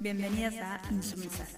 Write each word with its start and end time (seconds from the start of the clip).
Bienvenidas 0.00 0.56
a 0.56 0.80
Insumisas. 0.90 1.56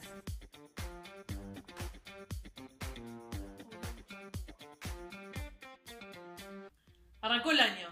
Arrancó 7.20 7.52
el 7.52 7.60
año. 7.60 7.88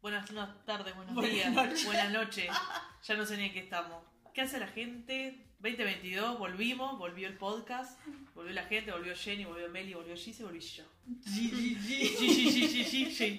Buenas 0.00 0.30
no- 0.32 0.54
tardes, 0.64 0.94
buenos 0.94 1.14
Buenas 1.14 1.32
días, 1.32 1.52
noches. 1.52 1.84
buenas 1.84 2.12
noches. 2.12 2.50
Ya 3.06 3.14
no 3.14 3.24
sé 3.24 3.36
ni 3.36 3.44
en 3.44 3.52
qué 3.52 3.60
estamos. 3.60 4.02
¿Qué 4.34 4.40
hace 4.40 4.58
la 4.58 4.66
gente? 4.66 5.46
2022, 5.60 6.40
volvimos, 6.40 6.98
volvió 6.98 7.28
el 7.28 7.34
podcast, 7.34 8.00
volvió 8.34 8.52
la 8.52 8.64
gente, 8.64 8.90
volvió 8.90 9.14
Jenny, 9.14 9.44
volvió 9.44 9.68
Meli, 9.68 9.94
volvió 9.94 10.16
Gise, 10.16 10.42
volví 10.42 10.58
yo. 10.58 10.82
Gi, 11.24 11.48
gi, 11.50 12.08
gi, 12.08 12.68
gi, 12.68 12.84
gi, 12.84 13.04
gi. 13.12 13.38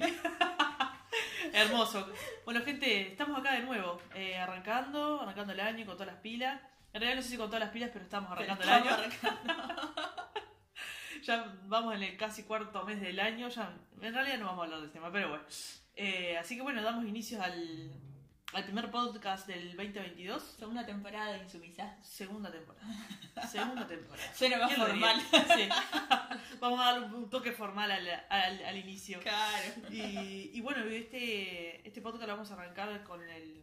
Hermoso. 1.53 2.11
Bueno, 2.45 2.61
gente, 2.63 3.09
estamos 3.09 3.39
acá 3.39 3.53
de 3.53 3.61
nuevo, 3.61 4.01
eh, 4.15 4.37
arrancando, 4.37 5.21
arrancando 5.21 5.53
el 5.53 5.59
año 5.59 5.85
con 5.85 5.95
todas 5.95 6.13
las 6.13 6.21
pilas. 6.21 6.59
En 6.93 7.01
realidad 7.01 7.17
no 7.17 7.21
sé 7.21 7.29
si 7.29 7.37
con 7.37 7.47
todas 7.47 7.61
las 7.61 7.69
pilas, 7.69 7.89
pero 7.91 8.05
estamos 8.05 8.31
arrancando 8.31 8.63
el 8.63 8.69
año. 8.69 8.91
ya 11.23 11.53
vamos 11.65 11.95
en 11.95 12.03
el 12.03 12.17
casi 12.17 12.43
cuarto 12.43 12.83
mes 12.83 13.01
del 13.01 13.19
año, 13.19 13.49
ya 13.49 13.73
en 14.01 14.13
realidad 14.13 14.37
no 14.37 14.45
vamos 14.45 14.61
a 14.61 14.63
hablar 14.65 14.81
del 14.81 14.91
tema, 14.91 15.11
pero 15.11 15.29
bueno. 15.29 15.43
Eh, 15.95 16.37
así 16.37 16.55
que 16.55 16.61
bueno, 16.61 16.81
damos 16.81 17.05
inicio 17.05 17.41
al, 17.41 17.91
al 18.53 18.63
primer 18.63 18.89
podcast 18.89 19.45
del 19.47 19.75
2022, 19.75 20.41
Segunda 20.57 20.85
temporada 20.85 21.33
de 21.33 21.39
Insumisa. 21.43 21.95
segunda 22.01 22.51
temporada. 22.51 22.87
Segunda 23.51 23.85
temporada. 23.87 24.33
Suena 24.33 24.57
más 24.57 24.73
formal. 24.73 25.21
Sí. 25.31 25.69
Vamos 26.59 26.79
a 26.79 26.85
dar 26.93 27.13
un 27.13 27.29
toque 27.29 27.51
formal 27.51 27.91
al, 27.91 28.07
al, 28.29 28.65
al 28.65 28.77
inicio. 28.77 29.19
Claro. 29.19 29.73
Y, 29.91 30.51
y 30.53 30.61
bueno, 30.61 30.83
este, 30.85 31.85
este 31.87 32.01
podcast 32.01 32.23
lo 32.25 32.33
vamos 32.33 32.49
a 32.51 32.53
arrancar 32.55 33.03
con 33.03 33.21
el, 33.21 33.61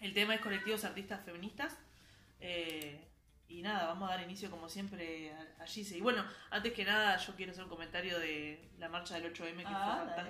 el 0.00 0.14
tema 0.14 0.34
es 0.34 0.40
colectivos 0.40 0.84
artistas 0.84 1.24
feministas. 1.24 1.76
Eh, 2.40 3.04
y 3.48 3.62
nada, 3.62 3.86
vamos 3.86 4.08
a 4.10 4.14
dar 4.14 4.22
inicio 4.22 4.50
como 4.50 4.68
siempre 4.68 5.32
a, 5.32 5.62
a 5.64 5.66
Gise. 5.66 5.96
Y 5.96 6.00
bueno, 6.02 6.24
antes 6.50 6.72
que 6.74 6.84
nada 6.84 7.16
yo 7.16 7.34
quiero 7.34 7.50
hacer 7.52 7.64
un 7.64 7.70
comentario 7.70 8.18
de 8.18 8.70
la 8.78 8.88
marcha 8.90 9.18
del 9.18 9.32
8M 9.32 9.56
que 9.56 9.64
Ah, 9.66 10.02
fue 10.04 10.14
dale. 10.14 10.28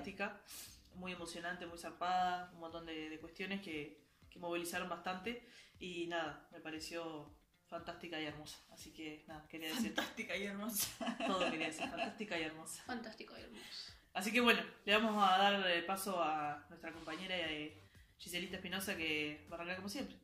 Muy 0.99 1.13
emocionante, 1.13 1.67
muy 1.67 1.79
zarpada, 1.79 2.51
un 2.55 2.61
montón 2.61 2.85
de, 2.87 3.09
de 3.09 3.19
cuestiones 3.21 3.61
que, 3.63 4.05
que 4.31 4.39
movilizaron 4.39 4.89
bastante. 4.89 5.49
Y 5.79 6.07
nada, 6.09 6.49
me 6.53 6.61
pareció 6.61 7.35
fantástica 7.67 8.21
y 8.21 8.25
hermosa. 8.27 8.59
Así 8.71 8.93
que 8.93 9.25
nada, 9.29 9.47
quería 9.49 9.69
decir 9.69 9.95
Fantástica 9.95 10.37
y 10.37 10.45
hermosa. 10.45 11.17
todo, 11.27 11.51
quería 11.51 11.67
decir 11.69 11.89
fantástica 11.89 12.39
y 12.39 12.43
hermosa. 12.43 12.83
Fantástico 12.85 13.35
y 13.39 13.43
hermoso. 13.43 13.93
Así 14.15 14.33
que 14.33 14.41
bueno, 14.41 14.61
le 14.85 14.93
vamos 14.97 15.23
a 15.23 15.39
dar 15.39 15.71
eh, 15.71 15.83
paso 15.83 16.21
a 16.23 16.67
nuestra 16.71 16.93
compañera 16.93 17.37
eh, 17.37 17.81
Giselita 18.17 18.57
Espinosa 18.57 18.97
que 18.97 19.47
va 19.51 19.53
a 19.53 19.61
arrancar 19.61 19.77
como 19.77 19.89
siempre. 19.89 20.17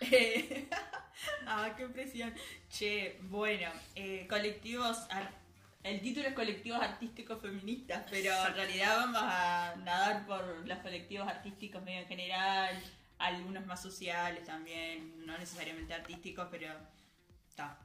Eh, 0.00 0.68
ah, 1.46 1.74
qué 1.76 1.82
impresión. 1.82 2.32
Che, 2.70 3.18
bueno, 3.24 3.70
eh, 3.94 4.26
colectivos. 4.28 5.06
ar- 5.10 5.47
El 5.82 6.00
título 6.02 6.28
es 6.28 6.34
colectivos 6.34 6.80
artísticos 6.82 7.40
feministas, 7.40 8.04
pero 8.10 8.32
en 8.46 8.54
realidad 8.54 8.96
vamos 8.96 9.20
a 9.22 9.74
nadar 9.84 10.26
por 10.26 10.66
los 10.66 10.78
colectivos 10.78 11.26
artísticos 11.28 11.82
medio 11.82 12.00
en 12.00 12.08
general, 12.08 12.82
algunos 13.18 13.64
más 13.64 13.80
sociales 13.80 14.44
también, 14.44 15.24
no 15.24 15.38
necesariamente 15.38 15.94
artísticos, 15.94 16.48
pero 16.50 16.72
está. 17.48 17.78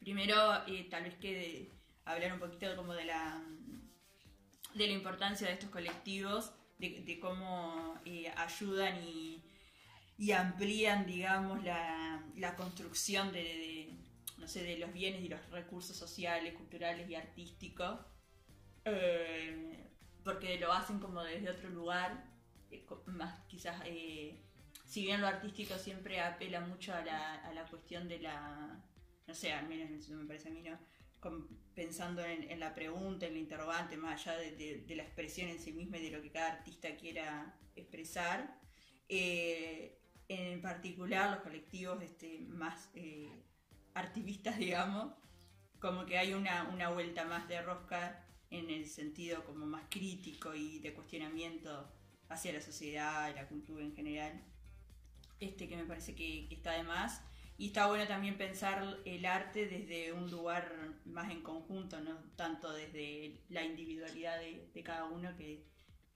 Primero, 0.00 0.66
eh, 0.66 0.86
tal 0.90 1.04
vez 1.04 1.14
que 1.16 1.32
de- 1.34 1.70
hablar 2.04 2.32
un 2.34 2.40
poquito 2.40 2.74
como 2.76 2.92
de 2.92 3.04
la 3.06 3.40
de 4.74 4.86
la 4.88 4.92
importancia 4.92 5.46
de 5.46 5.52
estos 5.54 5.70
colectivos, 5.70 6.52
de, 6.78 7.00
de 7.06 7.20
cómo 7.20 7.96
eh, 8.04 8.30
ayudan 8.36 8.96
y, 9.04 9.40
y 10.18 10.32
amplían, 10.32 11.06
digamos, 11.06 11.62
la, 11.62 12.20
la 12.36 12.56
construcción 12.56 13.32
de, 13.32 13.42
de, 13.44 13.96
no 14.38 14.48
sé, 14.48 14.62
de 14.62 14.78
los 14.78 14.92
bienes 14.92 15.22
y 15.22 15.28
los 15.28 15.50
recursos 15.50 15.96
sociales, 15.96 16.54
culturales 16.54 17.08
y 17.08 17.14
artísticos, 17.14 17.98
eh, 18.84 19.90
porque 20.22 20.58
lo 20.58 20.72
hacen 20.72 20.98
como 20.98 21.22
desde 21.22 21.50
otro 21.50 21.70
lugar, 21.70 22.24
eh, 22.70 22.84
más 23.06 23.44
quizás, 23.46 23.80
eh, 23.86 24.42
si 24.84 25.02
bien 25.02 25.20
lo 25.20 25.26
artístico 25.26 25.78
siempre 25.78 26.20
apela 26.20 26.60
mucho 26.60 26.94
a 26.94 27.02
la, 27.02 27.34
a 27.44 27.54
la 27.54 27.64
cuestión 27.66 28.08
de 28.08 28.18
la, 28.20 28.82
no 29.26 29.34
sé, 29.34 29.52
al 29.52 29.68
menos 29.68 30.08
me 30.08 30.26
parece 30.26 30.48
a 30.48 30.52
mí, 30.52 30.62
¿no? 30.62 30.78
Pensando 31.74 32.22
en, 32.22 32.60
la 32.60 32.74
pregunta, 32.74 33.26
en 33.26 33.32
la 33.32 33.38
interrogante, 33.38 33.96
más 33.96 34.20
allá 34.26 34.36
de, 34.36 34.84
la 34.94 35.04
expresión 35.04 35.48
en 35.48 35.58
sí 35.58 35.72
misma 35.72 35.96
y 35.96 36.04
de 36.04 36.10
lo 36.10 36.22
que 36.22 36.30
cada 36.30 36.52
artista 36.52 36.94
quiera 36.96 37.58
expresar. 37.74 38.60
En 39.08 40.60
particular 40.60 41.30
los 41.30 41.40
colectivos 41.40 42.02
este, 42.02 42.40
más 42.40 42.90
artivistas, 43.94 44.58
digamos, 44.58 45.12
como 45.80 46.06
que 46.06 46.18
hay 46.18 46.34
una, 46.34 46.68
una 46.72 46.90
vuelta 46.90 47.24
más 47.24 47.48
de 47.48 47.62
rosca 47.62 48.24
en 48.50 48.70
el 48.70 48.86
sentido 48.86 49.44
como 49.44 49.66
más 49.66 49.84
crítico 49.90 50.54
y 50.54 50.78
de 50.78 50.94
cuestionamiento 50.94 51.90
hacia 52.28 52.52
la 52.52 52.60
sociedad 52.60 53.34
la 53.34 53.46
cultura 53.46 53.84
en 53.84 53.94
general, 53.94 54.42
este 55.40 55.68
que 55.68 55.76
me 55.76 55.84
parece 55.84 56.14
que, 56.14 56.48
está 56.50 56.72
de 56.72 56.82
más. 56.82 57.22
Y 57.56 57.68
está 57.68 57.86
bueno 57.86 58.06
también 58.08 58.36
pensar 58.36 58.98
el 59.04 59.24
arte 59.26 59.66
desde 59.68 60.12
un 60.12 60.28
lugar 60.28 60.72
más 61.04 61.30
en 61.30 61.40
conjunto, 61.42 62.00
no 62.00 62.16
tanto 62.34 62.72
desde 62.72 63.44
la 63.48 63.62
individualidad 63.62 64.40
de, 64.40 64.70
de 64.74 64.82
cada 64.82 65.04
uno, 65.04 65.36
que 65.36 65.64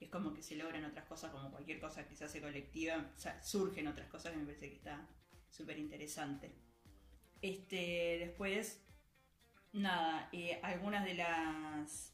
es 0.01 0.09
como 0.09 0.33
que 0.33 0.43
se 0.43 0.57
logran 0.57 0.83
otras 0.83 1.05
cosas, 1.05 1.31
como 1.31 1.49
cualquier 1.49 1.79
cosa 1.79 2.05
que 2.07 2.15
se 2.15 2.25
hace 2.25 2.41
colectiva, 2.41 3.09
o 3.15 3.19
sea, 3.19 3.41
surgen 3.41 3.87
otras 3.87 4.09
cosas 4.09 4.33
que 4.33 4.37
me 4.37 4.45
parece 4.45 4.69
que 4.69 4.75
está 4.75 5.07
súper 5.49 5.79
interesante. 5.79 6.53
Este, 7.41 8.17
después, 8.19 8.81
nada, 9.73 10.29
eh, 10.33 10.59
algunas 10.63 11.05
de 11.05 11.15
las... 11.15 12.13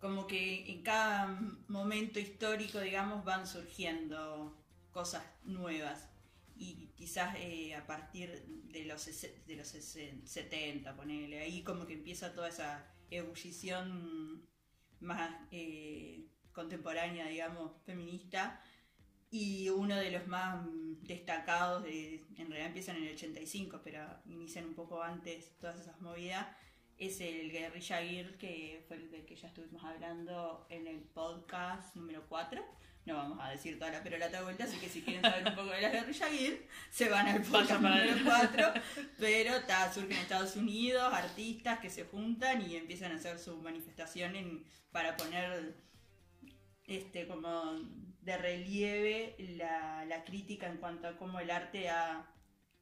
Como 0.00 0.26
que 0.26 0.70
en 0.72 0.82
cada 0.82 1.26
momento 1.68 2.18
histórico, 2.20 2.80
digamos, 2.80 3.24
van 3.24 3.46
surgiendo 3.46 4.56
cosas 4.92 5.22
nuevas 5.44 6.08
y 6.56 6.88
quizás 6.96 7.36
eh, 7.38 7.74
a 7.74 7.86
partir 7.86 8.44
de 8.72 8.84
los, 8.86 9.04
de 9.46 9.56
los 9.56 9.74
sesen- 9.74 10.24
70, 10.26 10.96
ponele, 10.96 11.40
ahí 11.40 11.62
como 11.62 11.86
que 11.86 11.94
empieza 11.94 12.32
toda 12.34 12.48
esa 12.48 12.86
ebullición 13.10 14.48
más 15.00 15.30
eh, 15.50 16.26
contemporánea, 16.52 17.26
digamos, 17.28 17.72
feminista. 17.84 18.62
Y 19.30 19.68
uno 19.68 19.96
de 19.96 20.10
los 20.10 20.26
más 20.26 20.66
destacados, 21.02 21.84
de, 21.84 22.16
en 22.36 22.46
realidad 22.48 22.66
empiezan 22.66 22.96
en 22.96 23.04
el 23.04 23.14
85, 23.14 23.80
pero 23.84 24.00
inician 24.26 24.66
un 24.66 24.74
poco 24.74 25.02
antes 25.02 25.56
todas 25.58 25.80
esas 25.80 26.00
movidas, 26.00 26.46
es 26.98 27.20
el 27.20 27.50
Guerrilla 27.50 28.02
Girl, 28.02 28.36
que 28.36 28.84
fue 28.86 28.96
el 28.96 29.10
del 29.10 29.24
que 29.24 29.34
ya 29.34 29.48
estuvimos 29.48 29.82
hablando 29.82 30.66
en 30.68 30.86
el 30.86 31.00
podcast 31.00 31.96
número 31.96 32.26
4. 32.28 32.62
No 33.06 33.14
vamos 33.16 33.38
a 33.40 33.48
decir 33.48 33.78
toda 33.78 33.90
la 33.90 34.02
perolata 34.02 34.38
de 34.38 34.44
vuelta, 34.44 34.64
así 34.64 34.78
que 34.78 34.88
si 34.88 35.00
quieren 35.00 35.22
saber 35.22 35.48
un 35.48 35.54
poco 35.54 35.70
de 35.70 35.80
la 35.80 35.88
Guerrilla 35.88 36.28
Girl, 36.28 36.58
se 36.90 37.08
van 37.08 37.26
al 37.26 37.40
podcast 37.40 37.80
número 37.80 38.12
allá. 38.12 38.50
4. 38.52 38.82
Pero 39.18 39.62
ta, 39.62 39.90
surgen 39.90 40.12
en 40.12 40.18
Estados 40.18 40.56
Unidos 40.56 41.10
artistas 41.12 41.78
que 41.78 41.88
se 41.88 42.04
juntan 42.04 42.60
y 42.60 42.76
empiezan 42.76 43.12
a 43.12 43.14
hacer 43.14 43.38
su 43.38 43.56
manifestación 43.56 44.62
para 44.92 45.16
poner 45.16 45.74
este 46.84 47.26
como 47.26 47.80
de 48.22 48.36
relieve 48.36 49.36
la, 49.56 50.04
la 50.04 50.24
crítica 50.24 50.68
en 50.68 50.76
cuanto 50.78 51.08
a 51.08 51.16
cómo 51.16 51.40
el 51.40 51.50
arte 51.50 51.88
ha 51.88 52.30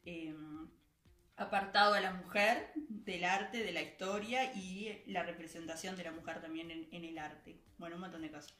em, 0.05 0.69
apartado 1.37 1.95
a 1.95 2.01
la 2.01 2.13
mujer 2.13 2.73
del 2.75 3.25
arte, 3.25 3.63
de 3.63 3.73
la 3.73 3.83
historia 3.83 4.53
y 4.55 5.03
la 5.07 5.23
representación 5.23 5.97
de 5.97 6.05
la 6.05 6.13
mujer 6.13 6.41
también 6.41 6.71
en, 6.71 6.89
en 6.91 7.05
el 7.05 7.19
arte. 7.19 7.63
Bueno, 7.79 7.97
un 7.97 8.03
montón 8.03 8.23
de 8.23 8.31
cosas. 8.31 8.55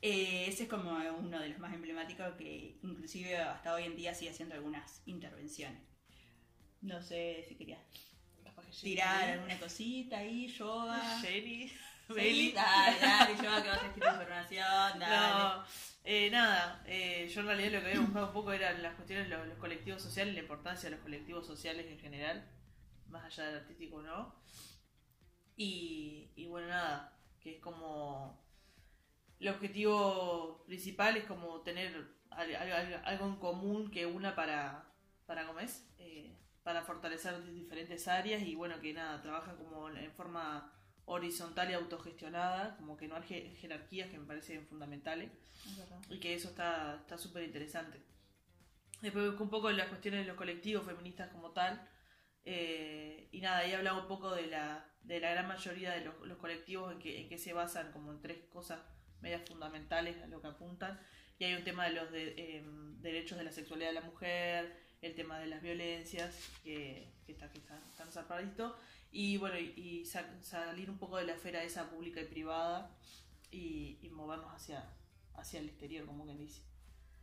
Eh, 0.00 0.46
ese 0.46 0.64
es 0.64 0.68
como 0.68 0.92
uno 1.18 1.40
de 1.40 1.48
los 1.48 1.58
más 1.58 1.74
emblemáticos 1.74 2.34
que 2.36 2.78
inclusive 2.82 3.36
hasta 3.36 3.74
hoy 3.74 3.84
en 3.84 3.96
día 3.96 4.14
sigue 4.14 4.30
haciendo 4.30 4.54
algunas 4.54 5.02
intervenciones. 5.06 5.82
No 6.80 7.02
sé 7.02 7.44
si 7.48 7.56
querías 7.56 7.80
tirar 8.80 9.30
alguna 9.30 9.58
cosita 9.58 10.18
ahí, 10.18 10.46
yoga. 10.48 11.20
Jenny, 11.20 11.72
Meli. 12.14 12.52
dale, 12.52 12.98
dale, 13.00 13.36
yoga 13.36 13.62
que 13.62 13.68
vas 13.68 13.82
a 13.82 13.86
escribir 13.86 14.08
información, 14.08 14.98
dale. 14.98 15.56
No, 15.56 15.64
eh, 16.04 16.30
nada, 16.30 16.82
eh, 16.86 17.28
yo 17.32 17.40
en 17.40 17.46
realidad 17.46 17.72
lo 17.72 17.80
que 17.80 17.86
había 17.88 18.00
buscado 18.00 18.26
un 18.28 18.32
poco 18.32 18.52
eran 18.52 18.82
las 18.82 18.94
cuestiones 18.94 19.28
de 19.28 19.36
los, 19.36 19.46
los 19.46 19.58
colectivos 19.58 20.02
sociales, 20.02 20.34
la 20.34 20.40
importancia 20.40 20.88
de 20.88 20.96
los 20.96 21.02
colectivos 21.04 21.46
sociales 21.46 21.86
en 21.86 21.98
general, 21.98 22.48
más 23.08 23.24
allá 23.24 23.46
del 23.46 23.56
artístico 23.58 24.02
no. 24.02 24.34
Y, 25.56 26.30
y 26.36 26.46
bueno, 26.46 26.68
nada, 26.68 27.18
que 27.40 27.56
es 27.56 27.60
como 27.60 28.40
el 29.40 29.48
objetivo 29.48 30.64
principal 30.66 31.16
es 31.16 31.24
como 31.24 31.60
tener 31.62 32.08
al- 32.30 32.54
al- 32.56 32.72
al- 32.72 33.02
algo 33.04 33.26
en 33.26 33.36
común 33.36 33.90
que 33.90 34.06
una 34.06 34.34
para, 34.34 34.84
para 35.26 35.46
¿cómo 35.46 35.60
es? 35.60 35.86
Eh, 35.98 36.36
para 36.62 36.82
fortalecer 36.82 37.42
diferentes 37.52 38.06
áreas 38.08 38.42
y 38.42 38.54
bueno, 38.54 38.80
que 38.80 38.92
nada, 38.92 39.20
trabaja 39.22 39.56
como 39.56 39.88
en 39.90 40.12
forma 40.12 40.72
horizontal 41.08 41.70
y 41.70 41.74
autogestionada, 41.74 42.76
como 42.76 42.96
que 42.96 43.08
no 43.08 43.16
hay 43.16 43.22
je- 43.22 43.54
jerarquías 43.56 44.10
que 44.10 44.18
me 44.18 44.26
parecen 44.26 44.66
fundamentales 44.66 45.30
Es 46.10 46.16
y 46.16 46.20
que 46.20 46.34
eso 46.34 46.48
está 46.48 46.96
está 47.00 47.16
súper 47.18 47.42
interesante. 47.44 47.98
Después 49.02 49.26
busqué 49.26 49.42
un 49.42 49.50
poco 49.50 49.70
las 49.70 49.88
cuestiones 49.88 50.20
de 50.22 50.26
los 50.26 50.36
colectivos 50.36 50.84
feministas 50.84 51.30
como 51.30 51.52
tal. 51.52 51.88
eh, 52.44 53.28
y 53.32 53.40
nada, 53.40 53.58
ahí 53.58 53.72
hablaba 53.72 54.00
un 54.02 54.08
poco 54.08 54.34
de 54.34 54.46
la, 54.46 54.84
de 55.02 55.20
la 55.20 55.30
gran 55.32 55.46
mayoría 55.48 55.92
de 55.92 56.04
los, 56.04 56.14
los 56.26 56.38
colectivos 56.38 56.92
en 56.92 56.98
que, 56.98 57.20
en 57.20 57.28
que 57.28 57.38
se 57.38 57.52
basan 57.52 57.92
como 57.92 58.10
en 58.12 58.20
tres 58.22 58.38
cosas 58.50 58.80
medias 59.20 59.42
fundamentales 59.48 60.16
a 60.22 60.26
lo 60.28 60.40
que 60.40 60.48
apuntan. 60.48 60.98
Y 61.38 61.44
hay 61.44 61.54
un 61.54 61.64
tema 61.64 61.84
de 61.84 61.90
los 61.92 62.10
de, 62.10 62.34
eh, 62.36 62.64
derechos 63.00 63.36
de 63.38 63.44
la 63.44 63.52
sexualidad 63.52 63.88
de 63.90 63.94
la 63.94 64.00
mujer, 64.00 64.76
el 65.02 65.14
tema 65.14 65.38
de 65.38 65.46
las 65.46 65.62
violencias, 65.62 66.34
que, 66.64 67.08
que 67.26 67.32
está 67.32 67.50
que 67.52 67.58
están, 67.58 67.80
están 67.90 68.10
zarpaditos. 68.12 68.74
Y 69.10 69.36
bueno, 69.38 69.58
y, 69.58 69.72
y 69.76 70.04
sa- 70.04 70.42
salir 70.42 70.90
un 70.90 70.98
poco 70.98 71.16
de 71.16 71.24
la 71.24 71.34
esfera 71.34 71.62
esa 71.62 71.88
pública 71.90 72.20
y 72.20 72.26
privada 72.26 72.90
y, 73.50 73.98
y 74.02 74.10
movernos 74.10 74.52
hacia, 74.54 74.84
hacia 75.34 75.60
el 75.60 75.68
exterior, 75.68 76.04
como 76.06 76.24
quien 76.24 76.38
dice. 76.38 76.62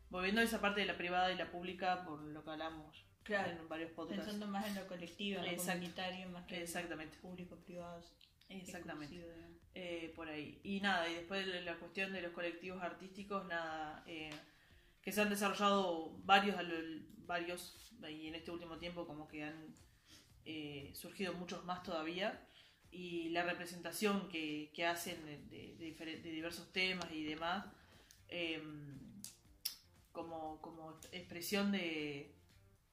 Volviendo 0.10 0.42
a 0.42 0.44
esa 0.44 0.62
parte 0.62 0.82
de 0.82 0.88
la 0.88 0.98
privada 0.98 1.32
y 1.32 1.36
la 1.38 1.52
pública, 1.52 2.04
por 2.06 2.22
lo 2.22 2.44
que 2.44 2.50
hablamos 2.52 3.04
Claro, 3.24 3.52
en 3.52 3.68
varios 3.68 3.92
podcasts. 3.92 4.24
Pensando 4.24 4.48
más 4.48 4.68
en 4.68 4.76
lo 4.76 4.88
colectivo, 4.88 5.44
en 5.44 5.56
lo 5.56 5.64
comunitario, 5.64 6.30
más 6.30 6.46
que 6.46 6.58
en 6.58 6.62
Exactamente. 6.62 7.18
público-privados. 7.18 8.14
Exactamente. 8.50 9.20
Eh, 9.74 10.14
por 10.16 10.30
ahí. 10.30 10.60
Y 10.64 10.80
nada, 10.80 11.10
y 11.10 11.16
después 11.16 11.46
de 11.46 11.62
la 11.62 11.76
cuestión 11.78 12.14
de 12.14 12.22
los 12.22 12.32
colectivos 12.32 12.82
artísticos, 12.82 13.46
nada, 13.48 14.04
eh, 14.08 14.30
que 15.06 15.12
se 15.12 15.22
han 15.22 15.30
desarrollado 15.30 16.18
varios, 16.24 16.58
varios, 17.28 17.94
y 18.10 18.28
en 18.28 18.36
este 18.36 18.50
último 18.50 18.80
tiempo 18.80 19.06
como 19.06 19.28
que 19.28 19.44
han 19.44 19.76
eh, 20.46 20.92
surgido 20.96 21.34
muchos 21.36 21.64
más 21.64 21.84
todavía, 21.84 22.44
y 22.90 23.30
la 23.30 23.44
representación 23.44 24.28
que, 24.30 24.72
que 24.74 24.86
hacen 24.88 25.24
de, 25.48 26.20
diversos 26.24 26.74
temas 26.74 27.12
y 27.12 27.24
demás, 27.24 27.68
eh, 28.30 28.64
como, 30.12 30.60
como 30.60 31.00
expresión 31.12 31.72
de, 31.72 32.36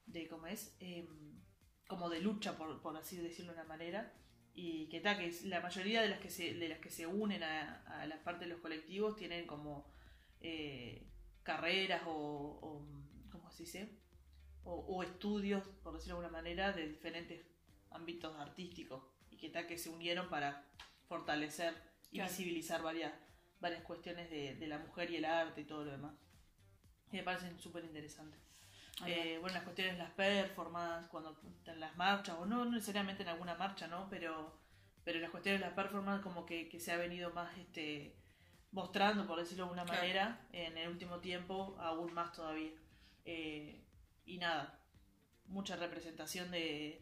de 0.05 0.27
¿cómo 0.27 0.45
es? 0.45 0.75
Eh, 0.79 1.09
como 1.87 2.09
de 2.09 2.19
lucha, 2.19 2.57
por, 2.57 2.79
por 2.83 2.95
así 2.95 3.17
decirlo 3.17 3.53
de 3.53 3.59
una 3.59 3.67
manera, 3.67 4.13
y 4.53 4.87
que 4.89 4.99
tal, 4.99 5.17
que 5.17 5.33
la 5.45 5.61
mayoría 5.61 6.03
de 6.03 6.09
las 6.09 6.19
que 6.19 6.29
se, 6.29 6.53
de 6.53 6.69
las 6.69 6.77
que 6.77 6.91
se 6.91 7.07
unen 7.07 7.41
a, 7.41 7.83
a 7.87 8.05
la 8.05 8.23
parte 8.23 8.45
de 8.45 8.51
los 8.51 8.61
colectivos 8.61 9.15
tienen 9.15 9.47
como 9.47 9.91
eh, 10.41 11.09
carreras 11.43 12.01
o, 12.05 12.11
o, 12.11 12.85
¿cómo 13.31 13.51
se 13.51 13.63
dice? 13.63 13.89
O, 14.63 14.73
o 14.75 15.03
estudios, 15.03 15.67
por 15.83 15.93
decirlo 15.93 16.19
de 16.19 16.25
alguna 16.25 16.41
manera, 16.41 16.71
de 16.71 16.87
diferentes 16.87 17.45
ámbitos 17.91 18.35
artísticos 18.37 19.03
y 19.29 19.37
que 19.37 19.49
tal 19.49 19.67
que 19.67 19.77
se 19.77 19.89
unieron 19.89 20.29
para 20.29 20.65
fortalecer 21.07 21.73
y 22.11 22.17
Claro. 22.17 22.29
visibilizar 22.29 22.81
varias, 22.81 23.13
varias 23.59 23.83
cuestiones 23.83 24.29
de, 24.29 24.55
de 24.55 24.67
la 24.67 24.77
mujer 24.79 25.09
y 25.11 25.17
el 25.17 25.25
arte 25.25 25.61
y 25.61 25.65
todo 25.65 25.83
lo 25.85 25.91
demás. 25.91 26.13
Y 27.11 27.17
me 27.17 27.23
parecen 27.23 27.59
súper 27.59 27.83
interesantes. 27.85 28.39
Eh, 29.07 29.37
bueno, 29.41 29.55
las 29.55 29.63
cuestiones, 29.63 29.97
las 29.97 30.11
performances, 30.11 31.09
cuando 31.09 31.35
en 31.65 31.79
las 31.79 31.95
marchas, 31.97 32.35
o 32.39 32.45
no, 32.45 32.63
no 32.65 32.71
necesariamente 32.71 33.23
en 33.23 33.29
alguna 33.29 33.55
marcha, 33.55 33.87
¿no? 33.87 34.07
Pero, 34.09 34.55
pero 35.03 35.19
las 35.19 35.31
cuestiones 35.31 35.59
de 35.61 35.65
las 35.67 35.75
performances 35.75 36.23
como 36.23 36.45
que, 36.45 36.69
que 36.69 36.79
se 36.79 36.91
ha 36.91 36.97
venido 36.97 37.31
más 37.31 37.57
este 37.57 38.15
mostrando, 38.73 39.25
por 39.25 39.39
decirlo 39.39 39.63
de 39.63 39.69
alguna 39.69 39.85
Claro. 39.85 40.01
manera, 40.01 40.41
en 40.51 40.77
el 40.77 40.89
último 40.89 41.19
tiempo, 41.19 41.77
aún 41.79 42.13
más 42.13 42.33
todavía. 42.33 42.71
Eh, 43.23 43.79
y 44.25 44.37
nada, 44.39 44.77
mucha 45.45 45.77
representación 45.77 46.51
de, 46.51 47.01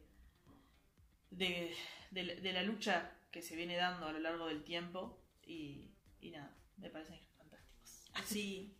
de, 1.31 1.73
de, 2.11 2.23
la- 2.23 2.35
de 2.35 2.53
la 2.53 2.61
lucha 2.63 3.11
que 3.31 3.41
se 3.41 3.55
viene 3.55 3.75
dando 3.77 4.05
a 4.07 4.11
lo 4.11 4.19
largo 4.19 4.45
del 4.47 4.63
tiempo 4.63 5.17
y, 5.43 5.89
y 6.19 6.31
nada, 6.31 6.53
me 6.77 6.89
parecen 6.89 7.17
fantásticos. 7.37 8.11
Sí. 8.25 8.77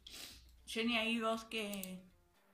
Jenny, 0.68 0.98
ahí 0.98 1.20
vos 1.20 1.46
que... 1.46 2.04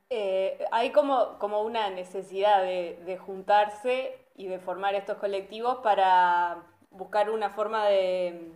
Eh, 0.10 0.64
hay 0.72 0.92
como, 0.92 1.38
como 1.38 1.62
una 1.64 1.90
necesidad 1.90 2.62
de, 2.64 3.02
de 3.06 3.18
juntarse 3.18 4.16
y 4.36 4.48
de 4.48 4.60
formar 4.60 4.96
estos 4.96 5.18
colectivos 5.18 5.80
para 5.84 6.64
buscar 6.92 7.30
una 7.30 7.50
forma 7.50 7.88
de 7.88 8.54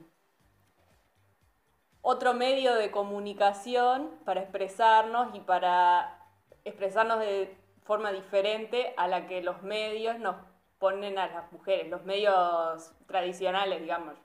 otro 2.01 2.33
medio 2.33 2.75
de 2.75 2.91
comunicación 2.91 4.09
para 4.25 4.41
expresarnos 4.41 5.35
y 5.35 5.39
para 5.39 6.17
expresarnos 6.65 7.19
de 7.19 7.55
forma 7.83 8.11
diferente 8.11 8.93
a 8.97 9.07
la 9.07 9.27
que 9.27 9.41
los 9.41 9.61
medios 9.63 10.19
nos 10.19 10.35
ponen 10.79 11.19
a 11.19 11.27
las 11.27 11.51
mujeres, 11.51 11.89
los 11.89 12.03
medios 12.05 12.91
tradicionales, 13.07 13.81
digamos, 13.81 14.15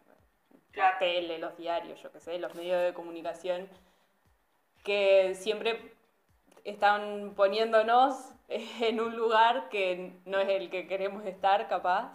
la 0.75 0.99
tele, 0.99 1.38
los 1.38 1.56
diarios, 1.56 2.00
yo 2.02 2.12
qué 2.12 2.20
sé, 2.20 2.38
los 2.38 2.55
medios 2.55 2.82
de 2.82 2.94
comunicación 2.94 3.69
que 4.84 5.34
siempre 5.34 5.94
están 6.64 7.34
poniéndonos 7.34 8.32
en 8.49 9.00
un 9.00 9.17
lugar 9.17 9.69
que 9.69 10.19
no 10.25 10.38
es 10.38 10.49
el 10.49 10.70
que 10.70 10.87
queremos 10.87 11.25
estar, 11.25 11.69
capaz. 11.69 12.11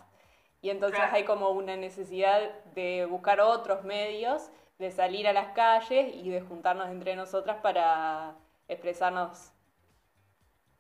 Y 0.62 0.70
entonces 0.70 1.00
Claro. 1.00 1.16
hay 1.16 1.24
como 1.24 1.50
una 1.50 1.76
necesidad 1.76 2.40
de 2.76 3.06
buscar 3.10 3.42
otros 3.42 3.84
medios, 3.84 4.52
de 4.82 4.92
salir 4.92 5.28
a 5.28 5.34
las 5.34 5.54
calles 5.54 6.14
y 6.16 6.30
de 6.30 6.42
juntarnos 6.42 6.90
entre 6.90 7.16
nosotras 7.16 7.60
para 7.64 8.36
expresarnos, 8.68 9.54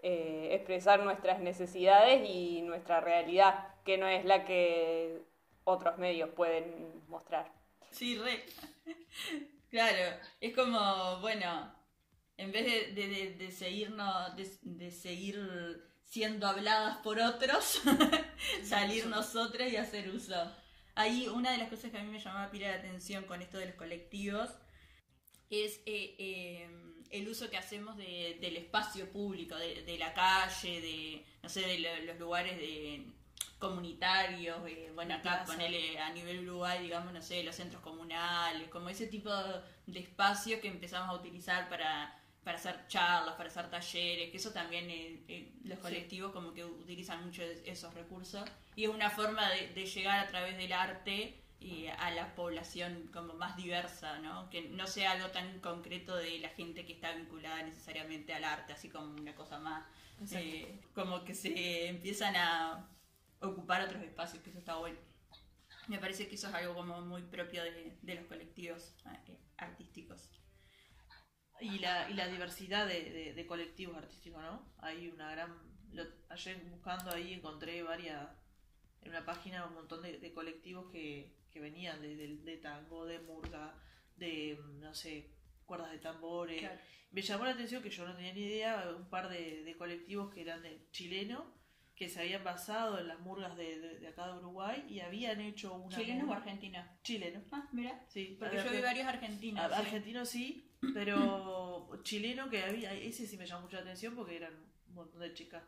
eh, 0.03 0.49
expresar 0.53 1.03
nuestras 1.03 1.39
necesidades 1.39 2.27
y 2.27 2.61
nuestra 2.63 3.01
realidad, 3.01 3.67
que 3.85 3.97
no 3.97 4.07
es 4.07 4.25
la 4.25 4.45
que 4.45 5.21
otros 5.63 5.97
medios 5.97 6.29
pueden 6.29 7.03
mostrar. 7.07 7.51
Sí, 7.91 8.17
re. 8.17 8.43
Claro, 9.69 10.17
es 10.41 10.53
como, 10.53 11.21
bueno, 11.21 11.73
en 12.37 12.51
vez 12.51 12.65
de, 12.65 12.91
de, 12.93 13.07
de- 13.07 13.33
de 13.35 13.51
seguirnos, 13.51 14.35
de, 14.35 14.49
de 14.63 14.91
seguir 14.91 15.83
siendo 16.03 16.45
habladas 16.47 16.97
por 16.97 17.19
otros, 17.21 17.81
salir 18.63 19.07
nosotras 19.07 19.71
y 19.71 19.77
hacer 19.77 20.09
uso. 20.09 20.35
Ahí 21.01 21.27
una 21.27 21.51
de 21.51 21.57
las 21.57 21.69
cosas 21.69 21.91
que 21.91 21.97
a 21.97 22.03
mí 22.03 22.09
me 22.09 22.19
llamaba 22.19 22.49
pila 22.51 22.69
la 22.69 22.75
atención 22.77 23.23
con 23.25 23.41
esto 23.41 23.57
de 23.57 23.67
los 23.67 23.75
colectivos 23.75 24.49
es 25.49 25.77
eh, 25.85 26.15
eh, 26.17 26.69
el 27.11 27.27
uso 27.27 27.49
que 27.49 27.57
hacemos 27.57 27.97
de- 27.97 28.37
del 28.39 28.55
espacio 28.57 29.09
público, 29.11 29.55
de, 29.57 29.83
de 29.83 29.97
la 29.97 30.13
calle, 30.13 30.79
de, 30.81 31.25
no 31.43 31.49
sé, 31.49 31.61
de 31.61 31.79
lo- 31.79 32.05
los 32.05 32.17
lugares 32.19 32.57
de 32.57 33.05
comunitarios, 33.59 34.57
eh, 34.67 34.91
bueno, 34.95 35.13
acá 35.15 35.43
ponele 35.45 35.99
a 35.99 36.09
nivel 36.13 36.47
Uruguay, 36.47 36.81
digamos, 36.81 37.13
no 37.13 37.21
sé, 37.21 37.43
los 37.43 37.55
centros 37.55 37.81
comunales, 37.83 38.69
como 38.69 38.89
ese 38.89 39.07
tipo 39.07 39.29
de 39.85 39.99
espacio 39.99 40.59
que 40.61 40.67
empezamos 40.67 41.09
a 41.09 41.19
utilizar 41.19 41.69
para, 41.69 42.17
para 42.43 42.57
hacer 42.57 42.87
charlas, 42.87 43.35
para 43.35 43.49
hacer 43.49 43.69
talleres, 43.69 44.31
que 44.31 44.37
eso 44.37 44.51
también 44.51 44.89
eh, 44.89 45.23
eh, 45.27 45.53
los 45.63 45.77
Sí. 45.77 45.83
colectivos 45.83 46.31
como 46.31 46.53
que 46.53 46.65
utilizan 46.65 47.23
mucho 47.25 47.43
es- 47.43 47.61
esos 47.65 47.93
recursos 47.93 48.43
y 48.75 48.85
es 48.85 48.89
una 48.89 49.09
forma 49.09 49.49
de, 49.51 49.67
de 49.69 49.85
llegar 49.85 50.19
a 50.19 50.27
través 50.27 50.57
del 50.57 50.73
arte 50.73 51.37
y 51.59 51.85
a 51.85 52.09
la 52.09 52.33
población 52.33 53.09
como 53.13 53.33
más 53.35 53.55
diversa, 53.55 54.17
¿no? 54.19 54.49
Que 54.49 54.63
no 54.63 54.87
sea 54.87 55.11
algo 55.11 55.29
tan 55.29 55.59
concreto 55.59 56.15
de 56.15 56.39
la 56.39 56.49
gente 56.49 56.85
que 56.85 56.93
está 56.93 57.11
vinculada 57.13 57.61
necesariamente 57.61 58.33
al 58.33 58.43
arte, 58.43 58.73
así 58.73 58.89
como 58.89 59.13
una 59.13 59.35
cosa 59.35 59.59
más, 59.59 59.85
eh, 60.31 60.79
como 60.95 61.23
que 61.23 61.35
se 61.35 61.87
empiezan 61.87 62.35
a 62.35 62.89
ocupar 63.41 63.83
otros 63.83 64.01
espacios, 64.01 64.41
que 64.43 64.49
eso 64.49 64.57
está 64.57 64.75
bueno. 64.77 64.97
Me 65.87 65.99
parece 65.99 66.27
que 66.27 66.33
eso 66.35 66.47
es 66.47 66.53
algo 66.55 66.73
como 66.73 67.01
muy 67.01 67.21
propio 67.21 67.63
de, 67.63 67.95
de 68.01 68.15
los 68.15 68.25
colectivos 68.25 68.95
artísticos. 69.57 70.29
Y 71.61 71.79
la, 71.79 72.09
y 72.09 72.13
la 72.15 72.27
diversidad 72.27 72.87
de, 72.87 73.09
de- 73.11 73.33
de 73.33 73.45
colectivos 73.45 73.95
artísticos, 73.97 74.41
¿no? 74.41 74.73
Hay 74.79 75.07
una 75.09 75.31
gran... 75.31 75.55
lo- 75.93 76.07
ayer 76.29 76.57
buscando 76.69 77.11
ahí 77.11 77.33
encontré 77.33 77.83
varias... 77.83 78.27
En 79.03 79.09
una 79.09 79.25
página 79.25 79.65
un 79.65 79.73
montón 79.73 80.01
de, 80.03 80.19
de 80.19 80.31
colectivos 80.33 80.91
que, 80.91 81.35
que 81.51 81.59
venían 81.59 82.01
de, 82.01 82.39
tango, 82.57 83.05
de 83.05 83.19
murga, 83.19 83.75
de, 84.15 84.59
no 84.79 84.93
sé, 84.93 85.31
cuerdas 85.65 85.91
de 85.91 85.97
tambores. 85.97 86.59
Claro. 86.59 86.79
Me 87.11 87.21
llamó 87.23 87.45
la 87.45 87.51
atención 87.51 87.81
que 87.81 87.89
yo 87.89 88.07
no 88.07 88.15
tenía 88.15 88.31
ni 88.33 88.41
idea, 88.41 88.93
un 88.95 89.09
par 89.09 89.27
de, 89.27 89.63
colectivos 89.77 90.31
que 90.31 90.41
eran 90.41 90.61
de 90.61 90.87
chilenos, 90.91 91.43
que 92.01 92.09
se 92.09 92.19
habían 92.19 92.43
basado 92.43 92.97
en 92.97 93.07
las 93.07 93.19
murgas 93.19 93.55
de, 93.55 93.79
de- 93.79 93.99
de 93.99 94.07
acá 94.07 94.25
de 94.25 94.33
Uruguay 94.39 94.83
y 94.89 95.01
habían 95.01 95.39
hecho 95.39 95.75
una... 95.75 95.95
¿Chilenos 95.95 96.27
o 96.27 96.33
argentinos? 96.33 96.83
Chileno, 97.03 97.43
Ah, 97.51 97.67
mira. 97.73 98.03
sí. 98.07 98.37
Porque 98.39 98.57
yo 98.57 98.71
vi 98.71 98.81
varios 98.81 99.05
argentinos. 99.05 99.63
sí. 99.67 99.73
Argentino 99.79 100.25
sí, 100.25 100.71
pero 100.95 101.87
chileno 102.03 102.49
que 102.49 102.63
había, 102.63 102.91
ese 102.95 103.27
sí 103.27 103.37
me 103.37 103.45
llamó 103.45 103.61
mucho 103.65 103.75
la 103.75 103.83
atención 103.83 104.15
porque 104.15 104.35
eran 104.37 104.51
un 104.87 104.95
montón 104.95 105.21
de 105.21 105.31
chicas 105.35 105.61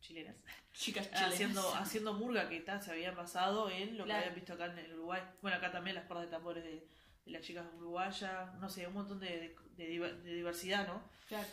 chilenas 0.00 0.34
Chicas 0.72 1.06
chilenas. 1.12 1.32
haciendo 1.34 1.74
haciendo 1.76 2.12
murga 2.14 2.48
que 2.48 2.58
tal 2.62 2.82
se 2.82 2.90
habían 2.90 3.14
basado 3.14 3.70
en 3.70 3.96
lo 3.96 4.02
Claro. 4.06 4.18
que 4.20 4.24
habían 4.24 4.34
visto 4.34 4.52
acá 4.54 4.66
en 4.66 4.78
el 4.78 4.92
Uruguay. 4.94 5.22
Bueno, 5.40 5.56
acá 5.58 5.70
también 5.70 5.94
las 5.94 6.06
cuerdas 6.06 6.26
de 6.26 6.32
tambores 6.32 6.64
de, 6.64 6.84
de 7.26 7.30
las 7.30 7.42
chicas 7.42 7.64
uruguayas, 7.76 8.54
no 8.56 8.68
sé, 8.68 8.88
un 8.88 8.94
montón 8.94 9.20
de, 9.20 9.54
de, 9.76 9.86
de 9.86 10.34
diversidad, 10.34 10.84
¿no? 10.88 11.00
Claro. 11.28 11.46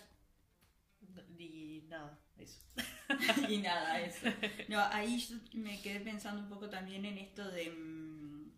Y 1.38 1.84
nada, 1.90 2.20
eso. 2.38 2.60
y 3.50 3.58
nada, 3.58 4.00
eso. 4.02 4.28
No, 4.70 4.80
ahí 4.92 5.18
yo 5.20 5.36
me 5.54 5.82
quedé 5.82 6.00
pensando 6.00 6.42
un 6.42 6.50
poco 6.50 6.70
también 6.70 7.06
en 7.06 7.18
esto 7.18 7.50
de... 7.52 7.70
mm, 7.72 8.52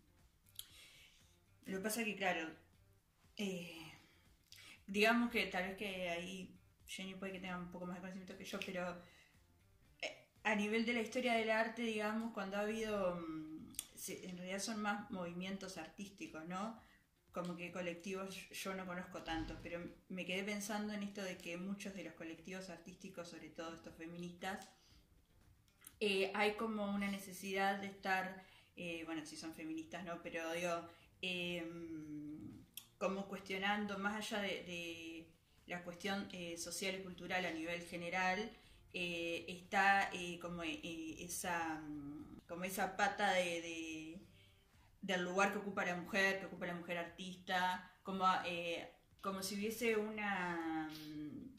Lo 1.66 1.78
que 1.78 1.82
pasa 1.84 2.04
que, 2.04 2.16
claro, 2.16 2.48
eh, 3.36 3.92
digamos 4.86 5.30
que 5.30 5.46
tal 5.46 5.64
vez 5.68 5.76
que 5.76 6.08
ahí 6.10 6.58
Jenny 6.86 7.14
puede 7.14 7.32
que 7.32 7.40
tenga 7.40 7.58
un 7.58 7.70
poco 7.70 7.86
más 7.86 7.96
de 7.96 8.00
conocimiento 8.00 8.36
que 8.38 8.44
yo, 8.44 8.58
pero 8.64 8.96
eh, 10.02 10.28
a 10.44 10.54
nivel 10.54 10.84
de 10.86 10.92
la 10.94 11.00
historia 11.02 11.34
del 11.34 11.50
arte, 11.50 11.82
digamos, 11.82 12.32
cuando 12.32 12.56
ha 12.56 12.60
habido, 12.60 13.16
mm, 13.16 13.72
en 14.08 14.36
realidad 14.38 14.60
son 14.60 14.82
más 14.82 15.10
movimientos 15.10 15.76
artísticos, 15.78 16.44
¿no? 16.46 16.80
Como 17.36 17.54
que 17.54 17.70
colectivos 17.70 18.34
yo 18.48 18.72
no 18.72 18.86
conozco 18.86 19.22
tanto, 19.22 19.58
pero 19.62 19.78
me 20.08 20.24
quedé 20.24 20.42
pensando 20.42 20.94
en 20.94 21.02
esto 21.02 21.22
de 21.22 21.36
que 21.36 21.58
muchos 21.58 21.92
de 21.94 22.02
los 22.02 22.14
colectivos 22.14 22.70
artísticos, 22.70 23.28
sobre 23.28 23.50
todo 23.50 23.74
estos 23.74 23.94
feministas, 23.94 24.66
eh, 26.00 26.30
hay 26.34 26.52
como 26.54 26.90
una 26.94 27.10
necesidad 27.10 27.78
de 27.78 27.88
estar, 27.88 28.42
eh, 28.74 29.02
bueno, 29.04 29.26
si 29.26 29.36
son 29.36 29.52
feministas, 29.52 30.02
¿no? 30.02 30.22
Pero 30.22 30.50
digo, 30.54 30.88
eh, 31.20 31.62
como 32.96 33.28
cuestionando, 33.28 33.98
más 33.98 34.14
allá 34.16 34.40
de, 34.40 35.28
la 35.66 35.84
cuestión 35.84 36.28
eh, 36.32 36.56
social 36.56 36.94
y 36.94 37.02
cultural 37.02 37.44
a 37.44 37.50
nivel 37.50 37.82
general, 37.82 38.50
está 38.94 40.10
como 40.40 40.62
esa 40.62 41.82
como 42.48 42.64
esa 42.64 42.96
pata 42.96 43.32
de- 43.32 43.60
del 45.06 45.22
lugar 45.22 45.52
que 45.52 45.58
ocupa 45.58 45.84
la 45.84 45.96
mujer, 45.96 46.40
que 46.40 46.46
ocupa 46.46 46.66
la 46.66 46.74
mujer 46.74 46.98
artista, 46.98 47.90
como, 48.02 48.24
eh, 48.44 48.90
como 49.20 49.42
si 49.42 49.54
hubiese 49.56 49.96
una 49.96 50.88
mm, 50.90 51.56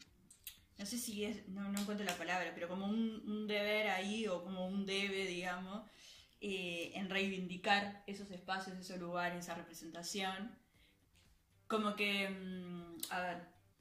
no 0.79 0.85
sé 0.85 0.97
si 0.97 1.25
es, 1.25 1.47
no, 1.49 1.61
no 1.71 1.79
encuentro 1.79 2.05
la 2.05 2.15
palabra, 2.17 2.51
pero 2.53 2.67
como 2.67 2.85
un, 2.85 3.23
un 3.27 3.47
deber 3.47 3.87
ahí 3.89 4.27
o 4.27 4.43
como 4.43 4.67
un 4.67 4.85
debe, 4.85 5.25
digamos, 5.25 5.89
eh, 6.39 6.91
en 6.95 7.09
reivindicar 7.09 8.03
esos 8.05 8.29
espacios, 8.31 8.77
esos 8.77 8.99
lugares, 8.99 9.39
esa 9.43 9.55
representación. 9.55 10.55
Como 11.67 11.95
que, 11.95 12.29
mm, 12.29 12.97
a 13.09 13.19
ver, 13.21 13.37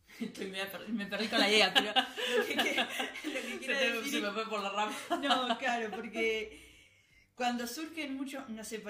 estoy 0.21 0.47
media 0.49 0.71
per- 0.71 0.89
me 0.89 1.07
perdí 1.07 1.29
con 1.29 1.39
la 1.39 1.49
idea, 1.51 1.73
pero 1.75 1.93
lo 1.95 2.47
que, 2.47 2.55
lo 3.35 3.41
que 3.43 3.59
quiero 3.61 3.97
decir 3.99 4.13
se 4.13 4.21
me 4.21 4.31
fue 4.33 4.49
por 4.49 4.63
la 4.63 4.71
rama. 4.71 4.97
no, 5.23 5.59
claro, 5.59 5.91
porque 5.95 6.66
cuando 7.37 7.67
surgen 7.67 8.17
muchos, 8.17 8.49
no 8.49 8.65
sé, 8.65 8.83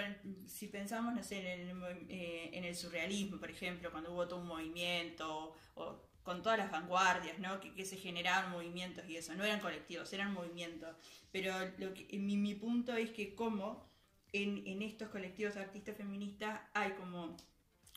si 0.46 0.68
pensamos, 0.68 1.14
no 1.14 1.22
sé, 1.22 1.38
en 1.54 1.68
el, 1.68 1.76
movi- 1.76 2.06
eh, 2.08 2.50
en 2.54 2.64
el 2.64 2.76
surrealismo, 2.76 3.38
por 3.38 3.50
ejemplo, 3.50 3.90
cuando 3.90 4.12
hubo 4.12 4.28
todo 4.28 4.40
un 4.40 4.46
movimiento, 4.48 5.54
o 5.74 6.02
con 6.22 6.42
todas 6.42 6.58
las 6.58 6.70
vanguardias, 6.70 7.38
¿no? 7.38 7.60
Que, 7.60 7.72
que 7.74 7.84
se 7.84 7.96
generaban 7.96 8.50
movimientos 8.50 9.04
y 9.08 9.16
eso, 9.16 9.34
no 9.34 9.44
eran 9.44 9.60
colectivos, 9.60 10.12
eran 10.12 10.32
movimientos. 10.32 10.96
Pero 11.32 11.52
lo 11.78 11.90
mi, 12.12 12.36
mi 12.36 12.54
punto 12.54 12.94
es 12.94 13.10
que 13.10 13.34
como 13.34 13.84
en, 14.32 14.66
en 14.66 14.82
estos 14.82 15.08
colectivos 15.10 15.56
artistas 15.56 15.96
feministas 15.96 16.60
hay 16.74 16.92
como 16.92 17.36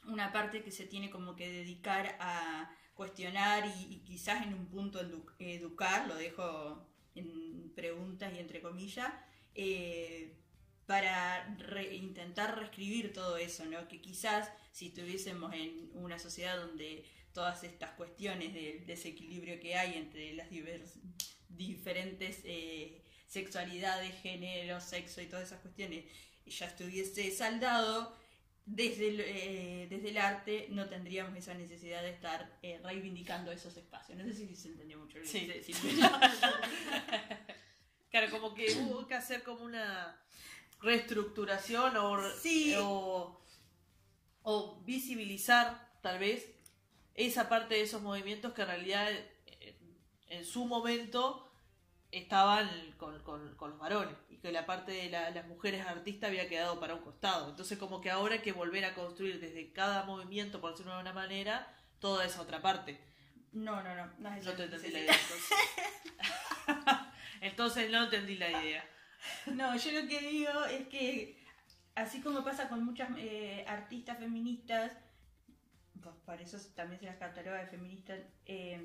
una 0.08 0.32
parte 0.32 0.64
que 0.64 0.72
se 0.72 0.86
tiene 0.86 1.10
como 1.10 1.36
que 1.36 1.50
dedicar 1.52 2.18
a 2.20 2.72
cuestionar 2.96 3.66
y, 3.68 4.00
quizás 4.06 4.46
en 4.46 4.54
un 4.54 4.68
punto 4.68 5.02
edu- 5.02 5.26
educar, 5.40 6.08
lo 6.08 6.16
dejo 6.16 6.86
en 7.16 7.72
preguntas 7.76 8.34
y 8.34 8.40
entre 8.40 8.62
comillas, 8.62 9.12
eh, 9.56 10.36
para 10.90 11.46
re- 11.60 11.96
intentar 11.96 12.58
reescribir 12.58 13.14
todo 13.14 13.38
eso, 13.38 13.64
¿no? 13.66 13.88
Que 13.88 14.02
quizás 14.02 14.50
si 14.72 14.88
estuviésemos 14.88 15.54
en 15.54 15.92
una 15.94 16.18
sociedad 16.18 16.58
donde 16.58 17.06
todas 17.32 17.64
estas 17.64 17.92
cuestiones 17.92 18.56
del 18.56 18.88
desequilibrio 18.88 19.60
que 19.60 19.76
hay 19.76 19.94
entre 20.00 20.34
las 20.34 20.48
diferentes 21.48 22.40
eh, 22.44 23.04
sexualidades, 23.28 24.16
género, 24.24 24.82
sexo 24.82 25.22
y 25.22 25.28
todas 25.28 25.46
esas 25.46 25.60
cuestiones 25.62 26.06
ya 26.48 26.66
estuviese 26.66 27.30
saldado, 27.30 28.18
desde 28.66 29.10
el, 29.10 29.20
eh, 29.20 29.88
desde 29.92 30.10
el 30.10 30.18
arte 30.18 30.68
no 30.72 30.90
tendríamos 30.90 31.38
esa 31.38 31.54
necesidad 31.54 32.02
de 32.02 32.10
estar 32.10 32.58
eh, 32.64 32.80
reivindicando 32.84 33.52
esos 33.52 33.78
espacios. 33.78 34.18
No 34.18 34.24
sé 34.26 34.34
si 34.34 34.56
se 34.56 34.70
entendió 34.70 34.98
mucho 34.98 35.20
lo 35.20 35.24
que 35.24 35.30
Sí. 35.30 35.42
quise 35.42 35.54
decir. 35.54 35.76
Claro, 38.12 38.32
como 38.32 38.56
que 38.56 38.72
hubo 38.74 39.06
que 39.08 39.14
hacer 39.14 39.44
como 39.44 39.64
una 39.64 40.20
reestructuración 40.82 41.98
o, 41.98 42.22
Sí. 42.42 42.76
o, 42.80 43.42
o 44.44 44.82
visibilizar 44.86 45.90
tal 46.02 46.20
vez 46.20 46.50
esa 47.16 47.50
parte 47.50 47.76
de 47.76 47.82
esos 47.82 48.02
movimientos 48.02 48.54
que 48.54 48.62
en 48.62 48.68
realidad 48.68 49.12
eh, 49.12 49.78
en 50.28 50.46
su 50.46 50.66
momento 50.66 51.46
estaban 52.12 52.68
con, 52.98 53.22
con- 53.24 53.56
con 53.56 53.72
los 53.72 53.80
varones 53.80 54.16
y 54.30 54.38
que 54.38 54.52
la 54.52 54.66
parte 54.66 54.92
de 54.94 55.10
la- 55.10 55.30
las 55.32 55.46
mujeres 55.48 55.86
artistas 55.86 56.30
había 56.30 56.48
quedado 56.48 56.80
para 56.80 56.96
un 56.96 57.02
costado. 57.02 57.50
Entonces 57.50 57.78
como 57.78 58.00
que 58.02 58.10
ahora 58.10 58.36
hay 58.36 58.42
que 58.42 58.54
volver 58.54 58.86
a 58.86 58.96
construir 58.96 59.40
desde 59.40 59.72
cada 59.74 60.04
movimiento, 60.04 60.60
por 60.62 60.72
decirlo 60.72 60.96
de 60.96 61.02
una 61.02 61.14
manera, 61.14 61.76
toda 62.00 62.26
esa 62.26 62.42
otra 62.42 62.62
parte. 62.62 63.00
No, 63.52 63.82
no, 63.84 63.96
no. 63.96 64.06
No, 64.20 64.30
No 64.30 64.54
te 64.54 64.64
entendí 64.64 64.90
la 64.92 65.00
idea. 65.00 65.14
Entonces, 65.14 65.58
entonces 67.42 67.92
no 67.92 68.04
entendí 68.04 68.38
la 68.38 68.50
idea. 68.64 68.90
No, 69.48 69.76
yo 69.76 69.92
lo 69.92 70.08
que 70.08 70.20
digo 70.22 70.66
es 70.66 70.88
que, 70.88 71.38
así 71.96 72.22
como 72.22 72.44
pasa 72.44 72.70
con 72.70 72.84
muchas 72.84 73.10
eh, 73.18 73.66
artistas 73.68 74.18
feministas, 74.18 74.92
pues 76.02 76.16
por 76.26 76.42
eso 76.42 76.58
también 76.76 77.00
se 77.00 77.08
las 77.08 77.18
cataloga 77.18 77.58
de 77.58 77.68
feministas, 77.68 78.20
eh, 78.46 78.80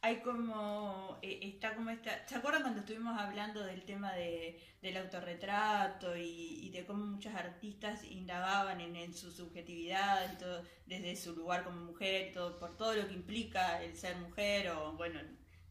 hay 0.00 0.20
como, 0.20 1.18
eh, 1.22 1.40
está 1.42 1.74
como 1.74 1.90
esta, 1.90 2.26
¿se 2.26 2.36
acuerdan 2.36 2.62
cuando 2.62 2.80
estuvimos 2.80 3.18
hablando 3.18 3.64
del 3.64 3.84
tema 3.84 4.12
de, 4.14 4.58
del 4.80 4.96
autorretrato 4.96 6.16
y, 6.16 6.66
y 6.66 6.70
de 6.70 6.86
cómo 6.86 7.04
muchas 7.04 7.34
artistas 7.34 8.04
indagaban 8.04 8.80
en, 8.80 8.96
en 8.96 9.12
su 9.12 9.30
subjetividad, 9.30 10.32
y 10.32 10.38
todo, 10.38 10.64
desde 10.86 11.16
su 11.16 11.34
lugar 11.34 11.64
como 11.64 11.80
mujer, 11.80 12.28
y 12.30 12.32
todo, 12.32 12.58
por 12.58 12.76
todo 12.76 12.94
lo 12.94 13.08
que 13.08 13.14
implica 13.14 13.82
el 13.82 13.96
ser 13.96 14.16
mujer 14.16 14.70
o, 14.70 14.92
bueno, 14.92 15.20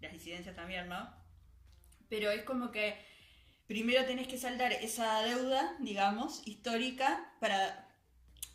las 0.01 0.11
disidencias 0.11 0.55
también, 0.55 0.89
¿no? 0.89 1.09
Pero 2.09 2.29
es 2.29 2.43
como 2.43 2.71
que 2.71 2.97
primero 3.67 4.05
tenés 4.05 4.27
que 4.27 4.37
saldar 4.37 4.71
esa 4.73 5.21
deuda, 5.21 5.75
digamos, 5.79 6.41
histórica, 6.45 7.31
para... 7.39 7.87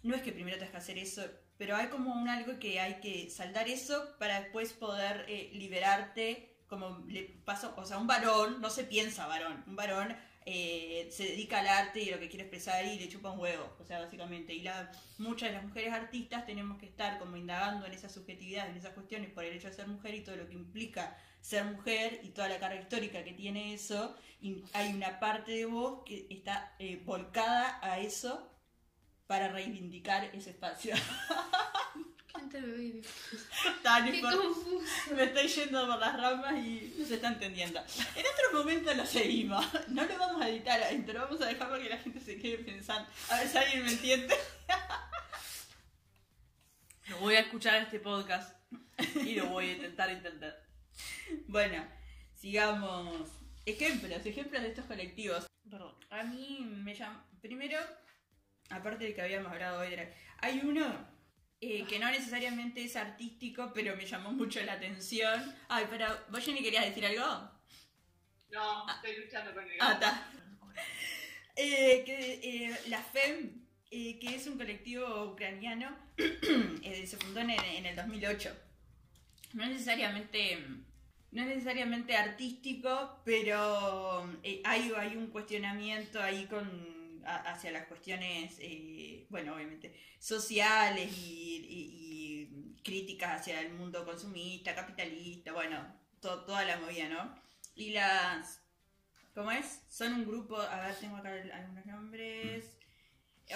No 0.02 0.16
es 0.16 0.22
que 0.22 0.32
primero 0.32 0.56
tengas 0.56 0.72
que 0.72 0.78
hacer 0.78 0.98
eso, 0.98 1.22
pero 1.58 1.76
hay 1.76 1.86
como 1.88 2.12
un 2.12 2.28
algo 2.28 2.58
que 2.58 2.80
hay 2.80 2.94
que 3.00 3.30
saldar 3.30 3.68
eso 3.68 4.16
para 4.18 4.40
después 4.40 4.72
poder 4.72 5.26
eh, 5.28 5.50
liberarte, 5.52 6.56
como 6.66 7.04
le 7.06 7.22
pasó, 7.44 7.74
o 7.76 7.84
sea, 7.84 7.98
un 7.98 8.08
varón, 8.08 8.60
no 8.60 8.68
se 8.70 8.82
piensa 8.82 9.26
varón, 9.28 9.62
un 9.68 9.76
varón 9.76 10.16
eh, 10.44 11.08
se 11.12 11.24
dedica 11.24 11.60
al 11.60 11.68
arte 11.68 12.02
y 12.02 12.08
a 12.08 12.16
lo 12.16 12.18
que 12.18 12.28
quiere 12.28 12.44
expresar 12.44 12.84
y 12.84 12.98
le 12.98 13.08
chupa 13.08 13.30
un 13.30 13.38
huevo, 13.38 13.76
o 13.78 13.84
sea, 13.84 14.00
básicamente. 14.00 14.52
Y 14.52 14.62
la, 14.62 14.90
muchas 15.18 15.50
de 15.50 15.56
las 15.56 15.64
mujeres 15.64 15.92
artistas 15.92 16.46
tenemos 16.46 16.78
que 16.78 16.86
estar 16.86 17.18
como 17.20 17.36
indagando 17.36 17.86
en 17.86 17.92
esa 17.92 18.08
subjetividad, 18.08 18.68
en 18.68 18.76
esas 18.76 18.94
cuestiones 18.94 19.30
por 19.30 19.44
el 19.44 19.54
hecho 19.54 19.68
de 19.68 19.74
ser 19.74 19.86
mujer 19.86 20.14
y 20.14 20.24
todo 20.24 20.36
lo 20.36 20.48
que 20.48 20.54
implica 20.54 21.16
ser 21.42 21.64
mujer 21.64 22.20
y 22.22 22.30
toda 22.30 22.48
la 22.48 22.58
carga 22.58 22.80
histórica 22.80 23.22
que 23.22 23.32
tiene 23.32 23.74
eso, 23.74 24.16
y 24.40 24.64
hay 24.72 24.94
una 24.94 25.20
parte 25.20 25.52
de 25.52 25.66
vos 25.66 26.02
que 26.06 26.26
está 26.30 26.74
eh, 26.78 27.02
volcada 27.04 27.78
a 27.82 27.98
eso 27.98 28.48
para 29.26 29.48
reivindicar 29.48 30.24
ese 30.34 30.50
espacio. 30.50 30.94
Tan 32.32 32.50
Qué 34.12 34.20
confuso. 34.22 35.14
me 35.14 35.24
estoy 35.24 35.48
yendo 35.48 35.86
por 35.86 35.98
las 35.98 36.20
ramas 36.20 36.54
y 36.54 36.94
no 36.98 37.04
se 37.06 37.14
está 37.14 37.28
entendiendo. 37.28 37.80
En 38.14 38.24
otro 38.26 38.58
momento 38.58 38.92
lo 38.94 39.06
seguimos. 39.06 39.64
No 39.88 40.04
lo 40.04 40.18
vamos 40.18 40.42
a 40.42 40.48
editar, 40.48 40.80
pero 41.06 41.22
vamos 41.22 41.40
a 41.40 41.46
dejar 41.46 41.68
para 41.68 41.82
que 41.82 41.88
la 41.88 41.98
gente 41.98 42.20
se 42.20 42.38
quede 42.38 42.58
pensando. 42.58 43.08
A 43.30 43.38
ver 43.38 43.48
si 43.48 43.58
alguien 43.58 43.84
me 43.84 43.92
entiende. 43.92 44.36
No 47.08 47.18
voy 47.18 47.34
a 47.34 47.40
escuchar 47.40 47.82
este 47.82 48.00
podcast 48.00 48.56
y 49.16 49.34
lo 49.34 49.46
voy 49.46 49.70
a 49.70 49.72
intentar 49.72 50.10
entender. 50.10 50.61
Bueno, 51.48 51.84
sigamos. 52.34 53.30
Ejemplos, 53.64 54.26
ejemplos 54.26 54.62
de 54.62 54.68
estos 54.68 54.84
colectivos. 54.86 55.46
Perdón. 55.70 55.94
A 56.10 56.24
mí 56.24 56.58
me 56.60 56.94
llama. 56.94 57.24
Primero, 57.40 57.78
aparte 58.70 59.04
del 59.04 59.14
que 59.14 59.22
habíamos 59.22 59.52
hablado 59.52 59.80
hoy, 59.80 59.96
hay 60.38 60.60
uno 60.64 61.08
eh, 61.60 61.84
que 61.88 61.98
no 61.98 62.10
necesariamente 62.10 62.82
es 62.82 62.96
artístico, 62.96 63.72
pero 63.72 63.96
me 63.96 64.06
llamó 64.06 64.32
mucho 64.32 64.60
la 64.62 64.74
atención. 64.74 65.54
Ay, 65.68 65.86
pero 65.88 66.06
vos, 66.28 66.44
Jenny, 66.44 66.62
querías 66.62 66.86
decir 66.86 67.06
algo? 67.06 67.50
No, 68.50 68.86
estoy 68.88 69.24
luchando 69.24 69.54
con 69.54 69.64
el 69.64 69.76
Ah, 69.80 69.92
está. 69.94 70.28
Eh, 71.54 72.02
que, 72.06 72.40
eh, 72.42 72.80
la 72.86 73.02
FEM, 73.02 73.66
eh, 73.90 74.18
que 74.18 74.36
es 74.36 74.46
un 74.46 74.56
colectivo 74.56 75.32
ucraniano, 75.32 75.94
eh, 76.16 77.06
se 77.06 77.18
fundó 77.18 77.40
en 77.40 77.50
el, 77.50 77.62
en 77.62 77.84
el 77.84 77.94
2008. 77.94 78.56
No 79.52 79.66
necesariamente, 79.66 80.58
no 81.30 81.42
es 81.42 81.48
necesariamente 81.48 82.16
artístico, 82.16 83.20
pero 83.24 84.28
eh, 84.42 84.62
hay, 84.64 84.92
hay 84.96 85.16
un 85.16 85.28
cuestionamiento 85.28 86.22
ahí 86.22 86.46
con 86.46 86.92
hacia 87.24 87.70
las 87.70 87.86
cuestiones, 87.86 88.56
eh, 88.58 89.26
bueno, 89.30 89.54
obviamente, 89.54 89.94
sociales 90.18 91.08
y 91.16 92.48
críticas 92.82 93.40
hacia 93.40 93.60
el 93.60 93.72
mundo 93.74 94.04
consumista, 94.04 94.74
capitalista, 94.74 95.52
bueno, 95.52 95.86
to- 96.20 96.44
toda 96.44 96.64
la 96.64 96.78
movida, 96.78 97.08
¿no? 97.08 97.34
Y 97.76 97.92
las 97.92 98.60
¿Cómo 99.34 99.50
es? 99.52 99.80
Son 99.88 100.12
un 100.14 100.26
grupo, 100.26 100.60
a 100.60 100.80
ver, 100.88 100.96
tengo 100.96 101.16
acá 101.16 101.30
algunos 101.54 101.86
nombres. 101.86 102.76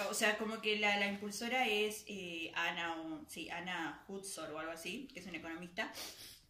O 0.09 0.13
sea, 0.13 0.37
como 0.37 0.61
que 0.61 0.77
la, 0.79 0.97
la 0.97 1.07
impulsora 1.07 1.67
es 1.67 2.03
eh, 2.07 2.51
Ana, 2.55 3.01
o- 3.01 3.25
sí, 3.27 3.49
Ana 3.49 4.03
Hutzor 4.07 4.51
o 4.51 4.59
algo 4.59 4.71
así, 4.71 5.07
que 5.13 5.19
es 5.19 5.25
una 5.27 5.37
economista. 5.37 5.91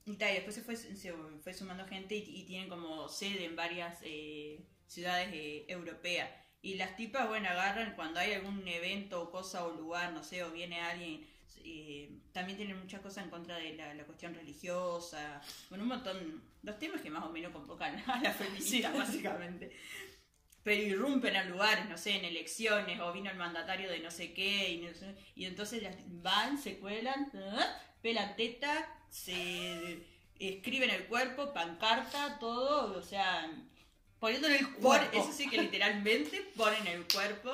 Y, 0.05 0.15
ta, 0.15 0.31
y 0.31 0.35
después 0.35 0.55
se 0.55 0.61
fue, 0.61 0.75
se 0.75 1.13
fue 1.43 1.53
sumando 1.53 1.85
gente 1.87 2.15
y, 2.15 2.23
y 2.41 2.45
tienen 2.45 2.69
como 2.69 3.09
sede 3.09 3.45
en 3.45 3.55
varias 3.55 3.99
eh, 4.03 4.61
ciudades 4.87 5.29
eh, 5.33 5.65
europeas. 5.67 6.29
Y 6.61 6.75
las 6.75 6.95
tipas, 6.95 7.27
bueno, 7.27 7.49
agarran 7.49 7.93
cuando 7.95 8.19
hay 8.19 8.33
algún 8.33 8.67
evento 8.67 9.21
o 9.21 9.31
cosa 9.31 9.65
o 9.65 9.73
lugar, 9.73 10.13
no 10.13 10.23
sé, 10.23 10.43
o 10.43 10.51
viene 10.51 10.79
alguien, 10.81 11.25
eh, 11.63 12.09
también 12.31 12.57
tienen 12.57 12.79
muchas 12.79 13.01
cosas 13.01 13.23
en 13.25 13.29
contra 13.29 13.57
de 13.57 13.73
la, 13.73 13.93
la 13.93 14.05
cuestión 14.05 14.33
religiosa, 14.33 15.41
bueno, 15.69 15.83
un 15.83 15.89
montón, 15.89 16.43
los 16.63 16.79
temas 16.79 17.01
que 17.01 17.09
más 17.09 17.23
o 17.23 17.29
menos 17.29 17.51
convocan 17.51 17.95
a 18.09 18.21
las 18.21 18.35
feministas, 18.35 18.93
básicamente. 18.97 19.71
Pero 20.67 20.81
irrumpen 20.83 21.33
a 21.37 21.45
lugares, 21.45 21.85
no 21.87 21.97
sé, 21.97 22.17
en 22.17 22.25
elecciones, 22.25 22.99
o 22.99 23.13
vino 23.13 23.31
el 23.31 23.37
mandatario 23.37 23.89
de 23.89 23.99
no 23.99 24.11
sé 24.11 24.33
qué, 24.33 24.69
y, 24.73 24.77
no 24.79 24.93
sé- 24.93 25.15
y 25.33 25.45
entonces 25.45 25.81
van, 26.07 26.57
se 26.57 26.77
cuelan, 26.77 27.31
¿ah? 27.35 27.81
pelan 28.01 28.35
teta, 28.35 28.73
se 29.09 30.05
escriben 30.37 30.89
el 30.89 31.05
cuerpo, 31.05 31.53
pancarta, 31.53 32.37
todo, 32.37 32.99
o 32.99 33.01
sea, 33.01 33.49
Poniendo 34.19 34.49
en 34.49 34.55
el 34.55 34.73
cuerpo. 34.73 35.17
eso 35.17 35.31
sí 35.31 35.49
que 35.49 35.61
literalmente 35.61 36.41
ponen 36.57 36.85
el 36.87 37.07
cuerpo. 37.07 37.49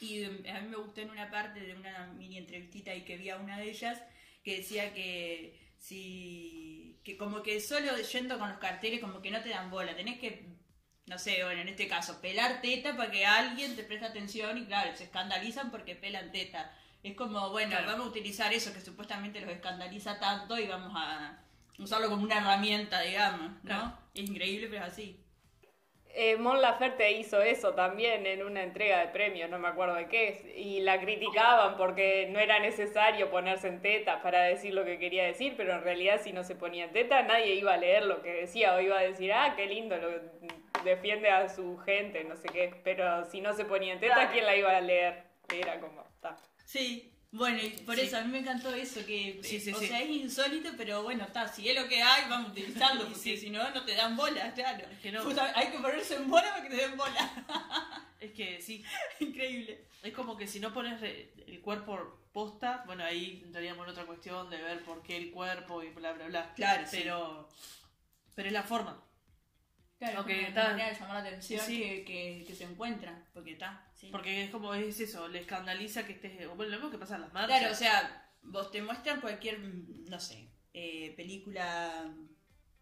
Y 0.00 0.24
um, 0.24 0.36
a 0.56 0.60
mí 0.62 0.68
me 0.68 0.76
gustó 0.76 1.02
en 1.02 1.10
una 1.10 1.30
parte 1.30 1.60
de 1.60 1.74
una 1.74 2.06
mini 2.16 2.38
entrevistita 2.38 2.94
y 2.94 3.04
que 3.04 3.18
vi 3.18 3.28
a 3.28 3.36
una 3.36 3.58
de 3.58 3.68
ellas 3.68 4.00
que 4.42 4.56
decía 4.56 4.94
que 4.94 5.74
si 5.78 6.98
que 7.04 7.18
como 7.18 7.42
que 7.42 7.60
solo 7.60 7.94
yendo 7.98 8.38
con 8.38 8.48
los 8.48 8.58
carteles 8.58 9.00
como 9.00 9.20
que 9.20 9.30
no 9.30 9.42
te 9.42 9.50
dan 9.50 9.70
bola, 9.70 9.94
tenés 9.94 10.18
que 10.18 10.46
no 11.10 11.18
sé, 11.18 11.42
bueno, 11.42 11.60
en 11.60 11.68
este 11.68 11.88
caso, 11.88 12.20
pelar 12.20 12.60
teta 12.62 12.96
para 12.96 13.10
que 13.10 13.26
alguien 13.26 13.74
te 13.74 13.82
preste 13.82 14.06
atención 14.06 14.56
y 14.56 14.64
claro, 14.64 14.94
se 14.94 15.04
escandalizan 15.04 15.72
porque 15.72 15.96
pelan 15.96 16.30
teta. 16.30 16.72
Es 17.02 17.16
como, 17.16 17.50
bueno, 17.50 17.70
Claro. 17.70 17.86
vamos 17.88 18.06
a 18.06 18.10
utilizar 18.10 18.52
eso 18.52 18.72
que 18.72 18.80
supuestamente 18.80 19.40
los 19.40 19.50
escandaliza 19.50 20.20
tanto 20.20 20.56
y 20.56 20.68
vamos 20.68 20.92
a 20.94 21.36
usarlo 21.80 22.08
como 22.08 22.22
una 22.22 22.38
herramienta, 22.38 23.00
digamos, 23.00 23.50
¿no? 23.50 23.60
Claro. 23.64 23.92
Es 24.14 24.30
increíble, 24.30 24.68
pero 24.68 24.84
es 24.84 24.92
así. 24.92 25.20
Eh, 26.14 26.36
Mon 26.36 26.60
Laferte 26.62 27.10
hizo 27.12 27.42
eso 27.42 27.72
también 27.74 28.24
en 28.26 28.44
una 28.44 28.62
entrega 28.62 29.00
de 29.00 29.08
premios, 29.08 29.50
no 29.50 29.58
me 29.58 29.66
acuerdo 29.66 29.96
de 29.96 30.06
qué, 30.06 30.54
y 30.56 30.80
la 30.80 31.00
criticaban 31.00 31.76
porque 31.76 32.28
no 32.30 32.38
era 32.38 32.60
necesario 32.60 33.30
ponerse 33.30 33.66
en 33.66 33.82
teta 33.82 34.22
para 34.22 34.42
decir 34.42 34.74
lo 34.74 34.84
que 34.84 34.98
quería 34.98 35.24
decir, 35.24 35.54
pero 35.56 35.72
en 35.72 35.82
realidad 35.82 36.20
si 36.22 36.32
no 36.32 36.44
se 36.44 36.54
ponía 36.54 36.84
en 36.84 36.92
teta 36.92 37.22
nadie 37.22 37.54
iba 37.54 37.74
a 37.74 37.76
leer 37.76 38.04
lo 38.04 38.22
que 38.22 38.32
decía 38.32 38.74
o 38.74 38.80
iba 38.80 38.98
a 38.98 39.02
decir, 39.02 39.32
ah, 39.32 39.54
qué 39.56 39.66
lindo, 39.66 39.96
lo, 39.96 40.10
defiende 40.84 41.30
a 41.30 41.48
su 41.48 41.76
gente, 41.78 42.24
no 42.24 42.36
sé 42.36 42.48
qué, 42.48 42.80
pero 42.84 43.28
si 43.30 43.40
no 43.40 43.54
se 43.54 43.64
ponía 43.64 43.92
en 43.92 44.00
teta, 44.00 44.14
Claro. 44.14 44.30
¿quién 44.32 44.46
la 44.46 44.56
iba 44.56 44.76
a 44.76 44.80
leer? 44.80 45.24
Era 45.48 45.80
como, 45.80 46.04
ta. 46.20 46.36
Sí, 46.64 47.12
bueno, 47.32 47.58
y 47.62 47.70
por 47.70 47.94
Sí. 47.96 48.02
eso 48.02 48.16
a 48.18 48.22
mí 48.22 48.30
me 48.32 48.38
encantó 48.40 48.74
eso, 48.74 49.00
que 49.06 49.40
Sí, 49.42 49.56
eh, 49.56 49.60
sí, 49.60 49.72
o 49.72 49.78
sí. 49.78 49.86
sea, 49.86 50.00
es 50.00 50.10
insólito, 50.10 50.70
pero 50.76 51.02
bueno, 51.02 51.24
está, 51.24 51.46
si 51.48 51.68
es 51.68 51.80
lo 51.80 51.88
que 51.88 52.02
hay, 52.02 52.28
vamos 52.28 52.48
a 52.48 52.52
utilizarlo, 52.52 53.02
porque 53.04 53.18
Sí. 53.18 53.36
si 53.36 53.50
no, 53.50 53.68
no 53.70 53.84
te 53.84 53.94
dan 53.94 54.16
bola, 54.16 54.52
claro. 54.54 54.84
Es 54.90 54.98
que 54.98 55.12
no. 55.12 55.22
Hay 55.54 55.68
que 55.70 55.78
ponerse 55.78 56.16
en 56.16 56.28
bola 56.30 56.50
para 56.50 56.62
que 56.62 56.70
te 56.70 56.76
den 56.76 56.96
bola. 56.96 57.30
Es 58.20 58.32
que 58.32 58.60
sí, 58.60 58.84
Increíble. 59.20 59.86
es 60.02 60.12
como 60.12 60.36
que 60.36 60.46
si 60.46 60.60
no 60.60 60.74
pones 60.74 61.00
el 61.02 61.60
cuerpo 61.62 62.18
posta, 62.32 62.82
bueno, 62.86 63.02
ahí 63.02 63.40
entraríamos 63.46 63.86
en 63.86 63.92
otra 63.92 64.04
cuestión 64.04 64.50
de 64.50 64.60
ver 64.62 64.84
por 64.84 65.02
qué 65.02 65.16
el 65.16 65.30
cuerpo 65.30 65.82
y 65.82 65.88
bla, 65.88 66.12
bla, 66.12 66.26
bla. 66.26 66.52
Claro, 66.54 66.86
sí. 66.86 66.98
Pero, 67.02 67.48
pero 68.34 68.48
es 68.48 68.52
la 68.52 68.62
forma. 68.62 69.02
Claro, 70.00 70.22
Ok, 70.22 70.26
como 70.28 70.40
está. 70.40 70.60
una 70.62 70.70
manera 70.70 70.88
de 70.88 70.94
llamar 70.98 71.22
la 71.22 71.28
atención 71.28 71.60
Sí, 71.60 71.72
sí. 71.76 71.78
Que, 71.82 72.04
que, 72.04 72.44
que 72.48 72.54
se 72.56 72.64
encuentran, 72.64 73.24
porque 73.32 73.52
está, 73.52 73.86
sí. 73.94 74.08
Porque 74.10 74.44
es 74.44 74.50
como, 74.50 74.74
es 74.74 74.98
eso, 74.98 75.28
le 75.28 75.40
escandaliza 75.40 76.06
que 76.06 76.14
estés... 76.14 76.48
Bueno, 76.56 76.64
lo 76.72 76.76
mismo 76.78 76.90
que 76.90 76.98
pasa 76.98 77.16
en 77.16 77.20
las 77.20 77.32
marchas. 77.34 77.58
Claro, 77.58 77.72
o 77.72 77.76
sea, 77.76 78.30
vos 78.42 78.70
te 78.72 78.80
muestran 78.80 79.20
cualquier, 79.20 79.58
no 79.60 80.18
sé, 80.18 80.48
eh, 80.72 81.12
película, 81.18 82.10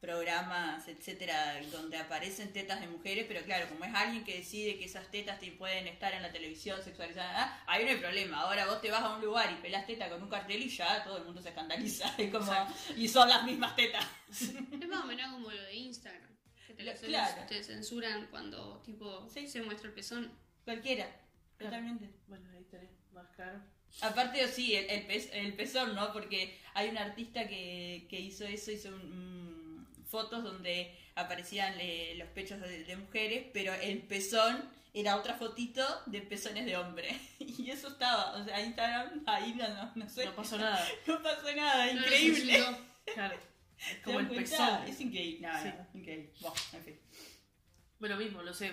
programas, 0.01 0.87
etcétera, 0.87 1.61
donde 1.73 1.97
aparecen 1.97 2.53
tetas 2.53 2.81
de 2.81 2.87
mujeres, 2.87 3.25
pero 3.27 3.45
claro, 3.45 3.69
como 3.69 3.85
es 3.85 3.93
alguien 3.95 4.23
que 4.23 4.37
decide 4.37 4.79
que 4.79 4.85
esas 4.85 5.11
tetas 5.11 5.41
te 5.41 5.51
pueden 5.51 5.89
estar 5.89 6.13
en 6.15 6.23
la 6.23 6.31
televisión 6.31 6.81
sexualizadas, 6.83 7.33
ah, 7.37 7.65
ahí 7.67 7.85
no 7.85 7.91
hay 7.91 7.97
problema. 7.97 8.43
Ahora 8.43 8.67
vos 8.67 8.81
te 8.81 8.93
vas 8.93 9.03
a 9.03 9.17
un 9.17 9.23
lugar 9.25 9.51
y 9.51 9.61
pelás 9.61 9.87
teta 9.87 10.09
con 10.09 10.23
un 10.23 10.29
cartel 10.29 10.63
y 10.63 10.69
ya 10.69 11.03
todo 11.03 11.19
el 11.19 11.25
mundo 11.25 11.43
se 11.43 11.49
escandaliza. 11.49 12.15
Es 12.19 12.31
como, 12.31 12.53
y 12.97 13.09
son 13.09 13.29
las 13.29 13.43
mismas 13.43 13.75
tetas. 13.75 14.07
Es 14.31 14.89
más 14.89 15.03
o 15.03 15.07
menos 15.09 15.33
como 15.33 15.51
lo 15.51 15.63
de 15.63 15.75
Instagram. 15.75 16.38
Que 16.79 17.07
claro. 17.09 17.43
te 17.49 17.63
censuran 17.63 18.27
cuando 18.31 18.81
tipo 18.85 19.29
Sí. 19.33 19.47
se 19.49 19.63
muestra 19.63 19.89
el 19.89 19.95
pezón. 19.95 20.31
Cualquiera, 20.65 21.07
totalmente. 21.59 22.09
Bueno, 22.27 22.49
ahí 22.55 22.65
tenés 22.71 22.91
más 23.13 23.27
claro. 23.35 23.61
Aparte, 24.03 24.47
sí, 24.49 24.75
el, 24.75 24.89
el, 24.91 25.07
pez- 25.09 25.31
el 25.33 25.55
pezón, 25.55 25.95
¿no? 25.95 26.13
Porque 26.13 26.59
hay 26.75 26.89
un 26.91 26.99
artista 26.99 27.49
que, 27.49 28.07
que 28.09 28.21
hizo 28.21 28.45
eso, 28.45 28.71
hizo 28.71 28.89
un- 28.91 28.95
un- 29.13 29.89
fotos 30.07 30.45
donde 30.45 30.95
aparecían 31.17 31.75
eh, 31.81 32.15
los 32.17 32.29
pechos 32.29 32.61
de, 32.61 32.85
de 32.85 32.97
mujeres, 32.97 33.47
pero 33.53 33.73
el 33.75 33.99
pezón 34.03 34.63
era 34.95 35.17
otra 35.17 35.35
fotito 35.35 35.85
de 36.07 36.21
pezones 36.23 36.65
de 36.67 36.77
hombre. 36.77 37.19
Y 37.41 37.71
eso 37.71 37.89
estaba, 37.89 38.37
o 38.37 38.45
sea, 38.45 38.61
Instagram, 38.65 39.23
ahí 39.27 39.53
no, 39.55 39.69
no, 39.69 39.93
no 39.97 40.09
sé. 40.09 40.25
No 40.27 40.35
pasó 40.37 40.57
nada. 40.59 40.87
No 41.07 41.21
pasó 41.23 41.53
nada, 41.55 41.91
increíble. 41.91 42.65
Claro. 43.15 43.37
Es 43.79 43.85
¿Se 43.97 44.03
como 44.03 44.21
el 44.21 44.29
pezón. 44.29 44.83
Es 44.87 45.01
increíble. 45.01 45.47
No, 45.49 45.63
Sí. 45.63 45.69
no, 45.69 45.99
increíble. 46.01 46.33
Buah, 46.41 46.53
en 46.75 46.85
fin. 46.85 47.01
Bueno, 47.99 48.17
mismo, 48.17 48.43
lo 48.43 48.53
sé, 48.55 48.73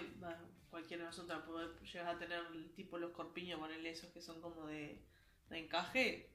cualquiera 0.69 1.03
de 1.03 1.09
nosotros 1.09 1.43
puede 1.45 1.67
llegar 1.85 2.15
a 2.15 2.19
tener 2.19 2.41
tipo 2.75 2.97
los 2.97 3.11
corpiños, 3.11 3.59
ponerle 3.59 3.89
esos 3.91 4.11
que 4.11 4.21
son 4.21 4.41
como 4.41 4.65
de, 4.67 5.03
de 5.49 5.57
encaje, 5.59 6.31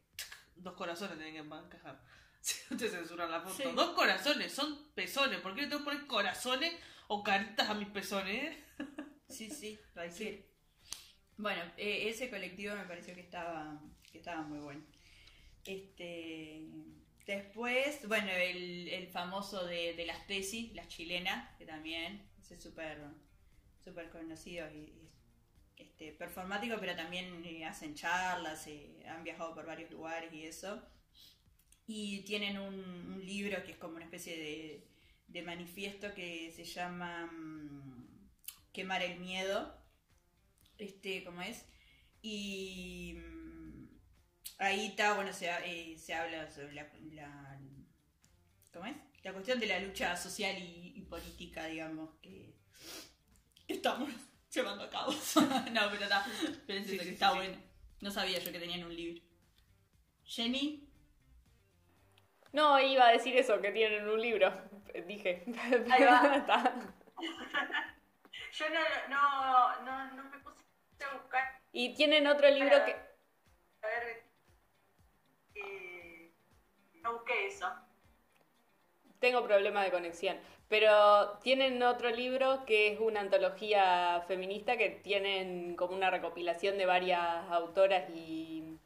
dos 0.57 0.75
corazones 0.75 1.17
tienen 1.19 1.35
que 1.35 1.57
encajar. 1.57 2.03
Si 2.43 2.59
no 2.71 2.77
te 2.79 2.89
censuran 2.89 3.31
la 3.31 3.43
foto. 3.43 3.55
Sí. 3.55 3.65
Dos 3.77 3.91
corazones, 3.91 4.51
son 4.51 4.91
pezones. 4.95 5.41
¿Por 5.41 5.55
qué 5.55 5.61
le 5.61 5.67
tengo 5.69 5.81
que 5.81 5.91
poner 5.91 6.07
corazones 6.07 6.75
o 7.09 7.23
caritas 7.23 7.69
a 7.69 7.75
mis 7.75 7.89
pezones? 7.89 8.57
Sí, 9.29 9.49
sí, 9.49 9.79
cualquier. 9.95 10.45
Bueno, 11.37 11.63
eh, 11.77 12.09
ese 12.09 12.29
colectivo 12.29 12.75
me 12.75 12.85
pareció 12.85 13.15
que 13.15 13.21
estaba, 13.21 13.81
que 14.11 14.19
estaba 14.19 14.41
muy 14.43 14.59
bueno. 14.59 14.83
Este, 15.65 16.67
después, 17.31 18.07
bueno, 18.09 18.31
el, 18.31 18.89
el 18.89 19.09
famoso 19.09 19.65
de, 19.67 19.95
de 19.95 20.07
las 20.07 20.27
tesis, 20.27 20.73
las 20.75 20.89
chilenas, 20.89 21.57
que 21.59 21.67
también 21.67 22.29
es 22.51 22.63
súper 22.63 22.99
súper 23.83 24.11
conocido 24.11 24.71
y, 24.71 25.11
este, 25.77 26.13
performático, 26.13 26.77
pero 26.79 26.95
también 26.95 27.43
eh, 27.45 27.65
hacen 27.65 27.95
charlas, 27.95 28.67
eh, 28.67 29.03
han 29.09 29.25
viajado 29.25 29.55
por 29.55 29.65
varios 29.67 29.91
lugares 29.91 30.33
y 30.33 30.45
eso. 30.45 30.83
Y 31.87 32.23
tienen 32.25 32.59
un, 32.59 33.25
libro 33.25 33.63
que 33.65 33.73
es 33.73 33.79
como 33.79 33.97
una 33.97 34.05
especie 34.05 34.37
de, 34.37 34.89
de 35.27 35.43
manifiesto 35.43 36.15
que 36.15 36.53
se 36.53 36.65
llama 36.65 37.27
mm, 37.27 38.31
Quemar 38.73 39.03
el 39.03 39.19
Miedo. 39.21 39.75
Este, 40.79 41.25
¿cómo 41.25 41.43
es? 41.43 41.67
Y 42.23 43.17
ahí 44.59 44.87
está, 44.89 45.15
bueno, 45.15 45.33
se, 45.33 45.51
eh, 45.65 45.97
se 45.99 46.15
habla 46.15 46.49
sobre 46.51 46.75
la, 46.75 46.89
la- 47.13 47.61
¿Cómo 48.73 48.87
es? 48.87 48.97
La 49.23 49.33
cuestión 49.33 49.61
de 49.61 49.67
la 49.67 49.79
lucha 49.81 50.17
social 50.17 50.57
y, 50.59 50.93
y 50.97 51.03
política, 51.03 51.67
digamos, 51.67 52.11
que, 52.23 52.55
que 53.67 53.75
estamos 53.75 54.11
llevando 54.53 54.85
a 54.85 54.91
cabo. 54.91 55.13
no, 55.73 55.81
pero 55.91 56.03
está, 56.05 56.27
pero 56.67 56.85
Sí, 56.85 56.99
que 56.99 57.11
está 57.11 57.31
sí, 57.33 57.37
bueno. 57.37 57.57
No 58.01 58.11
sabía 58.11 58.39
yo 58.39 58.51
que 58.53 58.59
tenían 58.59 58.85
un 58.85 58.95
libro. 58.97 59.23
Jenny, 60.25 60.89
No, 62.53 62.79
iba 62.81 63.07
a 63.09 63.13
decir 63.13 63.37
eso, 63.37 63.61
que 63.61 63.71
tienen 63.71 64.09
un 64.09 64.21
libro, 64.21 64.53
dije. 65.07 65.45
Ahí 65.91 66.05
va. 66.05 66.37
Está. 66.37 66.75
Yo 68.53 68.67
no, 68.71 68.81
no, 69.09 69.83
no, 69.85 70.15
no 70.15 70.25
me 70.31 70.39
puse 70.41 70.65
a 71.09 71.15
buscar 71.15 71.45
Y 71.73 71.95
tienen 71.95 72.27
otro 72.27 72.49
libro 72.51 72.85
que... 72.85 72.97
a 73.83 73.87
ver. 73.87 74.30
Eh, 75.55 76.31
no 77.03 77.15
busqué 77.15 77.47
eso. 77.47 77.67
Tengo 79.19 79.45
problema 79.45 79.85
de 79.85 79.91
conexión. 79.91 80.39
Pero 80.69 81.39
tienen 81.39 81.83
otro 81.83 82.11
libro 82.11 82.65
que 82.65 82.93
es 82.93 83.01
una 83.01 83.21
antología 83.21 84.23
feminista 84.29 84.77
que 84.77 84.91
tienen 84.91 85.75
como 85.75 85.97
una 85.97 86.11
recopilación 86.11 86.79
de 86.79 86.87
varias 86.87 87.51
autoras 87.51 88.09
y 88.15 88.79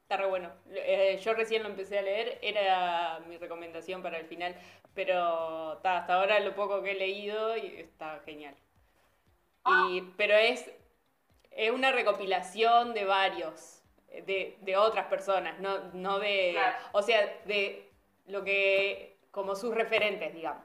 está 0.00 0.16
re 0.16 0.26
bueno. 0.26 0.50
Eh, 0.70 1.20
yo 1.22 1.34
recién 1.34 1.62
lo 1.62 1.68
empecé 1.68 1.98
a 1.98 2.02
leer, 2.02 2.38
era 2.40 3.20
mi 3.28 3.36
recomendación 3.36 4.02
para 4.02 4.16
el 4.16 4.24
final, 4.24 4.56
pero 4.94 5.78
ta, 5.82 5.98
hasta 5.98 6.14
ahora 6.14 6.40
lo 6.40 6.54
poco 6.54 6.82
que 6.82 6.92
he 6.92 6.94
leído 6.94 7.52
está 7.54 8.20
genial. 8.24 8.54
Y, 9.90 10.00
pero 10.16 10.34
es, 10.34 10.70
es 11.50 11.70
una 11.70 11.92
recopilación 11.92 12.94
de 12.94 13.04
varios, 13.04 13.77
de, 14.26 14.58
de 14.60 14.76
otras 14.76 15.06
personas, 15.06 15.58
no, 15.60 15.78
no 15.92 16.18
de... 16.18 16.50
Claro. 16.52 16.78
O 16.92 17.02
sea, 17.02 17.40
de 17.44 17.92
lo 18.26 18.44
que... 18.44 19.18
como 19.30 19.54
sus 19.56 19.74
referentes, 19.74 20.34
digamos. 20.34 20.64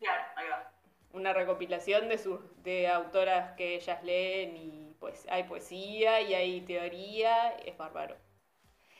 Claro, 0.00 0.24
ahí 0.36 0.48
va. 0.48 0.72
Una 1.12 1.32
recopilación 1.32 2.08
de 2.08 2.18
sus 2.18 2.40
de 2.62 2.88
autoras 2.88 3.52
que 3.56 3.74
ellas 3.76 4.02
leen 4.04 4.56
y 4.56 4.94
pues 5.00 5.26
hay 5.30 5.44
poesía 5.44 6.20
y 6.20 6.34
hay 6.34 6.60
teoría, 6.62 7.50
es 7.64 7.76
bárbaro. 7.76 8.16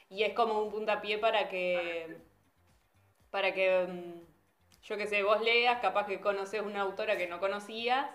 y 0.09 0.23
es 0.25 0.35
como 0.35 0.63
un 0.63 0.71
puntapié 0.71 1.19
para 1.19 1.49
que, 1.49 2.19
para 3.31 3.53
que, 3.55 3.87
mm, 3.89 4.21
yo 4.83 4.97
qué 4.97 5.07
sé, 5.07 5.23
vos 5.23 5.41
leas, 5.43 5.81
capaz 5.81 6.07
que 6.07 6.21
conoces 6.21 6.63
una 6.63 6.83
autora 6.83 7.17
que 7.17 7.27
no 7.29 7.41
conocías, 7.41 8.09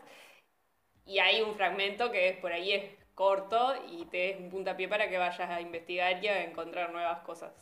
y 1.06 1.20
hay 1.20 1.42
un 1.42 1.56
fragmento 1.56 2.12
que 2.12 2.30
es 2.30 2.38
por 2.38 2.52
ahí 2.54 2.74
es 2.74 2.84
corto 3.16 3.76
y 3.92 4.06
te 4.06 4.32
es 4.32 4.40
un 4.40 4.50
puntapié 4.50 4.88
para 4.88 5.10
que 5.10 5.18
vayas 5.18 5.50
a 5.50 5.62
investigar 5.62 6.24
y 6.24 6.28
a 6.28 6.44
encontrar 6.44 6.92
nuevas 6.92 7.20
cosas. 7.22 7.54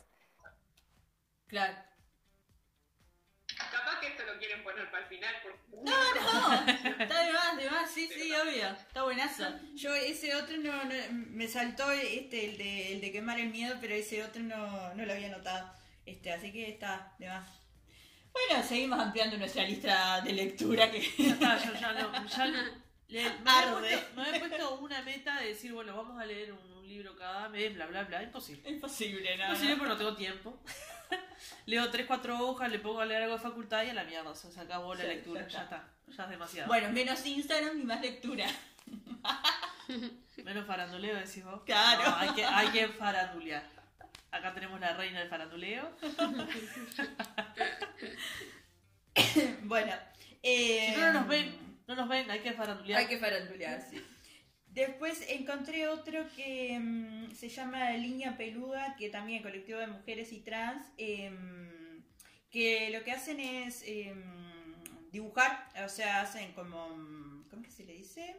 Claro. 1.46 1.74
Capaz 3.70 4.00
que 4.00 4.06
esto 4.08 4.22
lo 4.24 4.38
quieren 4.38 4.62
poner 4.64 4.90
para 4.90 5.02
el 5.04 5.08
final. 5.08 5.34
Porque... 5.42 5.58
Está 7.02 7.24
de 7.26 7.32
más, 7.32 7.56
de 7.56 7.70
más, 7.70 7.90
sí, 7.90 8.08
sí, 8.08 8.32
obvio. 8.34 8.68
Está 8.68 9.02
buenazo. 9.02 9.44
Yo 9.74 9.94
ese 9.94 10.34
otro 10.34 10.56
no, 10.56 10.84
no- 10.84 10.94
me 11.10 11.46
saltó 11.48 11.90
este, 11.92 12.46
el 12.46 12.58
de, 12.58 12.92
el 12.94 13.00
de 13.00 13.12
quemar 13.12 13.38
el 13.38 13.50
miedo, 13.50 13.76
pero 13.80 13.94
ese 13.94 14.22
otro 14.24 14.42
no, 14.42 14.94
no 14.94 15.04
lo 15.04 15.12
había 15.12 15.28
notado. 15.28 15.72
Este, 16.06 16.32
así 16.32 16.52
que 16.52 16.68
está 16.70 17.12
de 17.18 17.28
más. 17.28 17.46
Bueno, 18.32 18.64
seguimos 18.66 18.98
ampliando 18.98 19.36
nuestra 19.36 19.64
lista 19.64 20.20
de 20.22 20.32
lectura 20.32 20.90
que 20.90 21.00
Ya 21.18 21.32
está, 21.34 21.58
yo 21.58 21.74
ya 21.74 21.92
no. 21.92 22.26
Ya 22.26 22.46
no- 22.46 22.81
le- 23.12 23.30
me, 23.40 23.50
Arde. 23.50 23.72
puesto, 23.80 24.06
me 24.16 24.22
había 24.26 24.40
puesto 24.40 24.74
una 24.76 25.02
meta 25.02 25.40
de 25.40 25.48
decir, 25.48 25.72
bueno, 25.72 25.96
vamos 25.96 26.20
a 26.20 26.24
leer 26.26 26.52
un, 26.52 26.72
un 26.78 26.86
libro 26.88 27.16
cada 27.16 27.48
mes, 27.48 27.74
bla, 27.74 27.86
bla, 27.86 28.04
bla. 28.04 28.22
Imposible. 28.22 28.68
es 28.70 28.80
posible, 28.80 29.36
¿no? 29.36 29.44
Imposible 29.46 29.76
porque 29.76 29.92
no 29.92 29.96
tengo 29.98 30.16
tiempo. 30.16 30.58
Leo 31.66 31.90
3, 31.90 32.06
4 32.06 32.38
hojas, 32.48 32.70
le 32.70 32.78
pongo 32.78 33.00
a 33.00 33.06
leer 33.06 33.22
algo 33.22 33.36
de 33.36 33.42
facultad 33.42 33.84
y 33.84 33.90
a 33.90 33.94
la 33.94 34.04
mierda. 34.04 34.30
O 34.30 34.34
sea, 34.34 34.50
se 34.50 34.60
acabó 34.60 34.94
la 34.94 35.04
lectura. 35.04 35.42
ya 35.42 35.48
Ya 35.48 35.62
está. 35.64 35.76
está. 35.76 35.88
Ya 36.16 36.24
es 36.24 36.30
demasiado. 36.30 36.68
Bueno, 36.68 36.90
menos 36.90 37.24
Instagram 37.26 37.80
y 37.80 37.84
más 37.84 38.00
lectura. 38.00 38.46
Menos 40.44 40.66
faranduleo, 40.66 41.16
decís 41.16 41.44
vos. 41.44 41.62
Claro. 41.64 42.02
No, 42.10 42.16
hay, 42.16 42.30
que, 42.30 42.44
hay 42.44 42.68
que 42.68 42.88
farandulear. 42.88 43.62
Acá 44.30 44.52
tenemos 44.54 44.80
la 44.80 44.94
reina 44.94 45.20
del 45.20 45.28
faranduleo. 45.28 45.90
Bueno, 49.64 49.92
eh, 50.42 50.92
Si 50.94 51.00
no, 51.00 51.06
no 51.08 51.12
nos 51.20 51.28
ven, 51.28 51.71
no 51.86 51.94
nos 51.96 52.08
ven, 52.08 52.30
hay 52.30 52.40
que 52.40 52.52
farandulear. 52.52 53.00
Hay 53.00 53.06
que 53.06 53.18
farandulear, 53.18 53.80
sí. 53.82 54.02
Después 54.66 55.22
encontré 55.28 55.86
otro 55.88 56.24
que 56.34 56.78
mm, 56.80 57.34
se 57.34 57.48
llama 57.50 57.90
Línea 57.92 58.36
Peluda, 58.36 58.96
que 58.96 59.10
también 59.10 59.38
es 59.38 59.42
colectivo 59.42 59.78
de 59.78 59.86
mujeres 59.86 60.32
y 60.32 60.40
trans, 60.40 60.86
em, 60.96 62.02
que 62.50 62.90
lo 62.90 63.04
que 63.04 63.12
hacen 63.12 63.38
es 63.38 63.82
em, 63.86 64.22
dibujar, 65.10 65.68
o 65.84 65.88
sea, 65.88 66.22
hacen 66.22 66.52
como, 66.52 66.88
mm, 66.96 67.48
¿cómo 67.50 67.62
que 67.62 67.70
se 67.70 67.84
le 67.84 67.92
dice? 67.92 68.34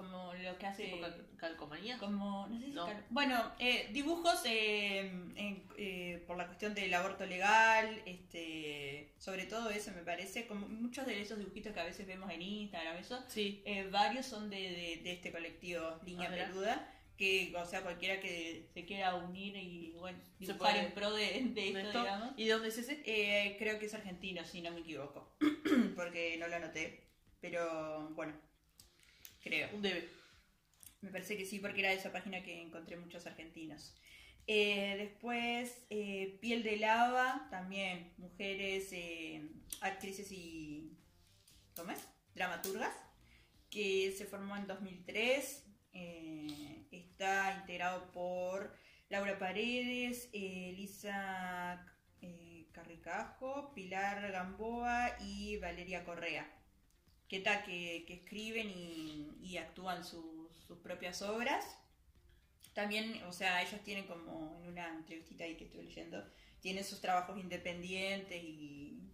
Como 0.00 0.32
lo 0.34 0.56
que 0.58 0.66
hace... 0.66 0.84
Tipo 0.84 1.00
cal- 1.00 1.26
calcomanía. 1.36 1.98
Como, 1.98 2.46
no 2.48 2.58
sé 2.58 2.66
si 2.66 2.72
No. 2.72 2.86
cal- 2.86 3.04
Bueno, 3.10 3.52
eh, 3.58 3.88
dibujos 3.92 4.40
eh, 4.46 5.00
en- 5.36 5.64
eh, 5.76 6.24
por 6.26 6.36
la 6.38 6.46
cuestión 6.46 6.74
del 6.74 6.92
aborto 6.94 7.26
legal, 7.26 8.02
este, 8.06 9.12
sobre 9.18 9.44
todo 9.44 9.68
eso 9.70 9.90
me 9.92 10.02
parece, 10.02 10.46
como 10.46 10.66
muchos 10.68 11.04
de 11.06 11.20
esos 11.20 11.38
dibujitos 11.38 11.72
que 11.72 11.80
a 11.80 11.84
veces 11.84 12.06
vemos 12.06 12.30
en 12.30 12.42
Instagram, 12.42 12.96
eso, 12.96 13.22
Sí. 13.28 13.62
eh, 13.66 13.88
varios 13.90 14.26
son 14.26 14.48
de, 14.50 14.56
de- 14.56 15.00
de 15.02 15.12
este 15.12 15.30
colectivo 15.32 15.98
Línea 16.04 16.30
Ah. 16.32 16.34
Peluda, 16.46 16.94
que, 17.18 17.52
o 17.54 17.66
sea, 17.66 17.82
cualquiera 17.82 18.18
que 18.20 18.70
se 18.72 18.86
quiera 18.86 19.14
unir 19.14 19.54
y, 19.56 19.92
bueno, 19.98 20.18
dibujar 20.38 20.76
en 20.78 20.92
pro 20.92 21.12
de, 21.12 21.42
de 21.54 21.66
esto, 21.68 21.78
¿Esto? 21.80 21.98
digamos. 22.00 22.30
¿Y 22.38 22.46
de 22.46 22.52
dónde 22.52 22.68
es 22.68 22.78
ese? 22.78 23.02
Eh, 23.04 23.56
creo 23.58 23.78
que 23.78 23.84
es 23.86 23.92
argentino, 23.94 24.42
si 24.46 24.62
no 24.62 24.70
me 24.70 24.80
equivoco, 24.80 25.36
porque 25.96 26.36
no 26.38 26.48
lo 26.48 26.56
anoté, 26.56 27.04
pero 27.40 28.08
bueno, 28.14 28.32
creo. 29.42 29.68
Un 29.74 29.82
debe. 29.82 30.08
Me 31.00 31.10
parece 31.10 31.36
que 31.36 31.46
sí, 31.46 31.58
porque 31.58 31.80
era 31.80 31.90
de 31.90 31.96
esa 31.96 32.12
página 32.12 32.42
que 32.42 32.60
encontré 32.60 32.96
muchos 32.96 33.26
argentinos. 33.26 33.94
Eh, 34.46 34.96
después, 34.98 35.86
eh, 35.90 36.38
Piel 36.40 36.62
de 36.62 36.76
Lava, 36.76 37.48
también 37.50 38.12
mujeres, 38.18 38.88
eh, 38.92 39.48
actrices 39.80 40.30
y. 40.32 40.96
¿Cómo 41.74 41.92
es? 41.92 42.06
Dramaturgas, 42.34 42.94
que 43.70 44.12
se 44.16 44.26
formó 44.26 44.56
en 44.56 44.66
2003. 44.66 45.66
eh, 45.92 46.86
está 46.90 47.56
integrado 47.60 48.10
por 48.12 48.76
Laura 49.08 49.38
Paredes, 49.38 50.28
Elisa 50.32 51.84
Carricajo, 52.72 53.72
Pilar 53.74 54.30
Gamboa 54.30 55.16
y 55.20 55.56
Valeria 55.58 56.04
Correa 56.04 56.59
que, 57.30 57.38
ta, 57.38 57.62
que, 57.62 58.04
que 58.08 58.14
escriben 58.14 58.68
y, 58.68 59.30
y 59.40 59.56
actúan 59.56 60.04
sus, 60.04 60.52
sus 60.66 60.78
propias 60.78 61.22
obras. 61.22 61.64
También, 62.74 63.22
o 63.22 63.32
sea, 63.32 63.62
ellos 63.62 63.80
tienen 63.84 64.06
como 64.08 64.60
en 64.60 64.72
una 64.72 64.88
entrevistita 64.88 65.44
ahí 65.44 65.56
que 65.56 65.66
estoy 65.66 65.84
leyendo, 65.84 66.24
tienen 66.58 66.84
sus 66.84 67.00
trabajos 67.00 67.38
independientes 67.38 68.42
y 68.42 69.12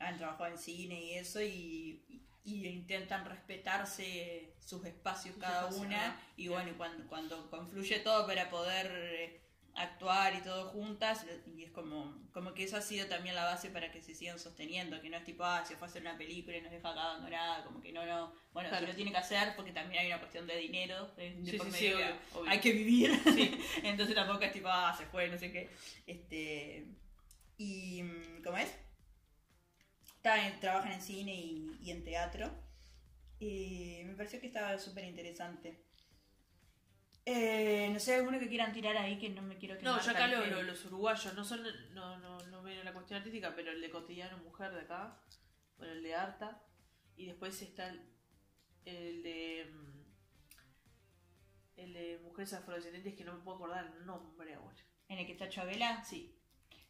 han 0.00 0.18
trabajado 0.18 0.50
en 0.50 0.58
cine 0.58 1.00
y 1.00 1.12
eso 1.12 1.40
y, 1.40 2.24
y 2.44 2.66
intentan 2.66 3.24
respetarse 3.24 4.56
sus 4.58 4.84
espacios 4.84 5.36
cada 5.36 5.66
una 5.66 6.20
y 6.36 6.48
bueno, 6.48 6.72
cuando, 6.76 7.06
cuando 7.06 7.48
confluye 7.50 8.00
todo 8.00 8.26
para 8.26 8.50
poder 8.50 8.90
eh, 8.90 9.40
actuar 9.74 10.34
y 10.34 10.42
todo 10.42 10.68
juntas 10.70 11.24
y 11.46 11.64
es 11.64 11.70
como, 11.70 12.14
como 12.32 12.52
que 12.52 12.64
eso 12.64 12.76
ha 12.76 12.82
sido 12.82 13.06
también 13.06 13.34
la 13.34 13.44
base 13.44 13.70
para 13.70 13.90
que 13.90 14.02
se 14.02 14.14
sigan 14.14 14.38
sosteniendo, 14.38 15.00
que 15.00 15.08
no 15.08 15.16
es 15.16 15.24
tipo, 15.24 15.44
ah, 15.44 15.64
se 15.64 15.76
fue 15.76 15.86
a 15.86 15.90
hacer 15.90 16.02
una 16.02 16.18
película 16.18 16.56
y 16.56 16.60
nos 16.60 16.70
deja 16.70 16.90
acá 16.90 17.02
abandonada, 17.02 17.64
como 17.64 17.80
que 17.80 17.90
no, 17.92 18.04
no, 18.04 18.34
bueno, 18.52 18.68
Claro. 18.68 18.84
se 18.86 18.92
lo 18.92 18.96
tiene 18.96 19.10
que 19.12 19.16
hacer 19.18 19.54
porque 19.56 19.72
también 19.72 20.02
hay 20.02 20.06
una 20.08 20.18
cuestión 20.18 20.46
de 20.46 20.56
dinero, 20.56 21.08
de, 21.16 21.34
Sí, 21.44 21.58
sí, 21.58 21.58
medio 21.58 21.72
sí, 21.72 21.78
que 21.80 21.94
obvio, 21.94 22.16
obvio. 22.34 22.50
hay 22.50 22.60
que 22.60 22.72
vivir, 22.72 23.10
entonces 23.82 24.14
tampoco 24.14 24.40
es 24.44 24.52
tipo, 24.52 24.68
ah, 24.68 24.94
se 24.96 25.06
fue, 25.06 25.28
no 25.28 25.38
sé 25.38 25.50
qué, 25.50 25.70
este, 26.06 26.86
y, 27.56 28.02
¿cómo 28.44 28.58
es? 28.58 28.74
Está 30.16 30.46
en- 30.46 30.60
trabajan 30.60 30.92
en 30.92 31.02
cine 31.02 31.34
y, 31.34 31.76
y 31.82 31.90
en 31.90 32.04
teatro. 32.04 32.50
Y 33.40 34.02
me 34.04 34.14
pareció 34.14 34.40
que 34.40 34.46
estaba 34.46 34.78
súper 34.78 35.04
interesante. 35.04 35.82
Eh, 37.24 37.88
no 37.92 38.00
sé, 38.00 38.16
alguno 38.16 38.38
que 38.40 38.48
quieran 38.48 38.72
tirar 38.72 38.96
ahí 38.96 39.16
que 39.18 39.30
no 39.30 39.42
me 39.42 39.56
quiero 39.56 39.74
No, 39.76 39.80
quemar, 39.80 40.02
yo 40.02 40.10
acá 40.10 40.26
lo- 40.26 40.62
los 40.64 40.84
uruguayos 40.86 41.34
no 41.34 41.44
son, 41.44 41.62
no, 41.94 42.18
no, 42.18 42.38
no 42.48 42.62
ven 42.62 42.84
la 42.84 42.92
cuestión 42.92 43.18
artística, 43.18 43.54
pero 43.54 43.70
el 43.70 43.80
de 43.80 43.90
cotidiano 43.90 44.38
mujer 44.38 44.72
de 44.72 44.80
acá, 44.80 45.20
bueno, 45.76 45.92
el 45.92 46.02
de 46.02 46.14
Arta, 46.16 46.60
y 47.16 47.26
después 47.26 47.62
está 47.62 47.88
el, 47.90 48.02
el 48.86 49.22
de 49.22 49.70
mm, 49.72 50.02
el 51.76 51.92
de 51.94 52.18
mujeres 52.24 52.52
afrodescendientes 52.54 53.14
que 53.14 53.24
no 53.24 53.34
me 53.34 53.40
puedo 53.42 53.56
acordar 53.56 53.86
el 53.96 54.04
nombre 54.06 54.54
ahora. 54.54 54.76
¿En 55.08 55.18
el 55.18 55.26
que 55.26 55.32
está 55.32 55.48
Chabela? 55.48 56.02
Sí, 56.04 56.36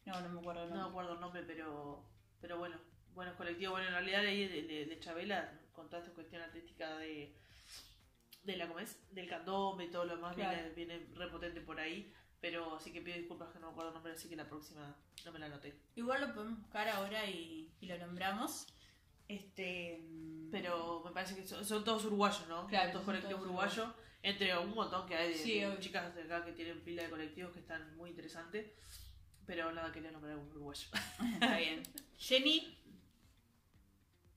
No, 0.05 0.19
no 0.21 0.29
me 0.29 0.39
acuerdo 0.39 0.63
el 0.63 0.69
no 0.69 0.75
me 0.75 0.81
nombre. 0.81 0.89
acuerdo 0.91 1.13
el 1.13 1.19
nombre, 1.19 1.43
pero 1.43 2.09
pero 2.41 2.57
bueno, 2.57 2.77
buenos 3.13 3.35
colectivos. 3.35 3.73
Bueno, 3.73 3.87
en 3.87 3.93
realidad 3.93 4.21
ahí 4.25 4.47
de, 4.47 4.63
de, 4.63 4.85
de 4.87 4.99
Chabela, 4.99 5.59
con 5.71 5.89
toda 5.89 6.01
esta 6.01 6.13
cuestión 6.13 6.41
artística 6.41 6.97
de 6.97 7.37
de 8.43 8.57
la 8.57 8.67
¿cómo 8.67 8.79
es? 8.79 8.97
del 9.11 9.27
candombe 9.27 9.85
y 9.85 9.89
todo 9.91 10.05
lo 10.05 10.15
demás 10.15 10.35
Claro. 10.35 10.57
viene, 10.75 10.97
viene 10.97 11.07
repotente 11.15 11.61
por 11.61 11.79
ahí. 11.79 12.13
Pero 12.41 12.75
así 12.75 12.91
que 12.91 13.01
pido 13.01 13.15
disculpas 13.17 13.53
que 13.53 13.59
no 13.59 13.67
me 13.67 13.71
acuerdo 13.71 13.89
el 13.91 13.93
nombre, 13.95 14.11
así 14.13 14.27
que 14.27 14.35
la 14.35 14.47
próxima 14.49 14.95
no 15.23 15.31
me 15.31 15.39
la 15.39 15.45
anoté. 15.45 15.73
Igual 15.95 16.19
lo 16.21 16.33
podemos 16.33 16.59
buscar 16.59 16.89
ahora 16.89 17.25
y, 17.29 17.71
y 17.79 17.85
lo 17.85 17.97
nombramos. 17.97 18.67
Este. 19.29 19.97
mm, 20.03 20.51
Pero 20.51 21.01
me 21.05 21.11
parece 21.11 21.35
que 21.35 21.47
son, 21.47 21.63
son 21.63 21.83
todos 21.85 22.03
uruguayos, 22.05 22.45
¿no? 22.49 22.67
Claro, 22.67 22.91
todos 22.91 23.05
colectivos 23.05 23.35
todos 23.35 23.45
uruguayos. 23.45 23.87
Entre 24.21 24.57
un 24.57 24.73
montón 24.73 25.05
que 25.07 25.15
hay 25.15 25.29
de, 25.29 25.35
Sí, 25.37 25.59
de 25.59 25.67
obvio. 25.67 25.79
chicas 25.79 26.13
de 26.15 26.23
acá 26.23 26.43
que 26.45 26.51
tienen 26.53 26.81
pila 26.81 27.03
de 27.03 27.09
colectivos 27.09 27.51
que 27.53 27.59
están 27.59 27.95
muy 27.97 28.09
interesantes. 28.09 28.71
Pero 29.45 29.71
nada, 29.73 29.91
quería 29.91 30.11
nombrar 30.11 30.37
un 30.37 30.47
uruguayo. 30.49 30.87
Está 31.33 31.57
bien. 31.57 31.81
Jenny. 32.17 32.77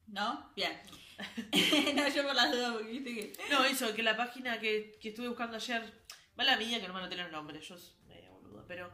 ¿No? 0.09 0.53
Bien. 0.55 0.73
no, 1.97 2.09
yo 2.09 2.23
por 2.25 2.35
las 2.35 2.53
dudas, 2.53 2.73
porque 2.75 2.91
viste 2.91 3.15
que. 3.15 3.33
No, 3.51 3.65
eso, 3.65 3.95
que 3.95 4.03
la 4.03 4.17
página 4.17 4.61
que, 4.61 4.97
que 5.01 5.09
estuve 5.11 5.29
buscando 5.29 5.57
ayer, 5.57 5.93
mala 6.37 6.57
mía 6.57 6.81
que 6.81 6.87
no 6.89 6.95
me 6.95 7.01
anoté 7.01 7.17
los 7.17 7.31
nombres, 7.33 7.67
yo 7.67 7.77
medio 8.07 8.31
boluda, 8.33 8.65
pero 8.69 8.91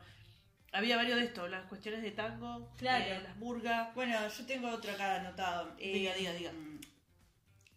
había 0.73 0.97
varios 0.97 1.19
de 1.19 1.25
estos, 1.27 1.51
las 1.51 1.67
cuestiones 1.67 2.03
de 2.03 2.13
tango, 2.13 2.73
Claro. 2.79 3.05
eh, 3.05 3.21
las 3.23 3.37
murgas. 3.37 3.95
Bueno, 3.95 4.17
yo 4.29 4.47
tengo 4.47 4.69
otro 4.71 4.93
acá 4.93 5.17
anotado. 5.17 5.75
Eh, 5.79 5.93
Diga, 5.93 6.15
diga, 6.15 6.33
diga. 6.33 6.53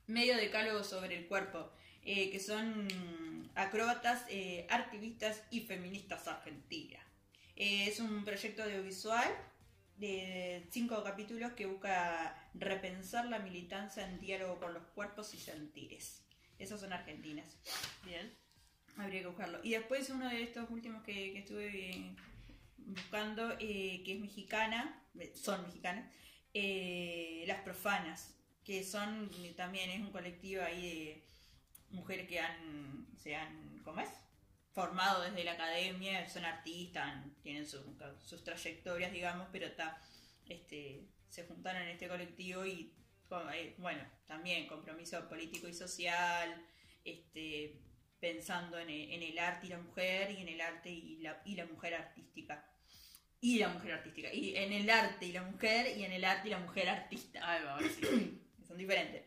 Medio 0.07 0.37
decálogo 0.37 0.83
sobre 0.83 1.17
el 1.17 1.27
cuerpo. 1.27 1.71
eh, 2.07 2.29
que 2.29 2.39
son 2.39 2.87
acróbatas, 3.55 4.25
eh, 4.29 4.67
activistas 4.69 5.41
y 5.49 5.61
feministas 5.61 6.27
argentinas. 6.27 7.03
Es 7.55 7.99
un 7.99 8.23
proyecto 8.23 8.61
audiovisual 8.61 9.27
de 9.97 10.67
cinco 10.71 11.03
capítulos 11.03 11.53
que 11.53 11.65
busca 11.65 12.49
repensar 12.53 13.25
la 13.25 13.39
militancia 13.39 14.07
en 14.07 14.19
diálogo 14.19 14.59
con 14.59 14.73
los 14.73 14.83
cuerpos 14.87 15.33
y 15.33 15.37
sentires. 15.37 16.25
Esas 16.59 16.81
son 16.81 16.93
argentinas. 16.93 17.57
Bien. 18.03 18.33
Habría 18.97 19.21
que 19.21 19.27
buscarlo. 19.27 19.59
Y 19.63 19.71
después 19.71 20.09
uno 20.09 20.29
de 20.29 20.43
estos 20.43 20.69
últimos 20.69 21.03
que, 21.03 21.33
que 21.33 21.39
estuve 21.39 21.89
eh, 21.91 22.15
buscando, 22.77 23.51
eh, 23.59 24.01
que 24.05 24.13
es 24.13 24.19
mexicana, 24.19 25.03
eh, 25.19 25.33
son 25.35 25.63
mexicanas, 25.63 26.09
eh, 26.53 27.43
Las 27.47 27.61
Profanas, 27.61 28.35
que 28.63 28.83
son 28.83 29.29
también 29.55 29.89
es 29.89 29.99
un 29.99 30.11
colectivo 30.11 30.63
ahí 30.63 30.81
de 30.81 31.23
mujeres 31.91 32.27
que 32.27 32.39
han, 32.39 33.07
se 33.17 33.35
han, 33.35 33.81
¿cómo 33.83 34.01
es? 34.01 34.09
Formados 34.75 35.25
desde 35.25 35.45
la 35.45 35.53
academia, 35.53 36.27
son 36.29 36.43
artistas, 36.45 37.23
tienen 37.41 37.65
su- 37.65 37.97
sus 38.21 38.43
trayectorias, 38.43 39.11
digamos, 39.11 39.47
pero 39.51 39.71
ta, 39.71 39.99
este, 40.45 41.07
se 41.29 41.45
juntaron 41.47 41.81
en 41.83 41.89
este 41.89 42.09
colectivo 42.09 42.65
y, 42.65 42.93
eh, 43.53 43.75
bueno, 43.77 44.03
también 44.27 44.67
compromiso 44.67 45.27
político 45.29 45.67
y 45.69 45.73
social, 45.73 46.61
este, 47.05 47.79
pensando 48.19 48.77
en 48.77 48.89
el, 48.89 49.39
arte 49.39 49.67
y 49.67 49.69
la 49.69 49.79
mujer, 49.79 50.31
y 50.31 50.41
en 50.41 50.49
el 50.49 50.61
arte 50.61 50.89
y 50.91 51.17
la, 51.19 51.41
y 51.45 51.55
la 51.55 51.65
mujer 51.65 51.93
artística. 51.93 52.69
Y 53.39 53.59
la 53.59 53.69
mujer 53.69 53.93
artística. 53.93 54.33
Y 54.33 54.55
en 54.57 54.73
el 54.73 54.89
arte 54.89 55.25
y 55.27 55.31
la 55.31 55.43
mujer, 55.43 55.97
y 55.97 56.03
en 56.03 56.11
el 56.11 56.25
arte 56.25 56.47
y 56.49 56.51
la 56.51 56.59
mujer 56.59 56.89
artista 56.89 57.39
Ahí 57.49 57.63
va, 57.63 57.79
sí. 57.79 58.41
son 58.67 58.77
diferentes. 58.77 59.23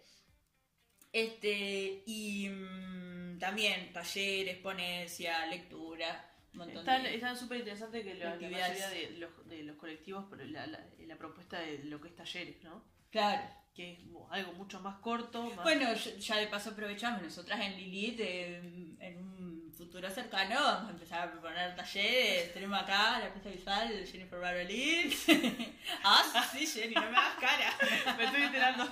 Este, 1.12 2.02
y 2.06 2.48
mm, 2.48 3.27
también 3.38 3.92
talleres, 3.92 4.56
ponencia, 4.58 5.46
lectura, 5.46 6.28
un 6.52 6.58
montón 6.58 6.78
Están 6.78 7.02
de... 7.02 7.14
están 7.14 7.36
súper 7.36 7.58
interesantes 7.58 8.04
que 8.04 8.14
la, 8.14 8.36
la 8.36 8.50
mayoría 8.50 8.88
de 8.88 9.10
los, 9.18 9.48
de 9.48 9.62
los 9.62 9.76
colectivos, 9.76 10.24
la, 10.50 10.66
la, 10.66 10.80
la 10.98 11.16
propuesta 11.16 11.60
de 11.60 11.84
lo 11.84 12.00
que 12.00 12.08
es 12.08 12.16
talleres, 12.16 12.62
¿no? 12.62 12.82
Claro. 13.10 13.42
Que 13.74 13.92
es 13.92 13.98
algo 14.30 14.52
mucho 14.52 14.80
más 14.80 14.96
corto, 14.98 15.44
más... 15.54 15.62
Bueno, 15.62 15.92
ya, 15.94 16.36
de 16.36 16.46
paso 16.48 16.70
aprovechamos, 16.70 17.22
nosotras 17.22 17.60
en 17.60 17.76
Lilith, 17.76 18.20
eh, 18.20 18.96
en 19.00 19.18
un 19.18 19.72
futuro 19.72 20.10
cercano, 20.10 20.56
vamos 20.56 20.88
a 20.88 20.92
empezar 20.92 21.28
a 21.28 21.30
proponer 21.30 21.76
talleres. 21.76 22.52
Tenemos 22.52 22.82
acá 22.82 23.20
la 23.20 23.32
pista 23.32 23.50
visual, 23.50 24.04
Jennifer 24.04 24.40
Barolin. 24.40 25.12
ah, 26.02 26.50
sí, 26.52 26.66
Jenny, 26.66 26.94
no 26.94 27.10
me 27.10 27.16
hagas 27.16 27.36
cara. 27.38 28.16
me 28.16 28.24
estoy 28.24 28.42
enterando. 28.42 28.84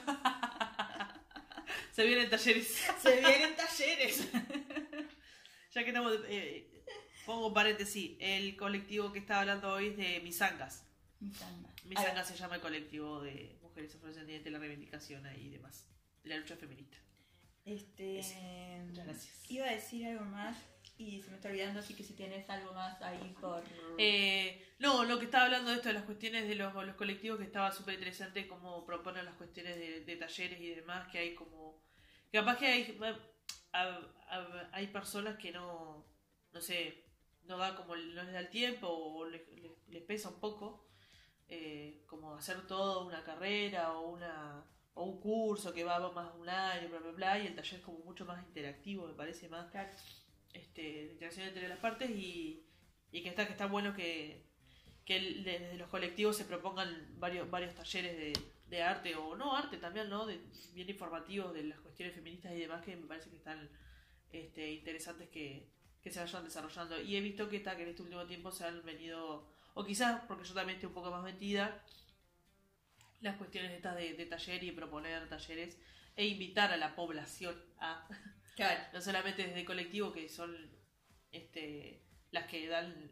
Se 1.96 2.04
vienen 2.04 2.28
talleres. 2.28 2.66
Se 3.02 3.20
vienen 3.20 3.56
talleres. 3.56 4.28
Ya 5.72 5.82
que 5.82 5.90
estamos... 5.90 6.12
eh, 6.28 6.84
pongo 7.26 7.52
paréntesis. 7.52 8.16
El 8.18 8.56
colectivo 8.56 9.12
que 9.12 9.18
estaba 9.18 9.40
hablando 9.40 9.70
hoy 9.72 9.88
es 9.88 9.96
de 9.98 10.20
Misangas. 10.20 10.84
Misanga 11.84 12.24
se 12.24 12.34
llama 12.34 12.54
el 12.54 12.60
colectivo 12.62 13.20
de 13.20 13.58
mujeres 13.60 13.94
afrodescendientes 13.94 14.44
de 14.44 14.50
la 14.52 14.58
reivindicación 14.58 15.22
y 15.36 15.50
demás. 15.50 15.86
De 16.22 16.30
la 16.30 16.38
lucha 16.38 16.56
feminista. 16.56 16.96
Este, 17.66 18.22
Muchas 18.86 19.04
gracias. 19.04 19.50
Iba 19.50 19.66
a 19.66 19.72
decir 19.72 20.06
algo 20.06 20.24
más 20.24 20.56
y 20.98 21.20
se 21.22 21.30
me 21.30 21.36
está 21.36 21.48
olvidando, 21.48 21.80
así 21.80 21.94
que 21.94 22.02
si 22.02 22.14
tienes 22.14 22.48
algo 22.48 22.72
más 22.72 23.00
ahí 23.02 23.34
por... 23.40 23.62
Eh, 23.98 24.62
no, 24.78 25.04
lo 25.04 25.18
que 25.18 25.26
estaba 25.26 25.44
hablando 25.44 25.70
de 25.70 25.76
esto, 25.76 25.88
de 25.88 25.94
las 25.94 26.04
cuestiones 26.04 26.48
de 26.48 26.54
los, 26.54 26.74
los 26.74 26.96
colectivos, 26.96 27.38
que 27.38 27.44
estaba 27.44 27.70
súper 27.72 27.94
interesante 27.94 28.46
cómo 28.48 28.84
proponen 28.86 29.24
las 29.24 29.34
cuestiones 29.34 29.76
de, 29.76 30.04
de 30.04 30.16
talleres 30.16 30.60
y 30.60 30.74
demás, 30.74 31.08
que 31.08 31.18
hay 31.18 31.34
como... 31.34 31.82
capaz 32.32 32.56
que 32.58 32.66
hay, 32.66 32.98
hay 34.72 34.86
personas 34.88 35.36
que 35.38 35.52
no, 35.52 36.06
no 36.52 36.60
sé, 36.60 37.04
no 37.44 37.58
da 37.58 37.76
como, 37.76 37.94
no 37.96 38.22
les 38.22 38.32
da 38.32 38.40
el 38.40 38.50
tiempo 38.50 38.88
o 38.88 39.26
les, 39.28 39.46
les- 39.56 39.88
les 39.88 40.02
pesa 40.02 40.28
un 40.30 40.40
poco, 40.40 40.88
eh, 41.48 42.02
como 42.06 42.34
hacer 42.34 42.66
todo 42.66 43.06
una 43.06 43.22
carrera 43.22 43.92
o 43.92 44.10
una 44.10 44.64
o 44.94 45.04
un 45.04 45.20
curso 45.20 45.74
que 45.74 45.84
va 45.84 46.10
más 46.12 46.32
de 46.34 46.40
un 46.40 46.48
año, 46.48 46.88
bla, 46.88 46.98
bla, 47.00 47.10
bla, 47.12 47.38
y 47.38 47.46
el 47.48 47.54
taller 47.54 47.74
es 47.80 47.84
como 47.84 47.98
mucho 47.98 48.24
más 48.24 48.42
interactivo, 48.46 49.06
me 49.06 49.12
parece 49.12 49.46
más 49.48 49.70
Claro. 49.70 49.90
Este, 50.52 51.10
interacción 51.12 51.48
entre 51.48 51.68
las 51.68 51.78
partes 51.78 52.10
y, 52.10 52.66
y 53.12 53.22
que 53.22 53.28
está 53.28 53.46
que 53.46 53.52
está 53.52 53.66
bueno 53.66 53.94
que, 53.94 54.44
que 55.04 55.20
desde 55.44 55.76
los 55.76 55.88
colectivos 55.88 56.36
se 56.36 56.44
propongan 56.44 57.14
varios 57.18 57.50
varios 57.50 57.74
talleres 57.74 58.16
de, 58.16 58.32
de 58.68 58.82
arte 58.82 59.14
o 59.14 59.36
no 59.36 59.56
arte 59.56 59.78
también 59.78 60.08
no 60.08 60.26
de, 60.26 60.40
bien 60.74 60.88
informativos 60.88 61.54
de 61.54 61.64
las 61.64 61.78
cuestiones 61.80 62.14
feministas 62.14 62.52
y 62.52 62.60
demás 62.60 62.84
que 62.84 62.96
me 62.96 63.06
parece 63.06 63.30
que 63.30 63.36
están 63.36 63.68
este, 64.32 64.72
interesantes 64.72 65.28
que, 65.28 65.68
que 66.02 66.10
se 66.10 66.20
vayan 66.20 66.44
desarrollando. 66.44 67.00
Y 67.00 67.16
he 67.16 67.20
visto 67.20 67.48
que 67.48 67.56
está 67.56 67.76
que 67.76 67.82
en 67.82 67.88
este 67.88 68.02
último 68.02 68.26
tiempo 68.26 68.50
se 68.50 68.64
han 68.64 68.84
venido 68.84 69.48
o 69.74 69.84
quizás 69.84 70.22
porque 70.26 70.44
yo 70.44 70.54
también 70.54 70.76
estoy 70.76 70.88
un 70.88 70.94
poco 70.94 71.10
más 71.10 71.22
metida 71.22 71.82
las 73.20 73.36
cuestiones 73.36 73.72
estas 73.72 73.96
de, 73.96 74.14
de 74.14 74.26
taller 74.26 74.62
y 74.62 74.72
proponer 74.72 75.28
talleres 75.28 75.78
e 76.16 76.26
invitar 76.26 76.72
a 76.72 76.76
la 76.76 76.94
población 76.94 77.60
a 77.78 78.06
Claro. 78.56 78.80
no 78.92 79.00
solamente 79.00 79.46
desde 79.46 79.60
el 79.60 79.66
colectivo 79.66 80.12
que 80.12 80.28
son 80.28 80.56
este 81.32 82.02
las 82.30 82.46
que 82.48 82.66
dan 82.68 83.10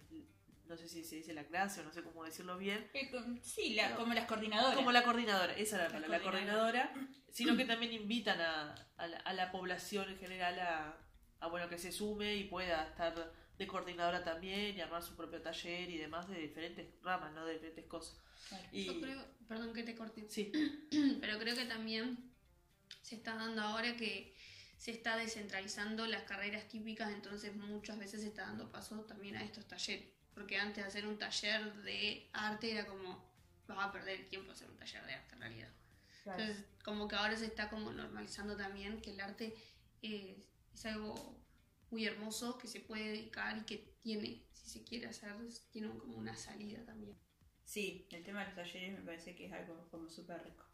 no 0.66 0.76
sé 0.78 0.88
si 0.88 1.04
se 1.04 1.16
dice 1.16 1.34
la 1.34 1.44
clase 1.46 1.80
o 1.80 1.84
no 1.84 1.92
sé 1.92 2.02
cómo 2.02 2.24
decirlo 2.24 2.56
bien 2.58 2.88
Eh, 2.94 3.10
Sí, 3.42 3.74
la- 3.74 3.90
No. 3.90 3.96
como 3.96 4.14
las 4.14 4.26
coordinadoras. 4.26 4.74
como 4.74 4.92
la 4.92 5.04
coordinadora 5.04 5.54
esa 5.54 5.76
era 5.76 5.88
la, 5.88 6.00
La 6.00 6.06
palabra, 6.06 6.18
la 6.18 6.24
coordinadora. 6.24 6.92
sino 7.30 7.56
que 7.56 7.64
también 7.72 7.92
invitan 7.92 8.40
a, 8.40 8.74
a, 8.96 9.06
la, 9.06 9.18
a 9.18 9.32
la 9.34 9.52
población 9.52 10.08
en 10.10 10.18
general 10.18 10.58
a, 10.60 10.98
a 11.40 11.46
bueno 11.48 11.68
que 11.68 11.78
se 11.78 11.92
sume 11.92 12.34
y 12.36 12.44
pueda 12.44 12.88
estar 12.88 13.32
de 13.58 13.66
coordinadora 13.66 14.24
también 14.24 14.76
y 14.76 14.80
armar 14.80 15.02
su 15.02 15.14
propio 15.14 15.40
taller 15.42 15.88
y 15.90 15.98
demás 15.98 16.28
de 16.28 16.38
diferentes 16.40 16.86
ramas 17.02 17.32
no 17.34 17.44
de 17.46 17.52
diferentes 17.54 17.84
cosas 17.86 18.18
Claro. 18.48 18.64
y 18.72 18.84
Yo 18.86 19.00
creo, 19.00 19.24
perdón 19.48 19.72
que 19.74 19.82
te 19.84 19.94
corte, 19.94 20.24
sí 20.28 20.50
pero 21.20 21.38
creo 21.38 21.54
que 21.54 21.66
también 21.66 22.32
se 23.02 23.16
está 23.16 23.34
dando 23.36 23.60
ahora 23.62 23.94
que 23.96 24.33
se 24.84 24.90
está 24.90 25.16
descentralizando 25.16 26.06
las 26.06 26.24
carreras 26.24 26.68
típicas, 26.68 27.10
entonces 27.10 27.56
muchas 27.56 27.98
veces 27.98 28.20
se 28.20 28.26
está 28.26 28.42
dando 28.42 28.70
paso 28.70 29.00
también 29.04 29.34
a 29.34 29.42
estos 29.42 29.66
talleres. 29.66 30.06
Porque 30.34 30.58
antes 30.58 30.84
de 30.84 30.88
hacer 30.88 31.06
un 31.06 31.16
taller 31.16 31.72
de 31.84 32.28
arte 32.34 32.72
era 32.72 32.86
como, 32.86 33.24
vas 33.66 33.78
a 33.78 33.90
perder 33.90 34.20
el 34.20 34.26
tiempo 34.26 34.52
hacer 34.52 34.68
un 34.68 34.76
taller 34.76 35.06
de 35.06 35.14
arte 35.14 35.34
en 35.36 35.40
realidad. 35.40 35.70
Entonces, 36.26 36.66
como 36.84 37.08
que 37.08 37.16
ahora 37.16 37.34
se 37.34 37.46
está 37.46 37.70
como 37.70 37.92
normalizando 37.92 38.58
también 38.58 39.00
que 39.00 39.12
el 39.12 39.20
arte 39.22 39.54
eh, 40.02 40.44
es 40.74 40.84
algo 40.84 41.34
muy 41.90 42.04
hermoso 42.04 42.58
que 42.58 42.68
se 42.68 42.80
puede 42.80 43.06
dedicar 43.06 43.56
y 43.56 43.62
que 43.62 43.78
tiene, 44.02 44.42
si 44.52 44.68
se 44.68 44.84
quiere 44.84 45.06
hacer, 45.06 45.34
tiene 45.70 45.96
como 45.96 46.18
una 46.18 46.36
salida 46.36 46.84
también. 46.84 47.16
Sí, 47.64 48.06
el 48.10 48.22
tema 48.22 48.40
de 48.40 48.46
los 48.48 48.54
talleres 48.54 48.98
me 48.98 49.02
parece 49.02 49.34
que 49.34 49.46
es 49.46 49.52
algo 49.54 49.88
como 49.90 50.10
súper 50.10 50.44
rico. 50.44 50.66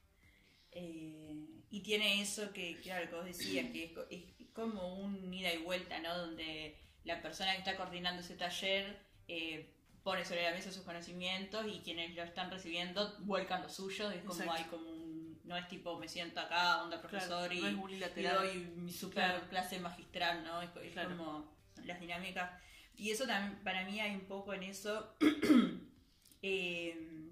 Eh, 0.72 1.46
y 1.70 1.80
tiene 1.82 2.20
eso 2.22 2.52
que, 2.52 2.80
claro, 2.80 3.08
que 3.08 3.14
vos 3.16 3.24
decías, 3.24 3.70
que 3.70 3.84
es, 3.84 3.92
es 4.10 4.48
como 4.52 4.98
un 5.00 5.32
ida 5.32 5.52
y 5.52 5.58
vuelta, 5.62 5.98
¿no? 6.00 6.16
Donde 6.16 6.76
la 7.04 7.22
persona 7.22 7.52
que 7.52 7.58
está 7.58 7.76
coordinando 7.76 8.22
ese 8.22 8.34
taller 8.36 8.98
eh, 9.28 9.72
pone 10.02 10.24
sobre 10.24 10.42
la 10.42 10.52
mesa 10.52 10.72
sus 10.72 10.82
conocimientos 10.84 11.64
y 11.68 11.80
quienes 11.80 12.14
lo 12.14 12.22
están 12.22 12.50
recibiendo 12.50 13.16
vuelcan 13.20 13.62
los 13.62 13.74
suyos. 13.74 14.12
Es 14.14 14.22
como 14.22 14.40
Exacto. 14.42 14.52
hay 14.52 14.64
como 14.64 14.90
un. 14.90 15.40
No 15.44 15.56
es 15.56 15.66
tipo, 15.68 15.98
me 15.98 16.06
siento 16.08 16.38
acá, 16.40 16.82
onda 16.82 17.00
profesor 17.00 17.48
Claro, 17.50 17.54
y, 17.54 17.60
no 17.60 17.68
y 17.70 17.74
unilateral. 17.74 18.36
doy 18.36 18.54
mi 18.76 18.92
super 18.92 19.24
Claro. 19.24 19.48
clase 19.48 19.80
magistral, 19.80 20.44
¿no? 20.44 20.62
Es, 20.62 20.70
es 20.84 20.92
Claro. 20.92 21.16
como 21.16 21.52
las 21.84 21.98
dinámicas. 22.00 22.50
Y 22.94 23.10
eso 23.10 23.26
también, 23.26 23.62
para 23.64 23.84
mí 23.84 23.98
hay 24.00 24.14
un 24.14 24.26
poco 24.26 24.52
en 24.54 24.62
eso. 24.64 25.16
eh, 26.42 27.30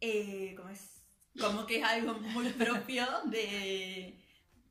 eh, 0.00 0.54
¿cómo 0.56 0.68
es? 0.70 1.01
Como 1.40 1.66
que 1.66 1.78
es 1.78 1.84
algo 1.84 2.14
muy 2.14 2.48
propio 2.64 3.06
de 3.26 4.18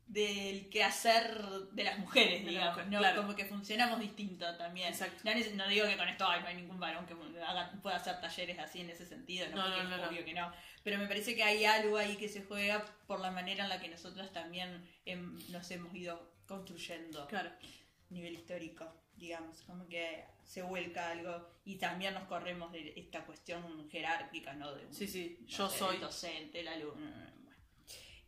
del 0.08 0.70
quehacer 0.70 1.40
de 1.72 1.86
las 1.86 1.98
mujeres, 1.98 2.46
digamos, 2.46 2.86
¿no? 2.88 3.00
claro. 3.00 3.22
Como 3.22 3.34
que 3.34 3.46
funcionamos 3.46 3.98
distinto 4.02 4.46
también. 4.58 4.90
Exacto. 4.90 5.22
No, 5.56 5.68
digo 5.70 5.88
que 5.88 5.96
con 5.96 6.10
esto 6.10 6.28
ay, 6.28 6.42
no 6.42 6.48
hay 6.48 6.56
ningún 6.56 6.82
varón 6.82 7.06
que 7.06 7.14
haga- 7.42 7.72
pueda 7.82 7.96
hacer 7.96 8.20
talleres 8.20 8.60
así 8.60 8.82
en 8.82 8.90
ese 8.90 9.06
sentido, 9.06 9.48
¿no? 9.50 9.56
No, 9.56 9.84
no, 9.84 9.98
no, 9.98 10.10
obvio 10.10 10.26
que 10.26 10.34
no. 10.34 10.52
Pero 10.84 10.98
me 10.98 11.08
parece 11.08 11.34
que 11.34 11.44
hay 11.44 11.64
algo 11.64 11.96
ahí 11.98 12.18
que 12.18 12.28
se 12.28 12.44
juega 12.44 12.84
por 13.08 13.22
la 13.22 13.32
manera 13.32 13.64
en 13.64 13.70
la 13.70 13.80
que 13.80 13.88
nosotras 13.88 14.34
también 14.34 14.86
em, 15.06 15.40
nos 15.50 15.72
hemos 15.72 15.96
ido 15.96 16.34
construyendo 16.46 17.26
claro 17.28 17.50
a 17.50 18.14
nivel 18.14 18.34
histórico, 18.34 18.94
digamos, 19.22 19.62
como 19.62 19.88
que 19.88 20.26
se 20.44 20.64
vuelca 20.64 21.12
algo 21.12 21.48
y 21.64 21.76
también 21.78 22.14
nos 22.16 22.24
corremos 22.24 22.72
de 22.72 22.94
esta 22.98 23.24
cuestión 23.24 23.88
jerárquica, 23.90 24.54
¿no? 24.54 24.74
De 24.74 24.86
un- 24.88 24.94
sí 24.94 25.08
sí 25.08 25.38
no 25.42 25.48
yo 25.48 25.70
sé, 25.70 25.78
soy 25.80 25.96
el 25.96 26.02
docente, 26.02 26.60
el 26.60 26.68
alumno, 26.68 27.10
bueno. 27.44 27.58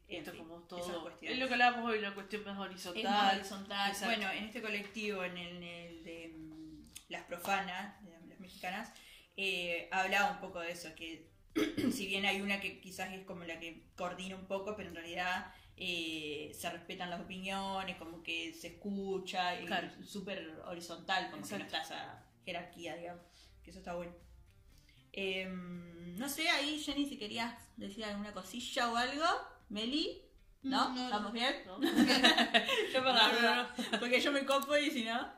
Esto 0.08 0.32
fin, 0.32 0.40
como 0.42 0.60
todo 0.64 1.10
es 1.22 1.40
lo 1.40 1.48
que 1.48 1.54
hablábamos 1.54 1.90
hoy 1.92 1.98
una 2.00 2.14
cuestión 2.14 2.44
más 2.46 2.60
horizontal 2.60 3.04
más 3.04 3.36
horizontal. 3.36 3.90
Exacto. 3.92 4.16
Bueno, 4.16 4.32
en 4.32 4.44
este 4.46 4.62
colectivo, 4.62 5.24
en 5.24 5.38
el, 5.38 5.58
en 5.58 5.64
el 5.64 6.04
de 6.04 6.28
mm, 6.38 6.90
las 7.10 7.24
profanas, 7.24 8.04
de 8.06 8.28
las 8.28 8.40
mexicanas, 8.40 8.94
eh, 9.36 9.90
hablaba 9.92 10.32
un 10.34 10.40
poco 10.40 10.60
de 10.60 10.72
eso, 10.72 10.94
que 10.96 11.28
si 11.92 12.06
bien 12.06 12.26
hay 12.28 12.42
una 12.42 12.62
que 12.62 12.80
quizás 12.80 13.12
es 13.14 13.26
como 13.26 13.44
la 13.46 13.60
que 13.60 13.82
coordina 13.96 14.36
un 14.36 14.46
poco, 14.46 14.76
pero 14.76 14.90
en 14.90 14.96
realidad 14.96 15.52
eh, 15.78 16.52
se 16.54 16.70
respetan 16.70 17.10
las 17.10 17.22
opiniones, 17.22 17.98
como 17.98 18.22
que 18.24 18.54
se 18.54 18.68
escucha, 18.68 19.58
Claro. 19.66 19.88
es 20.00 20.10
súper 20.10 20.60
horizontal, 20.66 21.32
como 21.32 21.44
que 21.48 21.58
no 21.58 21.64
Exacto. 21.64 21.78
está 21.78 21.96
esa 21.96 22.24
jerarquía, 22.46 22.96
digamos, 22.96 23.24
que 23.64 23.72
eso 23.72 23.80
está 23.80 23.96
bueno. 23.96 24.14
Em, 25.12 26.16
no 26.18 26.28
sé, 26.28 26.50
ahí 26.50 26.80
Jenny, 26.80 27.06
si 27.08 27.18
querías 27.18 27.54
decir 27.78 28.04
alguna 28.06 28.34
cosilla 28.34 28.92
o 28.92 28.96
algo, 28.96 29.26
Meli, 29.70 30.22
¿no? 30.64 30.90
No, 30.90 30.96
no. 30.96 31.06
¿Estamos 31.06 31.34
bien? 31.34 31.56
¿no? 31.66 31.80
Yo 32.94 34.00
porque 34.00 34.20
yo 34.20 34.32
me 34.32 34.46
copo 34.46 34.76
y 34.78 34.90
si 34.92 35.04
no. 35.04 35.32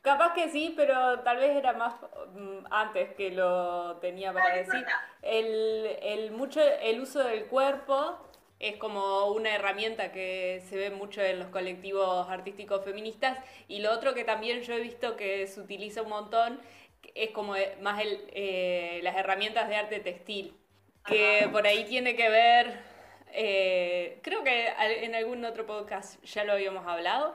Capaz 0.00 0.34
que 0.34 0.50
sí, 0.50 0.72
pero 0.76 1.20
tal 1.20 1.36
vez 1.36 1.56
era 1.56 1.72
más 1.74 1.94
mm, 2.34 2.66
antes 2.70 3.14
que 3.14 3.30
lo 3.30 3.96
tenía 3.98 4.32
para 4.32 4.50
no 4.50 4.56
decir. 4.56 4.84
el, 5.22 6.32
mucho, 6.32 6.60
el 6.60 7.00
uso 7.00 7.20
del 7.20 7.46
cuerpo 7.46 8.28
es 8.62 8.76
como 8.76 9.26
una 9.26 9.54
herramienta 9.56 10.12
que 10.12 10.62
se 10.68 10.76
ve 10.76 10.90
mucho 10.90 11.20
en 11.20 11.40
los 11.40 11.48
colectivos 11.48 12.28
artísticos 12.30 12.84
feministas. 12.84 13.36
Y 13.66 13.80
lo 13.80 13.92
otro 13.92 14.14
que 14.14 14.22
también 14.24 14.62
yo 14.62 14.74
he 14.74 14.80
visto 14.80 15.16
que 15.16 15.48
se 15.48 15.60
utiliza 15.60 16.02
un 16.02 16.10
montón 16.10 16.60
es 17.14 17.30
como 17.30 17.56
eh, 17.56 17.76
más 17.80 18.00
el, 18.00 18.20
eh, 18.32 19.00
las 19.02 19.16
herramientas 19.16 19.68
de 19.68 19.76
arte 19.76 19.98
textil, 19.98 20.56
que 21.04 21.48
por 21.50 21.66
ahí 21.66 21.84
tiene 21.84 22.14
que 22.14 22.28
ver, 22.28 22.80
eh, 23.32 24.20
creo 24.22 24.44
que 24.44 24.68
en 24.78 25.16
algún 25.16 25.44
otro 25.44 25.66
podcast 25.66 26.22
ya 26.22 26.44
lo 26.44 26.52
habíamos 26.52 26.86
hablado. 26.86 27.34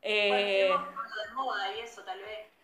Eh, 0.00 0.68
Bueno, 0.68 1.34
moda 1.34 1.76
y 1.76 1.80
eso, 1.80 2.04
tal 2.04 2.20
vez. 2.20 2.55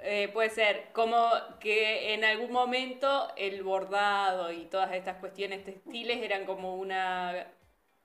Eh, 0.00 0.28
puede 0.32 0.50
ser 0.50 0.86
como 0.92 1.28
que 1.60 2.14
en 2.14 2.24
algún 2.24 2.52
momento 2.52 3.28
el 3.36 3.62
bordado 3.62 4.52
y 4.52 4.66
todas 4.66 4.92
estas 4.92 5.16
cuestiones 5.18 5.64
textiles 5.64 6.18
eran 6.22 6.44
como 6.46 6.76
una 6.76 7.48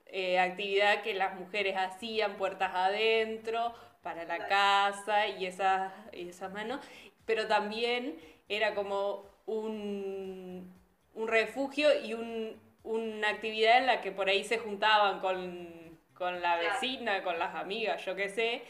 eh, 0.07 0.39
actividad 0.39 1.01
que 1.03 1.13
las 1.13 1.35
mujeres 1.39 1.75
hacían 1.77 2.37
puertas 2.37 2.71
adentro 2.73 3.73
para 4.01 4.25
la 4.25 4.45
casa 4.47 5.27
y 5.27 5.45
esas, 5.45 5.93
y 6.11 6.29
esas 6.29 6.51
manos, 6.51 6.79
pero 7.25 7.47
también 7.47 8.17
era 8.49 8.75
como 8.75 9.25
un, 9.45 10.73
un 11.13 11.27
refugio 11.27 11.87
y 12.03 12.13
un- 12.13 12.59
una 12.83 13.29
actividad 13.29 13.77
en 13.77 13.85
la 13.87 14.01
que 14.01 14.11
por 14.11 14.27
ahí 14.27 14.43
se 14.43 14.57
juntaban 14.57 15.19
con, 15.21 15.97
con 16.13 16.41
la 16.41 16.57
vecina, 16.57 17.23
con 17.23 17.39
las 17.39 17.55
amigas, 17.55 18.03
yo 18.05 18.15
qué 18.15 18.27
sé, 18.29 18.61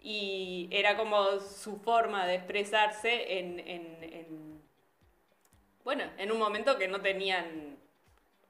y 0.00 0.68
era 0.70 0.96
como 0.96 1.40
su 1.40 1.78
forma 1.78 2.26
de 2.26 2.36
expresarse 2.36 3.38
en, 3.38 3.60
en- 3.60 3.98
en- 4.04 4.62
bueno, 5.84 6.04
en 6.18 6.32
un 6.32 6.38
momento 6.38 6.78
que 6.78 6.88
no 6.88 7.00
tenían 7.00 7.76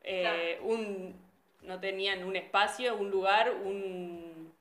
eh, 0.02 0.58
un 0.62 1.14
no 1.62 1.80
tenían 1.80 2.24
un 2.24 2.36
espacio, 2.36 2.96
un 2.96 3.10
lugar, 3.10 3.50
un 3.50 4.52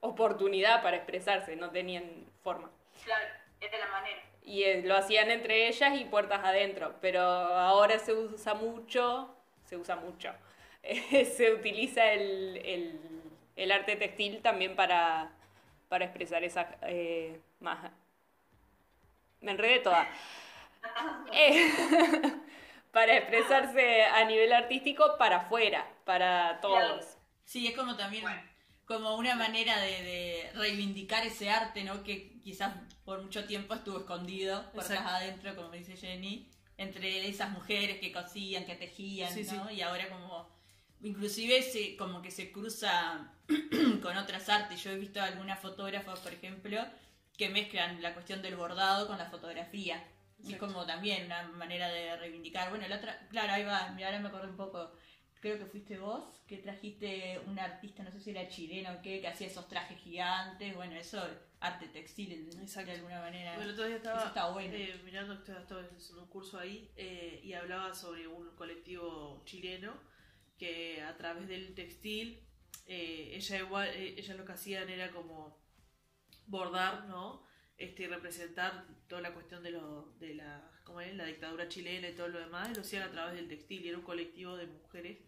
oportunidad 0.00 0.82
para 0.82 0.96
expresarse, 0.96 1.56
no 1.56 1.70
tenían 1.70 2.04
forma. 2.42 2.70
Claro, 3.04 3.26
es 3.60 3.70
de 3.70 3.78
la 3.78 3.88
manera. 3.88 4.20
Y 4.42 4.62
eh, 4.64 4.82
lo 4.84 4.96
hacían 4.96 5.30
entre 5.30 5.68
ellas 5.68 5.98
y 5.98 6.04
puertas 6.04 6.40
adentro, 6.44 6.94
pero 7.00 7.20
ahora 7.22 7.98
se 7.98 8.12
usa 8.14 8.54
mucho, 8.54 9.34
se 9.64 9.76
usa 9.76 9.96
mucho, 9.96 10.32
se 10.82 11.52
utiliza 11.52 12.12
el, 12.12 12.56
el- 12.64 13.00
el 13.56 13.72
arte 13.72 13.96
textil 13.96 14.40
también 14.40 14.74
para, 14.74 15.32
para 15.90 16.06
expresar 16.06 16.42
esa 16.44 16.66
eh, 16.82 17.38
más... 17.58 17.90
Me 19.42 19.50
enredé 19.50 19.80
toda. 19.80 20.08
Eh, 21.30 21.70
para 22.90 23.18
expresarse 23.18 24.02
a 24.04 24.24
nivel 24.24 24.50
artístico 24.50 25.18
para 25.18 25.36
afuera, 25.42 25.86
para 26.06 26.58
todos. 26.62 27.18
Sí, 27.44 27.66
es 27.66 27.76
como 27.76 27.96
también 27.98 28.22
Bueno. 28.22 28.40
como 28.86 29.16
una 29.16 29.34
manera 29.34 29.78
de, 29.78 29.90
de 30.02 30.50
reivindicar 30.54 31.26
ese 31.26 31.50
arte, 31.50 31.84
¿no? 31.84 32.02
Que 32.02 32.40
quizás 32.40 32.72
por 33.04 33.20
mucho 33.22 33.44
tiempo 33.46 33.74
estuvo 33.74 33.98
escondido, 33.98 34.62
puertas 34.72 34.92
Exacto. 34.96 35.14
adentro, 35.16 35.54
como 35.54 35.70
dice 35.70 35.98
Jenny, 35.98 36.48
entre 36.78 37.28
esas 37.28 37.50
mujeres 37.50 38.00
que 38.00 38.10
cosían, 38.10 38.64
que 38.64 38.74
tejían, 38.76 39.30
Sí, 39.34 39.44
¿no? 39.52 39.68
sí. 39.68 39.74
Y 39.74 39.82
ahora 39.82 40.08
como 40.08 40.48
inclusive 41.02 41.62
se, 41.62 41.96
como 41.96 42.22
que 42.22 42.30
se 42.30 42.52
cruza 42.52 43.32
con 44.02 44.16
otras 44.16 44.48
artes. 44.48 44.82
Yo 44.82 44.90
he 44.90 44.96
visto 44.98 45.20
algunas 45.20 45.58
fotógrafos, 45.60 46.20
por 46.20 46.32
ejemplo, 46.32 46.84
que 47.36 47.48
mezclan 47.48 48.02
la 48.02 48.14
cuestión 48.14 48.42
del 48.42 48.56
bordado 48.56 49.06
con 49.06 49.18
la 49.18 49.26
fotografía. 49.30 50.04
Y 50.42 50.54
es 50.54 50.58
como 50.58 50.86
también 50.86 51.26
una 51.26 51.42
manera 51.48 51.88
de 51.88 52.16
reivindicar. 52.16 52.70
Bueno, 52.70 52.88
la 52.88 52.96
otra, 52.96 53.26
claro, 53.28 53.52
ahí 53.52 53.64
va, 53.64 53.90
mira, 53.94 54.08
ahora 54.08 54.20
me 54.20 54.28
acordé 54.28 54.48
un 54.48 54.56
poco. 54.56 54.92
Creo 55.40 55.58
que 55.58 55.64
fuiste 55.66 55.98
vos 55.98 56.24
que 56.46 56.58
trajiste 56.58 57.40
una 57.46 57.64
artista, 57.64 58.02
no 58.02 58.10
sé 58.10 58.20
si 58.20 58.30
era 58.30 58.46
chilena 58.48 58.92
o 58.92 59.02
qué, 59.02 59.20
que 59.22 59.28
hacía 59.28 59.46
esos 59.46 59.68
trajes 59.68 59.98
gigantes. 59.98 60.74
Bueno, 60.74 60.96
eso, 60.96 61.22
arte 61.60 61.88
textil, 61.88 62.28
de- 62.50 62.62
Exacto. 62.62 62.90
de 62.90 62.96
alguna 62.98 63.20
manera. 63.20 63.54
Bueno, 63.56 63.70
Eso 63.72 63.84
estaba 63.86 64.24
está 64.26 64.50
bueno. 64.50 64.74
eh, 64.74 65.00
mirando, 65.04 65.32
estaba, 65.34 65.60
estaba 65.60 65.80
haciendo 65.82 66.22
un 66.22 66.28
curso 66.28 66.58
ahí 66.58 66.90
eh, 66.96 67.40
y 67.42 67.52
hablaba 67.54 67.94
sobre 67.94 68.26
un 68.26 68.50
colectivo 68.54 69.42
chileno 69.46 69.94
que 70.60 71.00
a 71.00 71.16
través 71.16 71.48
del 71.48 71.74
textil, 71.74 72.46
eh, 72.86 73.30
ella 73.32 73.58
igual, 73.60 73.88
eh, 73.88 74.14
ellas 74.18 74.36
lo 74.36 74.44
que 74.44 74.52
hacían 74.52 74.90
era 74.90 75.10
como 75.10 75.58
bordar, 76.46 77.06
¿no? 77.06 77.42
Este, 77.78 78.02
y 78.02 78.06
representar 78.08 78.86
toda 79.08 79.22
la 79.22 79.32
cuestión 79.32 79.62
de, 79.62 79.70
lo, 79.70 80.12
de 80.18 80.34
la, 80.34 80.70
¿cómo 80.84 81.00
es? 81.00 81.14
la 81.16 81.24
dictadura 81.24 81.66
chilena 81.66 82.10
y 82.10 82.14
todo 82.14 82.28
lo 82.28 82.38
demás, 82.38 82.76
lo 82.76 82.82
hacían 82.82 83.04
a 83.04 83.10
través 83.10 83.36
del 83.36 83.48
textil, 83.48 83.82
y 83.82 83.88
era 83.88 83.96
un 83.96 84.04
colectivo 84.04 84.54
de 84.58 84.66
mujeres. 84.66 85.18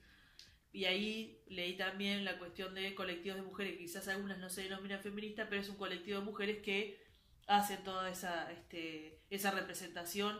Y 0.70 0.84
ahí 0.84 1.42
leí 1.48 1.78
también 1.78 2.26
la 2.26 2.38
cuestión 2.38 2.74
de 2.74 2.94
colectivos 2.94 3.38
de 3.38 3.46
mujeres, 3.46 3.78
quizás 3.78 4.08
algunas 4.08 4.38
no 4.38 4.50
se 4.50 4.64
denominan 4.64 5.00
feministas, 5.00 5.46
pero 5.48 5.62
es 5.62 5.68
un 5.70 5.76
colectivo 5.76 6.18
de 6.18 6.26
mujeres 6.26 6.58
que 6.62 7.02
hacen 7.46 7.82
toda 7.84 8.10
esa, 8.10 8.52
este, 8.52 9.22
esa 9.30 9.50
representación, 9.50 10.38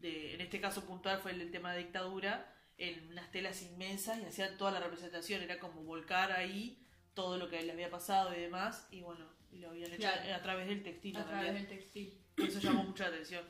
de, 0.00 0.34
en 0.34 0.40
este 0.40 0.60
caso 0.60 0.84
puntual 0.84 1.20
fue 1.20 1.30
el 1.30 1.48
tema 1.52 1.72
de 1.72 1.84
dictadura, 1.84 2.51
en 2.88 3.08
unas 3.10 3.30
telas 3.30 3.62
inmensas 3.62 4.18
y 4.20 4.24
hacían 4.24 4.56
toda 4.58 4.72
la 4.72 4.80
representación, 4.80 5.42
era 5.42 5.58
como 5.58 5.82
volcar 5.82 6.32
ahí 6.32 6.78
todo 7.14 7.36
lo 7.36 7.48
que 7.48 7.62
les 7.62 7.72
había 7.72 7.90
pasado 7.90 8.34
y 8.34 8.40
demás, 8.40 8.88
y 8.90 9.00
bueno, 9.02 9.24
lo 9.52 9.70
habían 9.70 9.90
hecho 9.92 10.00
Claro. 10.02 10.34
a 10.34 10.42
través 10.42 10.66
del 10.68 10.82
textil. 10.82 11.16
a 11.16 11.24
través 11.26 11.54
del 11.54 11.66
textil. 11.68 12.18
Eso 12.38 12.58
llamó 12.60 12.84
mucha 12.84 13.06
atención. 13.06 13.44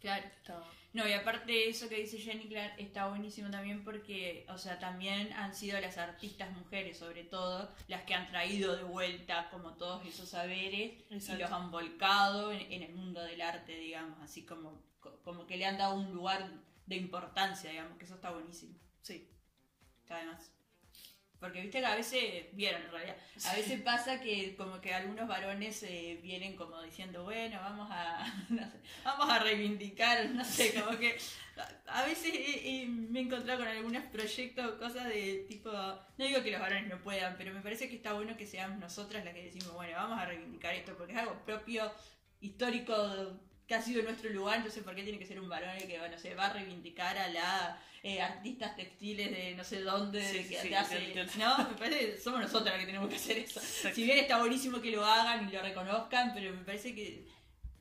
Claro. 0.00 0.26
Estaba- 0.26 0.68
No, 0.94 1.06
y 1.08 1.12
aparte 1.12 1.68
eso 1.70 1.88
que 1.88 1.94
dice 1.96 2.18
Jenny 2.18 2.48
Clark 2.48 2.74
está 2.76 3.06
buenísimo 3.08 3.50
también 3.50 3.82
porque, 3.84 4.44
o 4.50 4.58
sea, 4.58 4.78
también 4.80 5.32
han 5.32 5.54
sido 5.54 5.80
las 5.80 5.96
artistas 5.96 6.50
mujeres, 6.52 6.98
sobre 6.98 7.22
todo, 7.24 7.72
las 7.88 8.02
que 8.02 8.12
han 8.14 8.26
traído 8.28 8.76
de 8.76 8.82
vuelta 8.82 9.48
como 9.50 9.74
todos 9.74 10.04
esos 10.04 10.28
saberes 10.28 10.92
y 11.08 11.32
los 11.38 11.50
han 11.52 11.70
volcado 11.70 12.52
en, 12.52 12.70
en 12.72 12.82
el 12.82 12.92
mundo 12.94 13.22
del 13.22 13.40
arte, 13.40 13.76
digamos, 13.76 14.20
así 14.20 14.44
como, 14.44 14.82
co- 15.00 15.18
como 15.22 15.46
que 15.46 15.56
le 15.56 15.64
han 15.66 15.78
dado 15.78 15.94
un 15.94 16.12
lugar 16.12 16.50
de 16.92 17.00
importancia, 17.00 17.70
digamos, 17.70 17.98
que 17.98 18.04
eso 18.04 18.14
está 18.14 18.30
buenísimo, 18.30 18.74
Sí. 19.02 19.28
está 20.02 20.18
de 20.18 20.26
más. 20.26 20.50
Porque 21.40 21.60
viste 21.60 21.80
que 21.80 21.86
a 21.86 21.96
veces, 21.96 22.54
vieron 22.54 22.82
en 22.82 22.90
realidad, 22.92 23.16
a 23.46 23.56
veces 23.56 23.80
pasa 23.82 24.20
que 24.20 24.54
como 24.54 24.80
que 24.80 24.94
algunos 24.94 25.26
varones 25.26 25.82
eh, 25.82 26.20
vienen 26.22 26.54
como 26.54 26.80
diciendo, 26.82 27.24
bueno, 27.24 27.58
vamos 27.60 27.88
a, 27.90 28.24
no 28.50 28.62
sé, 28.70 28.78
vamos 29.04 29.28
a 29.28 29.40
reivindicar, 29.40 30.30
no 30.30 30.44
sé, 30.44 30.72
como 30.80 30.96
que 30.98 31.18
a- 31.56 32.00
a 32.00 32.06
veces 32.06 32.32
eh, 32.32 32.82
eh, 32.82 32.86
me 32.86 33.18
he 33.18 33.22
encontrado 33.24 33.58
con 33.58 33.66
algunos 33.68 34.04
proyectos, 34.04 34.76
cosas 34.78 35.08
de 35.08 35.44
tipo, 35.48 35.72
no 35.72 36.24
digo 36.24 36.44
que 36.44 36.52
los 36.52 36.60
varones 36.60 36.86
no 36.88 37.02
puedan, 37.02 37.34
pero 37.36 37.52
me 37.52 37.60
parece 37.60 37.88
que 37.88 37.96
está 37.96 38.12
bueno 38.12 38.36
que 38.36 38.46
seamos 38.46 38.78
nosotras 38.78 39.24
las 39.24 39.34
que 39.34 39.42
decimos, 39.42 39.72
bueno, 39.74 39.96
vamos 39.96 40.20
a 40.20 40.26
reivindicar 40.26 40.74
esto, 40.76 40.96
porque 40.96 41.12
es 41.14 41.18
algo 41.18 41.34
propio, 41.44 41.90
histórico, 42.40 42.94
que 43.72 43.78
ha 43.78 43.82
sido 43.82 44.02
nuestro 44.02 44.28
lugar, 44.28 44.56
entonces 44.58 44.82
¿por 44.84 44.94
qué 44.94 45.02
tiene 45.02 45.18
que 45.18 45.24
ser 45.24 45.40
un 45.40 45.48
varón 45.48 45.70
el 45.70 45.86
que, 45.86 45.98
bueno, 45.98 46.18
se 46.18 46.34
va 46.34 46.46
a 46.46 46.52
reivindicar 46.52 47.16
a 47.16 47.28
la 47.28 47.78
eh, 48.02 48.20
artistas 48.20 48.76
textiles 48.76 49.30
de 49.30 49.54
no 49.54 49.64
sé 49.64 49.80
dónde, 49.80 50.20
Sí, 50.22 50.36
de 50.38 50.42
sí, 50.44 50.48
que 50.50 50.60
sí, 50.60 50.68
te 50.68 50.76
hace- 50.76 50.98
entiendo. 51.06 51.32
no, 51.38 51.58
me 51.70 51.74
parece 51.76 51.98
que 52.12 52.18
somos 52.18 52.40
nosotras 52.40 52.74
las 52.74 52.80
que 52.80 52.86
tenemos 52.86 53.08
que 53.08 53.16
hacer 53.16 53.38
eso. 53.38 53.60
Exacto. 53.60 53.94
Si 53.94 54.04
bien 54.04 54.18
está 54.18 54.38
buenísimo 54.38 54.82
que 54.82 54.90
lo 54.90 55.02
hagan 55.06 55.48
y 55.48 55.52
lo 55.52 55.62
reconozcan, 55.62 56.32
pero 56.34 56.52
me 56.52 56.64
parece 56.64 56.94
que, 56.94 57.26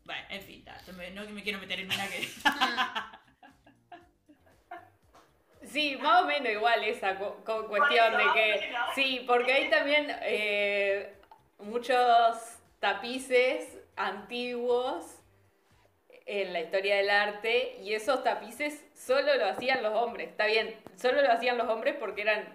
bueno, 0.05 0.21
en 0.29 0.41
fin, 0.43 0.63
ta, 0.63 0.79
yo 0.87 0.93
me- 0.93 1.11
no 1.11 1.25
me 1.29 1.43
quiero 1.43 1.59
meter 1.59 1.79
en 1.81 1.87
una 1.91 2.07
que... 2.07 2.27
Sí, 5.71 5.95
más 6.01 6.23
o 6.23 6.25
menos 6.25 6.51
igual 6.51 6.83
esa 6.83 7.17
cu- 7.17 7.43
cu- 7.45 7.67
cuestión 7.67 8.17
de 8.17 8.23
que... 8.33 8.71
Sí, 8.95 9.23
porque 9.27 9.53
hay 9.53 9.69
también 9.69 10.07
eh, 10.23 11.13
muchos 11.59 12.37
tapices 12.79 13.67
antiguos 13.95 15.05
en 16.25 16.53
la 16.53 16.61
historia 16.61 16.97
del 16.97 17.09
arte 17.09 17.77
y 17.81 17.93
esos 17.93 18.23
tapices 18.23 18.85
solo 18.93 19.35
lo 19.35 19.45
hacían 19.45 19.83
los 19.83 19.93
hombres. 19.93 20.29
Está 20.29 20.45
bien, 20.45 20.75
solo 20.95 21.21
lo 21.21 21.31
hacían 21.31 21.57
los 21.57 21.67
hombres 21.67 21.95
porque 21.99 22.21
eran 22.21 22.47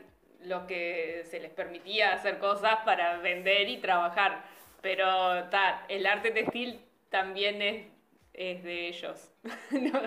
los 0.43 0.65
que 0.65 1.25
se 1.29 1.41
les 1.41 1.51
permitía 1.51 2.13
hacer 2.13 2.39
cosas 2.39 2.77
para 2.85 3.19
vender 3.19 3.69
y 3.69 3.79
trabajar. 3.79 4.45
Pero 4.81 5.49
ta, 5.51 5.85
el 5.89 6.07
arte 6.07 6.31
textil 6.31 6.81
también 7.11 7.61
es, 7.63 7.87
es 8.35 8.63
de 8.63 8.89
ellos. 8.89 9.33
No, 9.71 10.01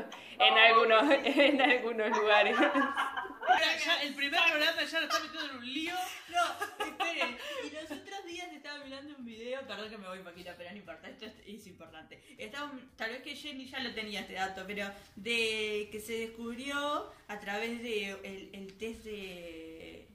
en, 0.45 0.57
algunos, 0.57 1.03
en 1.25 1.61
algunos 1.61 2.17
lugares. 2.17 2.55
Ya 3.83 4.01
el 4.03 4.13
primer 4.13 4.39
programa 4.49 4.83
ya 4.83 4.99
lo 4.99 5.05
está 5.07 5.19
metiendo 5.19 5.51
en 5.51 5.57
un 5.57 5.73
lío. 5.73 5.95
No, 6.29 6.85
esperen. 6.85 7.37
Y 7.65 7.69
los 7.73 7.83
otros 7.91 8.25
días 8.25 8.51
estaba 8.51 8.83
mirando 8.83 9.15
un 9.17 9.25
video, 9.25 9.65
perdón 9.67 9.89
que 9.89 9.97
me 9.97 10.07
voy 10.07 10.19
poquito, 10.19 10.51
pero 10.57 10.71
no 10.71 10.77
importa, 10.77 11.09
esto 11.09 11.25
es, 11.25 11.33
es 11.45 11.67
importante. 11.67 12.21
Estaba, 12.37 12.71
tal 12.95 13.11
vez 13.11 13.21
que 13.21 13.35
Jenny 13.35 13.65
ya 13.67 13.79
lo 13.79 13.93
tenía 13.93 14.21
este 14.21 14.33
dato, 14.33 14.63
pero 14.67 14.91
de 15.15 15.89
que 15.91 15.99
se 15.99 16.13
descubrió 16.19 17.11
a 17.27 17.39
través 17.39 17.81
de 17.81 18.11
el, 18.23 18.49
el 18.53 18.77
test 18.77 19.03
de... 19.03 20.07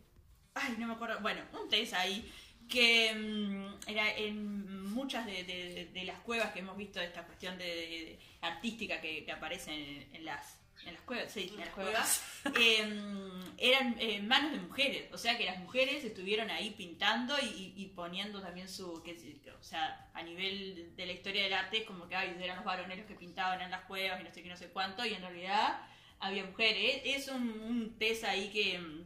Ay, 0.55 0.77
no 0.79 0.87
me 0.87 0.95
acuerdo. 0.95 1.19
Bueno, 1.21 1.43
un 1.61 1.69
test 1.69 1.95
ahí 1.95 2.31
que 2.69 3.13
mm, 3.15 3.89
era 3.91 4.17
en 4.17 4.85
muchas 4.93 5.27
de, 5.27 5.45
de- 5.45 5.91
de 5.93 6.05
las 6.05 6.19
cuevas 6.21 6.53
que 6.53 6.61
hemos 6.61 6.77
visto 6.77 6.99
de 7.01 7.07
esta 7.07 7.25
cuestión 7.25 7.59
de, 7.59 7.65
de- 7.65 8.19
artística 8.41 9.01
que, 9.01 9.25
que 9.25 9.33
aparecen 9.33 9.75
en, 9.75 10.15
en 10.15 10.25
las 10.25 10.59
en 10.87 10.95
las 10.95 11.03
cuevas, 11.03 11.33
sí, 11.33 11.51
en 11.53 11.61
las 11.61 11.69
cuevas. 11.71 12.23
eh, 12.59 13.01
eran 13.59 13.97
eh, 13.99 14.21
manos 14.23 14.53
de 14.53 14.59
mujeres. 14.59 15.13
O 15.13 15.19
sea 15.19 15.39
que 15.39 15.45
las 15.45 15.59
mujeres 15.59 16.05
estuvieron 16.05 16.51
ahí 16.51 16.71
pintando 16.71 17.35
y, 17.41 17.93
poniendo 17.95 18.41
también 18.41 18.69
su. 18.69 19.03
Que, 19.03 19.17
o 19.59 19.63
sea, 19.63 20.11
a 20.15 20.23
nivel 20.23 20.95
de 20.97 21.07
la 21.07 21.13
historia 21.13 21.45
del 21.45 21.53
arte, 21.53 21.79
es 21.79 21.85
como 21.85 22.09
que 22.09 22.17
ay, 22.17 22.37
eran 22.41 22.57
los 22.57 22.65
varones 22.65 22.99
los 22.99 23.07
que 23.07 23.15
pintaban 23.15 23.61
en 23.61 23.71
las 23.71 23.85
cuevas 23.85 24.21
y 24.21 24.25
no 24.25 24.33
sé 24.33 24.43
qué, 24.43 24.49
no 24.49 24.57
sé 24.57 24.69
cuánto, 24.69 25.05
y 25.05 25.15
en 25.15 25.23
realidad 25.23 25.81
había 26.21 26.45
mujeres. 26.45 27.03
Es 27.05 27.29
un, 27.29 27.49
un 27.49 27.99
test 27.99 28.25
ahí 28.25 28.51
que. 28.51 29.05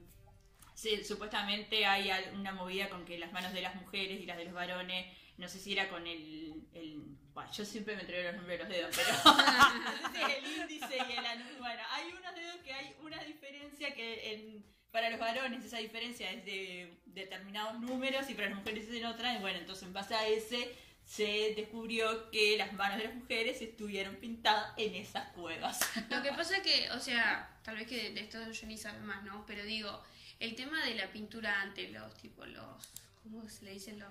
Sí, 0.75 1.03
supuestamente 1.05 1.85
hay 1.87 2.09
una 2.35 2.53
movida 2.53 2.89
con 2.89 3.05
que 3.05 3.19
las 3.19 3.33
manos 3.33 3.53
de 3.53 3.63
las 3.63 3.75
mujeres 3.75 4.21
y 4.21 4.27
las 4.27 4.37
de 4.37 4.45
los 4.45 4.55
varones, 4.55 5.07
no 5.39 5.49
sé 5.49 5.59
si 5.59 5.73
era 5.73 5.89
con 5.89 6.07
el... 6.07 6.63
el 6.75 7.03
bueno, 7.33 7.51
yo 7.53 7.65
siempre 7.65 7.95
me 7.97 8.05
traigo 8.05 8.25
los 8.33 8.37
nombres 8.37 8.59
de 8.59 8.65
los 8.65 8.73
dedos, 8.73 8.97
pero 8.97 10.27
el 10.37 10.61
índice 10.61 10.97
y 10.97 11.13
el 11.13 11.25
anu- 11.25 11.59
Bueno, 11.59 11.83
hay 11.91 12.11
unos 12.13 12.35
dedos 12.35 12.57
que 12.65 12.73
hay 12.73 12.95
una 13.01 13.23
diferencia 13.25 13.95
que 13.95 14.35
en, 14.35 14.65
para 14.91 15.09
los 15.11 15.21
varones 15.21 15.65
esa 15.65 15.79
diferencia 15.79 16.31
es 16.33 16.45
de 16.45 16.99
determinados 17.07 17.79
números 17.81 18.29
y 18.29 18.35
para 18.35 18.49
las 18.49 18.59
mujeres 18.59 18.89
es 18.89 18.95
en 18.95 19.07
otra. 19.07 19.35
Y 19.35 19.41
bueno, 19.41 19.59
entonces 19.59 19.85
en 19.85 19.93
base 19.93 20.15
a 20.15 20.27
ese 20.27 20.75
se 21.05 21.55
descubrió 21.57 22.31
que 22.31 22.57
las 22.59 22.73
manos 22.75 22.99
de 22.99 23.05
las 23.05 23.15
mujeres 23.15 23.63
estuvieron 23.63 24.17
pintadas 24.17 24.73
en 24.77 24.95
esas 24.97 25.29
cuevas. 25.31 25.79
Lo 26.11 26.23
que 26.23 26.33
pasa 26.37 26.57
es 26.59 26.63
que, 26.63 26.91
o 26.91 26.99
sea, 27.01 27.57
tal 27.63 27.77
vez 27.77 27.87
que 27.87 28.11
de 28.11 28.21
esto 28.21 28.39
Johnny 28.59 28.77
sabe 28.77 28.99
más, 29.01 29.23
¿no? 29.23 29.47
Pero 29.47 29.65
digo, 29.65 30.03
el 30.41 30.55
tema 30.57 30.85
de 30.85 30.97
la 30.97 31.11
pintura 31.13 31.61
ante 31.63 31.89
los, 31.89 32.13
tipo, 32.17 32.45
los, 32.45 32.89
¿cómo 33.23 33.49
se 33.49 33.65
le 33.65 33.73
dicen? 33.75 33.99
Los 33.99 34.11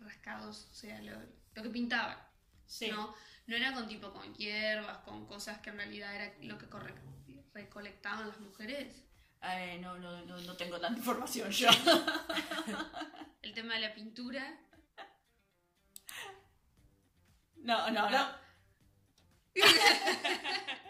rascados, 0.00 0.68
o 0.70 0.74
sea, 0.74 1.00
lo, 1.02 1.12
lo 1.54 1.62
que 1.62 1.70
pintaban, 1.70 2.18
Sí. 2.66 2.88
¿no? 2.90 3.14
No 3.46 3.56
era 3.56 3.72
con 3.72 3.88
tipo, 3.88 4.12
con 4.12 4.32
hierbas, 4.34 4.98
con 4.98 5.26
cosas 5.26 5.58
que 5.58 5.70
en 5.70 5.76
realidad 5.76 6.14
era 6.14 6.32
lo 6.42 6.56
que 6.58 6.66
corre- 6.68 6.94
recolectaban 7.52 8.28
las 8.28 8.38
mujeres. 8.40 9.04
Eh, 9.42 9.78
no, 9.80 9.98
no, 9.98 10.24
no, 10.26 10.36
no 10.38 10.56
tengo 10.56 10.78
tanta 10.78 10.98
información 10.98 11.50
yo. 11.50 11.68
El 13.42 13.52
tema 13.54 13.74
de 13.74 13.80
la 13.80 13.94
pintura. 13.94 14.56
No, 17.56 17.90
no, 17.90 18.08
no. 18.10 18.10
No, 18.10 18.34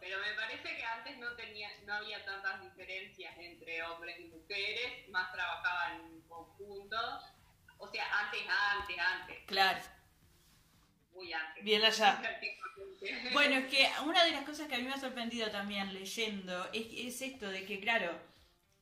pero 0.00 0.18
me 0.20 0.32
parece 0.34 0.76
que 0.76 0.84
antes 0.84 1.18
no 1.18 1.34
tenía, 1.36 1.68
no 1.86 1.94
había 1.94 2.24
tantas 2.24 2.60
diferencias 2.62 3.36
entre 3.38 3.82
hombres 3.82 4.18
y 4.20 4.24
mujeres, 4.24 5.08
más 5.10 5.32
trabajaban 5.32 6.00
en 6.00 6.20
conjunto. 6.22 6.96
O 7.78 7.88
sea, 7.90 8.04
antes, 8.20 8.42
antes, 8.48 8.98
antes, 8.98 9.38
Claro. 9.46 9.80
muy 11.12 11.32
antes. 11.32 11.64
Bien 11.64 11.84
allá. 11.84 12.20
Bueno, 13.34 13.56
es 13.56 13.66
que 13.66 13.86
una 14.06 14.24
de 14.24 14.30
las 14.30 14.44
cosas 14.44 14.66
que 14.66 14.76
a 14.76 14.78
mí 14.78 14.84
me 14.84 14.94
ha 14.94 14.98
sorprendido 14.98 15.50
también 15.50 15.92
leyendo 15.92 16.70
es, 16.72 16.86
es 16.90 17.20
esto 17.20 17.50
de 17.50 17.66
que, 17.66 17.78
claro, 17.78 18.18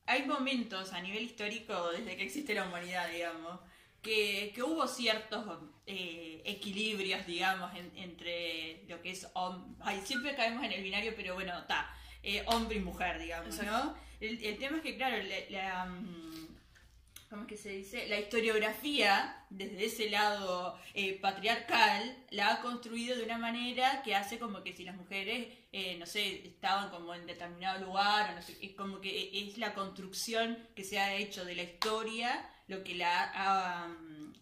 hay 0.06 0.22
momentos 0.26 0.92
a 0.92 1.00
nivel 1.00 1.24
histórico, 1.24 1.90
desde 1.90 2.16
que 2.16 2.22
existe 2.22 2.54
la 2.54 2.64
humanidad, 2.64 3.08
digamos, 3.08 3.58
que, 4.02 4.50
que 4.54 4.62
hubo 4.62 4.86
ciertos 4.88 5.44
eh, 5.86 6.42
equilibrios, 6.44 7.24
digamos, 7.26 7.74
en- 7.76 7.92
entre 7.96 8.84
lo 8.88 9.00
que 9.00 9.10
es 9.10 9.32
hom- 9.34 9.76
Ay, 9.80 10.00
siempre 10.04 10.34
caemos 10.34 10.64
en 10.64 10.72
el 10.72 10.82
binario, 10.82 11.12
pero 11.16 11.34
bueno, 11.34 11.56
está. 11.58 11.88
hombre 12.46 12.76
y 12.78 12.80
mujer, 12.80 13.18
digamos, 13.20 13.56
¿no? 13.62 13.94
El, 14.20 14.44
el 14.44 14.58
tema 14.58 14.76
es 14.78 14.82
que, 14.82 14.96
claro, 14.96 15.16
la, 15.22 15.36
la, 15.50 15.84
mm, 15.86 16.46
¿cómo 17.30 17.42
es 17.42 17.48
que 17.48 17.56
se 17.56 17.70
dice? 17.70 18.06
La 18.08 18.20
historiografía, 18.20 19.44
desde 19.50 19.86
ese 19.86 20.10
lado 20.10 20.78
eh, 20.94 21.18
patriarcal, 21.20 22.16
la 22.30 22.54
ha 22.54 22.60
construido 22.62 23.16
de 23.16 23.24
una 23.24 23.38
manera 23.38 24.02
que 24.04 24.14
hace 24.14 24.38
como 24.38 24.62
que 24.62 24.72
si 24.72 24.84
las 24.84 24.96
mujeres, 24.96 25.48
eh, 25.72 25.96
no 25.98 26.06
sé, 26.06 26.46
estaban 26.46 26.90
como 26.90 27.14
en 27.14 27.26
determinado 27.26 27.84
lugar, 27.84 28.30
o 28.30 28.34
no 28.36 28.42
sé, 28.42 28.56
es 28.62 28.72
como 28.74 29.00
que 29.00 29.30
es 29.48 29.58
la 29.58 29.74
construcción 29.74 30.58
que 30.76 30.84
se 30.84 30.98
ha 31.00 31.14
hecho 31.16 31.44
de 31.44 31.54
la 31.56 31.62
historia, 31.62 32.48
lo 32.72 32.82
que 32.82 32.94
la 32.94 33.30
ha, 33.34 33.86
um, 33.86 34.32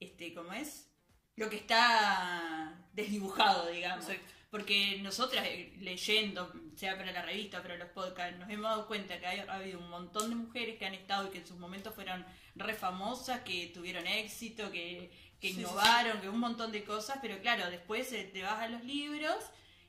este, 0.00 0.34
¿cómo 0.34 0.52
es? 0.52 0.88
Lo 1.36 1.48
que 1.48 1.56
está 1.56 2.74
desdibujado, 2.92 3.68
digamos. 3.68 4.08
Exacto. 4.08 4.32
Porque 4.50 5.00
nosotras 5.02 5.44
eh, 5.46 5.74
leyendo, 5.80 6.52
sea 6.76 6.96
para 6.96 7.12
la 7.12 7.22
revista, 7.22 7.62
para 7.62 7.76
los 7.76 7.90
podcasts, 7.90 8.38
nos 8.38 8.50
hemos 8.50 8.70
dado 8.70 8.86
cuenta 8.86 9.20
que 9.20 9.26
ha 9.26 9.54
habido 9.54 9.78
un 9.78 9.90
montón 9.90 10.30
de 10.30 10.36
mujeres 10.36 10.78
que 10.78 10.86
han 10.86 10.94
estado 10.94 11.28
y 11.28 11.30
que 11.30 11.38
en 11.38 11.46
sus 11.46 11.58
momentos 11.58 11.94
fueron 11.94 12.24
re 12.54 12.74
famosas, 12.74 13.40
que 13.42 13.70
tuvieron 13.74 14.06
éxito, 14.06 14.70
que, 14.70 15.10
que 15.40 15.48
Sí, 15.48 15.54
sí, 15.54 15.60
innovaron, 15.60 16.20
que 16.20 16.28
un 16.28 16.40
montón 16.40 16.72
de 16.72 16.84
cosas, 16.84 17.18
pero 17.20 17.40
claro, 17.40 17.70
después 17.70 18.10
eh, 18.12 18.30
te 18.32 18.42
vas 18.42 18.60
a 18.62 18.68
los 18.68 18.82
libros 18.84 19.36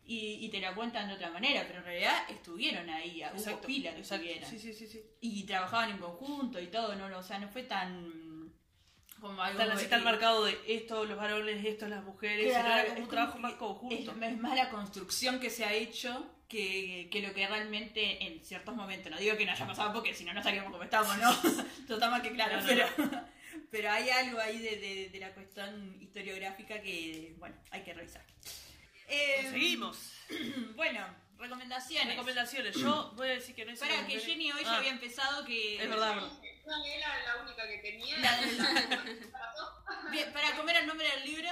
y, 0.07 0.45
y 0.45 0.49
te 0.49 0.59
la 0.61 0.73
cuentan 0.73 1.07
de 1.07 1.13
otra 1.15 1.29
manera, 1.29 1.63
pero 1.67 1.79
en 1.79 1.85
realidad 1.85 2.23
estuvieron 2.29 2.89
ahí, 2.89 3.21
hubo 3.23 3.37
Exacto. 3.37 3.67
pila 3.67 3.91
que 3.93 3.99
exacto. 3.99 4.25
estuvieron. 4.25 4.49
Sí, 4.49 4.59
sí, 4.59 4.73
sí, 4.73 4.87
sí. 4.87 5.03
Y 5.21 5.43
trabajaban 5.43 5.91
en 5.91 5.97
conjunto 5.97 6.59
y 6.61 6.67
todo, 6.67 6.95
no, 6.95 7.15
o 7.17 7.23
sea, 7.23 7.37
no 7.39 7.49
fue 7.49 7.63
tan 7.63 8.27
como 9.19 9.41
algo... 9.41 9.57
Tan 9.59 9.71
así 9.71 9.87
tan 9.87 10.03
marcado 10.03 10.45
de 10.45 10.57
esto 10.67 11.03
los 11.05 11.17
varones, 11.17 11.65
esto 11.65 11.87
las 11.87 12.03
mujeres, 12.03 12.51
Claro, 12.53 12.67
era 12.81 12.85
como 12.89 13.01
un 13.03 13.09
trabajo 13.09 13.37
más 13.39 13.53
conjunto. 13.55 13.95
Es, 14.11 14.31
es 14.31 14.37
más 14.37 14.55
la 14.55 14.69
construcción 14.69 15.39
que 15.39 15.49
se 15.49 15.65
ha 15.65 15.73
hecho 15.73 16.33
que, 16.47 17.09
que 17.11 17.21
lo 17.21 17.33
que 17.33 17.45
realmente 17.47 18.23
en 18.25 18.45
ciertos 18.45 18.75
momentos, 18.75 19.11
no 19.11 19.17
digo 19.17 19.35
que 19.35 19.45
no 19.45 19.51
haya 19.51 19.67
pasado 19.67 19.91
porque 19.91 20.13
si 20.13 20.23
no, 20.23 20.33
no 20.33 20.39
estaríamos 20.39 20.71
como 20.71 20.83
estamos, 20.83 21.17
¿no? 21.17 21.33
Todo 21.87 21.97
está 21.97 22.09
más 22.09 22.21
que 22.21 22.31
claro, 22.31 22.63
pero, 22.65 22.85
pero 23.71 23.91
hay 23.91 24.09
algo 24.11 24.39
ahí 24.39 24.59
de, 24.59 24.77
de- 24.77 25.09
de 25.09 25.19
la 25.19 25.33
cuestión 25.33 25.97
historiográfica 25.99 26.79
que, 26.81 27.35
bueno, 27.39 27.55
hay 27.71 27.81
que 27.83 27.93
revisar. 27.93 28.23
Eh, 29.07 29.47
Seguimos. 29.51 30.13
Bueno, 30.75 31.07
recomendaciones. 31.37 32.09
Recomendaciones. 32.09 32.75
Yo 32.75 33.11
voy 33.15 33.29
a 33.29 33.31
decir 33.33 33.55
que 33.55 33.65
no 33.65 33.71
hice 33.71 33.85
Para 33.85 34.05
que. 34.05 34.19
Jenny 34.19 34.51
hoy 34.51 34.59
Ah, 34.65 34.71
ya 34.71 34.77
había 34.77 34.89
empezado 34.91 35.45
que... 35.45 35.81
Es 35.81 35.89
verdad, 35.89 36.17
es 36.17 36.95
era 36.95 37.23
la 37.25 37.41
única 37.41 37.65
que 37.67 37.77
tenía. 37.77 38.17
La 38.19 38.37
Bien, 40.11 40.33
para 40.33 40.55
comer 40.57 40.75
el 40.77 40.87
nombre 40.87 41.07
del 41.09 41.25
libro. 41.25 41.49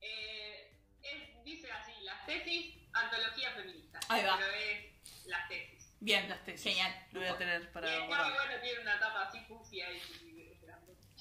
Eh, 0.00 0.78
es- 1.02 1.44
dice 1.44 1.70
así, 1.72 1.92
las 2.02 2.26
tesis, 2.26 2.74
antología 2.92 3.50
feminista. 3.52 3.98
Ahí 4.08 4.24
va. 4.24 4.36
Pero 4.38 4.52
es 4.52 5.26
las 5.26 5.48
tesis. 5.48 5.94
Bien, 6.00 6.28
Las 6.28 6.44
tesis. 6.44 6.64
Genial. 6.64 7.06
Lo 7.12 7.20
voy 7.20 7.28
a 7.30 7.38
tener 7.38 7.62
Y 7.62 7.66
para 7.68 7.86
está 7.88 7.98
muy 8.00 8.08
guardar. 8.08 8.34
bueno, 8.46 8.62
tiene 8.62 8.80
una 8.80 8.98
tapa 8.98 9.22
así 9.22 9.40
fucsia 9.48 9.90
y 9.90 9.96
y. 9.96 10.60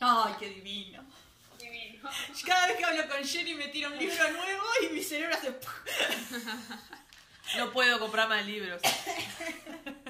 Ay, 0.01 0.33
qué 0.39 0.49
divino. 0.49 1.07
Divino. 1.63 2.09
Cada 2.45 2.67
vez 2.67 2.77
que 2.77 2.85
hablo 2.85 3.07
con 3.09 3.23
Jenny 3.23 3.55
me 3.55 3.67
tira 3.69 3.89
un 3.89 3.97
libro 3.97 4.31
nuevo 4.31 4.63
y 4.83 4.89
mi 4.93 5.01
cerebro 5.03 5.35
hace... 5.35 5.53
No 7.57 7.71
puedo 7.71 7.99
comprar 7.99 8.27
más 8.29 8.45
libros. 8.45 8.81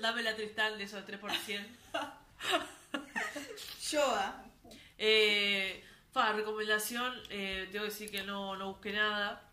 Dame 0.00 0.22
la 0.22 0.34
Tristán 0.34 0.78
de 0.78 0.84
esos 0.84 1.04
3%. 1.06 1.66
Yoa. 3.90 4.44
Eh, 4.98 5.84
fa, 6.12 6.32
recomendación, 6.32 7.14
eh, 7.30 7.68
tengo 7.70 7.84
que 7.84 7.90
decir 7.90 8.10
que 8.10 8.22
no, 8.22 8.56
no 8.56 8.72
busqué 8.72 8.92
nada. 8.92 9.48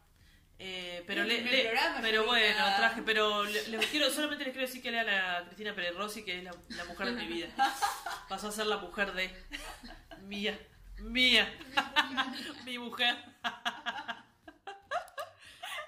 Eh, 0.58 1.04
pero 1.08 1.24
le, 1.24 1.38
el 1.40 1.46
le- 1.46 1.64
programa, 1.66 2.00
pero 2.02 2.26
bueno, 2.26 2.66
traje, 2.78 3.02
pero 3.04 3.44
le- 3.46 3.68
les 3.70 3.86
quiero, 3.88 4.10
solamente 4.10 4.44
les 4.44 4.54
quiero 4.54 4.68
decir 4.68 4.82
que 4.82 4.92
lean 4.92 5.08
a 5.10 5.46
Cristina 5.46 5.74
Pérez 5.74 5.96
Rossi, 5.96 6.24
que 6.26 6.40
es 6.40 6.44
la, 6.44 6.52
la 6.70 6.86
mujer 6.86 7.08
de 7.08 7.14
mi 7.14 7.28
vida. 7.28 7.48
Pasó 8.28 8.50
a 8.50 8.52
ser 8.52 8.66
la 8.66 8.78
mujer 8.78 9.14
de 9.14 9.32
mía, 10.24 10.60
mía, 11.02 11.52
mi 12.66 12.78
mujer. 12.78 13.16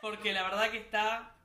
Porque 0.01 0.33
la 0.33 0.43
verdad 0.43 0.71
que 0.71 0.77
está 0.79 1.35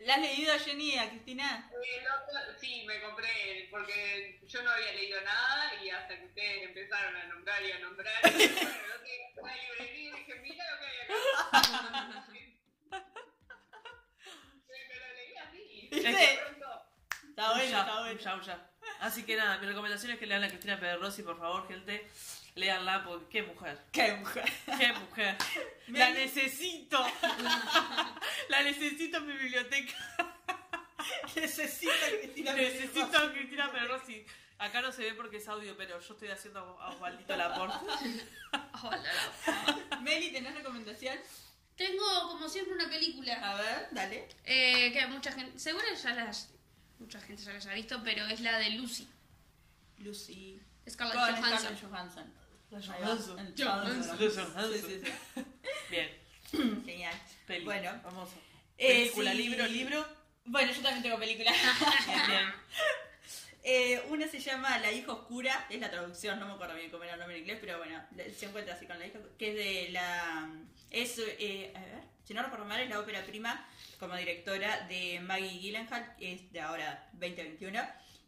¿La 0.00 0.14
has 0.14 0.20
leído, 0.20 0.56
Jenny, 0.60 0.96
a 0.96 1.08
Cristina? 1.10 1.68
El 1.72 2.06
otro- 2.06 2.58
sí, 2.60 2.84
me 2.86 3.00
compré, 3.02 3.66
porque 3.70 4.40
yo 4.46 4.62
no 4.62 4.70
había 4.70 4.92
leído 4.92 5.20
nada 5.22 5.74
y 5.82 5.90
hasta 5.90 6.16
que 6.18 6.26
ustedes 6.26 6.62
empezaron 6.68 7.16
a 7.16 7.24
nombrar 7.24 7.60
y 7.64 7.72
a 7.72 7.78
nombrar, 7.80 8.14
y 8.24 8.30
bueno, 8.30 8.70
no 8.70 9.02
tenía 9.02 9.26
una 9.42 9.54
librería 9.56 10.10
y 10.10 10.12
dije, 10.18 10.34
mira 10.40 10.64
lo 10.70 10.78
que 10.80 10.86
hay 10.86 10.98
acá. 11.00 12.24
Pero 14.68 15.00
lo 15.00 15.14
leí 15.14 15.36
así. 15.36 15.88
Está 17.28 17.50
bueno, 17.52 17.70
Ya, 17.70 17.80
está 17.80 18.00
bueno. 18.00 18.20
ya, 18.20 18.40
ya. 18.42 18.70
Así 19.00 19.24
que 19.24 19.36
nada, 19.36 19.58
mi 19.58 19.66
recomendación 19.66 20.12
es 20.12 20.18
que 20.18 20.26
lean 20.26 20.44
a 20.44 20.48
Cristina 20.48 20.78
Pederrosi, 20.78 21.22
por 21.22 21.38
favor, 21.38 21.66
gente. 21.68 22.08
Leanla, 22.58 23.04
porque 23.04 23.26
qué 23.28 23.42
mujer. 23.42 23.78
Qué 23.92 24.12
mujer. 24.14 24.52
Qué 24.78 24.92
mujer. 24.92 25.36
La 25.88 26.10
necesito. 26.10 27.04
La 28.48 28.62
necesito 28.62 29.18
en 29.18 29.26
mi 29.26 29.32
biblioteca. 29.34 29.94
Necesito 31.36 31.92
a 31.92 32.18
Cristina 32.20 32.52
Necesito 32.52 33.18
a 33.18 33.32
Cristina 33.32 33.70
Pederrosi. 33.72 34.26
Acá 34.58 34.80
no 34.82 34.90
se 34.90 35.02
ve 35.02 35.14
porque 35.14 35.36
es 35.36 35.48
audio, 35.48 35.76
pero 35.76 36.00
yo 36.00 36.12
estoy 36.12 36.28
haciendo 36.28 36.60
a 36.80 36.88
Osvaldito 36.90 37.36
Laporte. 37.36 37.76
Hola. 38.82 39.02
Meli, 40.02 40.32
¿tenés 40.32 40.54
recomendación? 40.54 41.16
Tengo 41.76 42.04
como 42.28 42.48
siempre 42.48 42.74
una 42.74 42.88
película 42.90 43.34
A 43.34 43.54
ver, 43.54 43.88
dale. 43.92 44.28
eh, 44.44 44.92
que 44.92 45.06
mucha 45.06 45.30
gente, 45.30 45.56
seguro 45.60 45.84
ya 46.02 46.12
las, 46.12 46.50
mucha 46.98 47.20
gente 47.20 47.40
ya 47.44 47.52
la 47.52 47.58
haya 47.58 47.72
visto, 47.74 48.00
pero 48.02 48.26
es 48.26 48.40
la 48.40 48.58
de 48.58 48.70
Lucy. 48.70 49.08
Lucy. 49.98 50.60
Scarlett 50.90 51.14
Con 51.16 51.36
Johansson. 51.36 51.58
Scarlett 51.60 51.82
Johansson. 51.82 52.34
Sí, 54.72 54.80
sí, 54.86 55.00
sí. 55.04 55.44
Bien. 55.90 56.10
Genial. 56.84 57.14
Peli. 57.46 57.64
Bueno. 57.64 58.00
Vamos. 58.04 58.30
Eh, 58.76 59.00
Película, 59.00 59.32
sí. 59.32 59.38
libro, 59.38 59.66
libro. 59.66 60.06
Bueno, 60.44 60.72
yo 60.72 60.82
también 60.82 61.02
tengo 61.02 61.18
película. 61.18 61.50
Bien, 62.06 62.26
bien. 62.26 62.44
Eh, 63.70 64.00
una 64.08 64.26
se 64.26 64.38
llama 64.40 64.78
La 64.78 64.90
hija 64.90 65.12
oscura, 65.12 65.66
es 65.68 65.78
la 65.78 65.90
traducción, 65.90 66.40
no 66.40 66.46
me 66.46 66.54
acuerdo 66.54 66.74
bien 66.76 66.90
cómo 66.90 67.04
era 67.04 67.14
el 67.14 67.18
nombre 67.18 67.36
en 67.36 67.42
inglés, 67.42 67.58
pero 67.60 67.76
bueno, 67.76 68.00
se 68.34 68.46
encuentra 68.46 68.72
así 68.74 68.86
con 68.86 68.98
la 68.98 69.06
hija, 69.06 69.18
que 69.36 69.50
es 69.50 69.54
de 69.56 69.92
la... 69.92 70.50
Es, 70.90 71.18
eh, 71.18 71.70
a 71.74 71.80
ver, 71.80 72.02
si 72.24 72.32
no 72.32 72.42
recuerdo 72.42 72.64
mal, 72.64 72.80
es 72.80 72.88
la 72.88 72.98
ópera 72.98 73.22
prima 73.26 73.68
como 74.00 74.16
directora 74.16 74.86
de 74.86 75.20
Maggie 75.20 75.58
Gyllenhaal, 75.58 76.16
que 76.16 76.32
es 76.32 76.50
de 76.50 76.60
ahora 76.60 77.10
2021, 77.12 77.78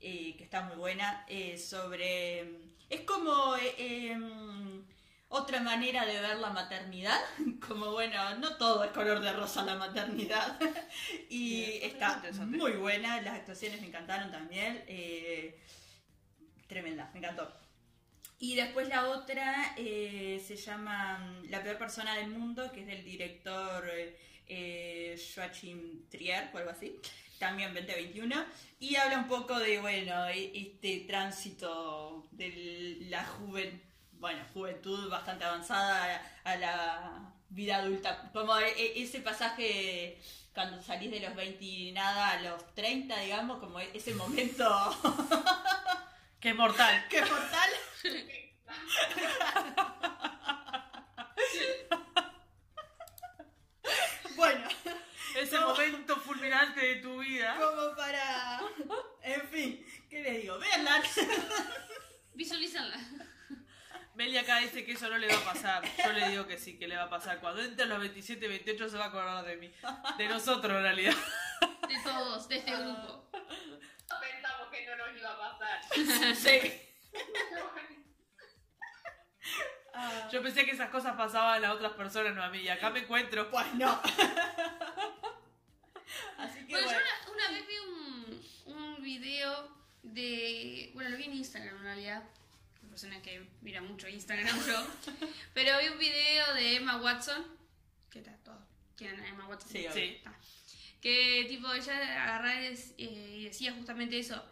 eh, 0.03 0.35
que 0.37 0.45
está 0.45 0.63
muy 0.63 0.77
buena, 0.77 1.25
eh, 1.27 1.57
sobre... 1.57 2.47
Es 2.91 3.01
como... 3.03 3.57
eh, 3.57 4.11
em, 4.13 4.61
otra 5.31 5.61
manera 5.61 6.05
de 6.05 6.21
ver 6.21 6.39
la 6.39 6.51
maternidad, 6.51 7.19
como 7.67 7.93
bueno, 7.93 8.37
no 8.39 8.57
todo 8.57 8.83
es 8.85 8.91
color 8.91 9.21
de 9.21 9.33
rosa 9.33 9.65
la 9.65 9.77
maternidad, 9.77 10.59
y 11.31 11.63
está 11.83 12.15
interesante. 12.17 12.59
muy 12.59 12.73
buena, 12.73 13.21
las 13.23 13.35
actuaciones 13.35 13.81
me 13.81 13.87
encantaron 13.87 14.31
también, 14.33 14.85
eh, 14.89 15.59
tremenda, 16.67 17.11
me 17.15 17.21
encantó. 17.21 17.51
Y 18.41 18.57
después 18.57 18.89
la 18.89 19.09
otra 19.11 19.75
eh, 19.77 20.43
se 20.45 20.57
llama 20.57 21.19
mm, 21.19 21.51
La 21.51 21.63
peor 21.63 21.79
persona 21.79 22.17
del 22.17 22.31
mundo, 22.31 22.73
que 22.73 22.81
es 22.81 22.87
del 22.87 23.05
director 23.05 23.85
eh, 24.49 25.21
Joachim 25.35 26.09
Trier 26.09 26.51
o 26.53 26.59
algo 26.59 26.71
así, 26.71 26.99
también 27.41 27.75
2021, 27.75 28.45
y 28.79 28.95
habla 28.97 29.19
un 29.19 29.27
poco 29.29 29.59
de, 29.59 29.81
bueno, 29.81 30.27
e- 30.29 30.53
este 30.55 31.01
tránsito 31.09 32.29
de 32.31 32.99
la 33.09 33.25
juventud, 33.25 33.81
bueno, 34.13 34.45
juventud 34.53 35.09
bastante 35.09 35.45
avanzada 35.45 36.23
a, 36.45 36.51
a 36.53 36.57
la 36.57 37.33
vida 37.49 37.77
adulta, 37.79 38.31
como 38.33 38.57
e- 38.59 38.69
e- 38.71 39.03
ese 39.03 39.21
pasaje 39.21 40.21
cuando 40.55 40.81
salís 40.83 41.11
de 41.11 41.21
los 41.21 41.35
20 41.35 41.65
y 41.65 41.93
nada 41.93 42.33
a 42.33 42.41
los 42.43 42.75
30, 42.75 43.19
digamos, 43.21 43.59
como 43.59 43.81
ese 43.81 44.15
momento 44.15 44.69
Que 46.41 46.51
es 46.51 46.57
mortal. 46.57 47.07
que 47.09 47.21
mortal. 47.23 47.71
bueno, 54.37 54.69
Ese 55.37 55.59
fulminante 56.51 56.81
de 56.81 56.97
tu 56.97 57.19
vida. 57.21 57.57
como 57.59 57.95
para... 57.97 58.61
En 59.23 59.49
fin, 59.49 59.87
¿qué 60.09 60.23
les 60.23 60.43
digo? 60.43 60.59
Veanla. 60.59 61.03
Visualizarla. 62.35 62.97
Meli 64.15 64.37
acá 64.37 64.59
dice 64.59 64.85
que 64.85 64.93
eso 64.93 65.09
no 65.09 65.19
le 65.19 65.29
va 65.29 65.39
a 65.39 65.45
pasar. 65.45 65.83
Yo 66.05 66.13
le 66.13 66.29
digo 66.31 66.47
que 66.47 66.59
sí, 66.59 66.79
que 66.79 66.89
le 66.89 66.97
va 66.97 67.05
a 67.05 67.11
pasar. 67.11 67.41
Cuando 67.41 67.63
entre 67.63 67.87
los 67.87 68.01
27, 68.01 68.49
28 68.49 68.89
se 68.89 68.99
va 68.99 69.05
a 69.05 69.09
acordar 69.09 69.45
de 69.45 69.57
mí. 69.57 69.73
De 70.19 70.29
nosotros, 70.29 70.77
en 70.77 70.83
realidad. 70.83 71.15
De 71.89 71.99
todos, 72.03 72.49
de 72.49 72.57
este 72.59 72.71
grupo. 72.77 73.31
Pensamos 73.31 74.69
que 74.71 74.87
no 74.87 74.97
nos 74.97 75.17
iba 75.17 75.31
a 75.31 75.59
pasar. 75.59 75.81
Sí. 76.37 76.83
Yo 80.33 80.43
pensé 80.43 80.65
que 80.65 80.71
esas 80.73 80.91
cosas 80.91 81.17
pasaban 81.17 81.65
a 81.65 81.73
otras 81.73 81.93
personas, 81.93 82.35
no 82.35 82.43
a 82.43 82.49
mí. 82.49 82.59
Y 82.59 82.69
acá 82.69 82.91
me 82.91 83.01
encuentro. 83.01 83.51
Pues 83.51 83.75
no. 83.75 84.01
Así 86.39 86.67
que 86.67 86.73
Bueno, 86.73 86.87
bueno. 86.87 87.01
yo 87.01 87.33
una, 87.33 87.47
una 87.47 87.51
vez 87.51 87.67
vi 87.67 88.73
un, 88.73 88.77
un 88.77 89.03
video 89.03 89.77
de. 90.03 90.91
Bueno, 90.95 91.11
lo 91.11 91.17
vi 91.17 91.25
en 91.25 91.35
Instagram 91.35 91.77
en 91.77 91.83
realidad. 91.83 92.23
Una 92.83 92.91
persona 92.91 93.23
que 93.23 93.47
mira 93.61 93.81
mucho 93.83 94.09
Instagram 94.09 94.59
yo. 94.67 94.87
Pero 95.55 95.79
vi 95.81 95.89
un 95.89 95.99
video 95.99 96.55
de 96.55 96.77
Emma 96.77 97.01
Watson. 97.01 97.45
Todos 98.45 98.59
tienen 98.97 99.21
a 99.21 99.29
Emma 99.29 99.47
Watson. 99.47 99.71
Sí. 99.71 99.87
Sí. 99.93 100.01
Está. 100.17 100.39
Que 101.01 101.47
tipo 101.49 101.73
ella 101.73 101.97
agarraba 102.25 102.63
eh, 102.63 102.77
y 102.99 103.45
decía 103.45 103.73
justamente 103.73 104.19
eso. 104.19 104.45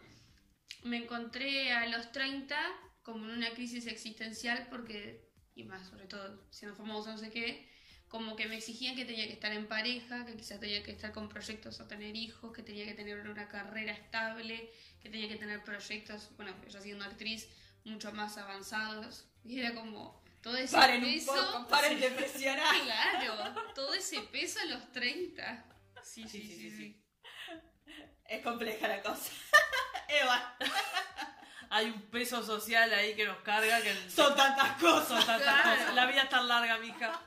Me 0.85 0.97
encontré 0.99 1.73
a 1.73 1.87
los 1.87 2.13
30 2.13 2.57
como 3.03 3.25
en 3.25 3.33
una 3.33 3.51
crisis 3.51 3.87
existencial 3.87 4.67
porque, 4.71 5.29
y 5.55 5.65
más 5.65 5.89
sobre 5.89 6.07
todo 6.07 6.47
siendo 6.51 6.77
famosa, 6.77 7.13
no 7.13 7.19
sé 7.19 7.31
qué, 7.31 7.69
como 8.09 8.37
que 8.37 8.47
me 8.47 8.57
exigían 8.57 8.97
que 8.97 9.05
tenía 9.05 9.27
que 9.27 9.35
estar 9.35 9.53
en 9.53 9.67
pareja, 9.69 10.25
que 10.25 10.35
quizás 10.37 10.59
tenía 10.61 10.83
que 10.83 10.91
estar 10.93 11.13
con 11.13 11.29
proyectos 11.29 11.81
a 11.81 11.87
tener 11.89 12.17
hijos, 12.17 12.53
que 12.55 12.63
tenía 12.63 12.85
que 12.87 12.95
tener 12.95 13.19
una 13.29 13.49
carrera 13.49 13.93
estable, 13.93 14.73
que 15.03 15.11
tenía 15.11 15.29
que 15.29 15.37
tener 15.37 15.63
proyectos, 15.63 16.31
bueno, 16.37 16.55
ella 16.67 16.81
siendo 16.81 17.05
actriz, 17.05 17.49
mucho 17.85 18.11
más 18.13 18.39
avanzados. 18.39 19.27
Y 19.45 19.61
era 19.61 19.75
como 19.75 20.23
todo 20.43 20.57
ese 20.57 20.75
Paren 20.77 21.05
un 21.05 21.13
peso. 21.13 21.33
poco, 21.35 21.69
paren 21.69 22.01
de 22.01 22.11
presionar. 22.11 22.75
Claro, 22.85 23.55
todo 23.75 23.93
ese 23.95 24.21
peso 24.23 24.59
a 24.61 24.65
los 24.67 24.91
30. 24.93 25.65
Sí, 26.03 26.25
Sí, 26.29 26.41
sí, 26.41 26.57
sí, 26.57 26.71
sí. 26.71 27.05
Es 28.27 28.43
compleja 28.43 28.89
la 28.89 29.03
cosa. 29.03 29.31
Eva, 30.09 30.57
Hay 31.71 31.87
un 31.87 32.01
peso 32.11 32.43
social 32.43 32.93
ahí 32.95 33.15
que 33.15 33.27
nos 33.27 33.39
carga. 33.39 33.81
Que 33.83 33.95
son 34.11 34.35
tantas 34.37 34.73
cosas. 34.81 35.09
son 35.09 35.27
tantas 35.27 35.43
Claro. 35.63 35.79
cosas. 35.81 35.95
La 35.95 36.07
vida 36.07 36.23
es 36.23 36.29
tan 36.31 36.49
larga, 36.49 36.79
mija. 36.79 37.21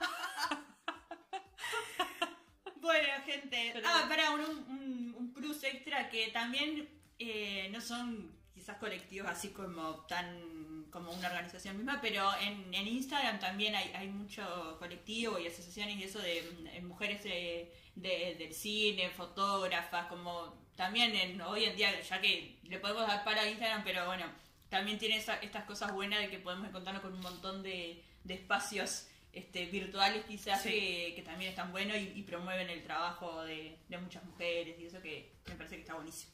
Bueno, 2.82 3.08
gente. 3.26 3.72
Pero- 3.74 3.88
Ah, 3.88 4.06
para 4.10 4.32
un, 4.32 4.42
un, 4.42 5.16
un 5.18 5.34
plus 5.34 5.64
extra 5.64 6.10
que 6.10 6.28
también 6.30 6.90
eh, 7.20 7.70
no 7.72 7.80
son 7.82 8.32
quizás 8.54 8.78
colectivos 8.78 9.30
así 9.30 9.50
como 9.50 10.06
tan 10.08 10.62
como 10.92 11.14
una 11.14 11.30
organización 11.30 11.78
misma, 11.78 12.00
pero 12.02 12.30
en, 12.42 12.74
en 12.74 12.86
Instagram 12.88 13.40
también 13.40 13.74
hay, 13.76 13.92
hay 13.94 14.10
mucho 14.10 14.76
colectivo 14.78 15.40
y 15.40 15.48
asociaciones 15.48 15.96
y 15.98 16.04
eso 16.04 16.20
de 16.20 16.82
mujeres 16.84 17.24
de- 17.24 17.72
del 17.96 18.54
cine, 18.54 19.10
fotógrafas, 19.10 20.08
como 20.08 20.54
también 20.76 21.16
en, 21.16 21.40
hoy 21.42 21.64
en 21.64 21.78
día, 21.78 22.02
ya 22.02 22.20
que 22.20 22.58
le 22.64 22.78
podemos 22.80 23.08
dar 23.08 23.24
para 23.24 23.48
Instagram, 23.48 23.84
pero 23.86 24.06
bueno, 24.06 24.26
también 24.70 25.00
tiene 25.00 25.16
esa- 25.18 25.38
estas 25.38 25.64
cosas 25.64 25.94
buenas 25.94 26.20
de 26.20 26.30
que 26.30 26.40
podemos 26.40 26.68
encontrarnos 26.68 27.02
con 27.04 27.14
un 27.14 27.22
montón 27.22 27.64
de, 27.64 28.04
de 28.26 28.34
espacios 28.34 29.08
este, 29.34 29.66
virtuales 29.68 30.26
quizás 30.26 30.62
Sí. 30.62 30.70
que, 30.70 31.14
que 31.16 31.22
también 31.24 31.52
están 31.52 31.72
buenos 31.72 31.98
y, 31.98 32.12
y 32.16 32.24
promueven 32.24 32.70
el 32.70 32.84
trabajo 32.84 33.44
de, 33.44 33.78
de 33.88 33.98
muchas 33.98 34.24
mujeres 34.26 34.78
y 34.80 34.86
eso 34.86 35.02
que 35.02 35.34
me 35.48 35.56
parece 35.56 35.76
que 35.76 35.82
está 35.82 35.96
buenísimo. 35.96 36.32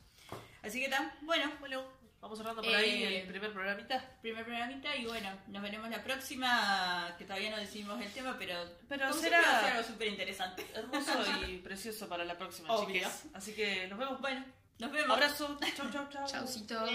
Así 0.64 0.80
que 0.82 0.90
tan, 0.90 1.12
bueno, 1.22 1.52
Bueno, 1.60 1.84
vamos 2.20 2.38
cerrando 2.40 2.62
por 2.64 2.74
ahí 2.76 3.04
Eh, 3.04 3.22
el 3.22 3.28
primer 3.28 3.54
programita. 3.54 4.18
primer 4.22 4.44
programita 4.44 4.96
y 4.96 5.06
bueno, 5.06 5.30
nos 5.48 5.62
veremos 5.62 5.90
la 5.90 6.04
próxima, 6.04 7.16
que 7.18 7.24
todavía 7.26 7.52
no 7.52 7.58
decidimos 7.58 8.02
el 8.04 8.12
tema, 8.12 8.36
pero, 8.40 8.56
Pero 8.90 9.14
será- 9.14 9.14
siempre 9.14 9.42
va 9.42 9.58
a 9.58 9.62
ser 9.62 9.72
algo 9.78 9.88
súper 9.88 10.08
interesante. 10.08 10.66
Hermoso 10.74 11.12
y 11.48 11.58
precioso 11.60 12.10
para 12.10 12.26
la 12.26 12.38
próxima, 12.38 12.74
Obvio. 12.74 13.08
Así 13.34 13.54
que 13.54 13.88
nos 13.88 14.00
vemos. 14.00 14.20
Bueno, 14.20 14.44
nos 14.80 14.92
vemos. 14.92 15.12
Abrazo. 15.12 15.58
Chau, 15.76 15.92
chau, 15.92 16.10
chau. 16.10 16.28
Chaucito. 16.28 16.86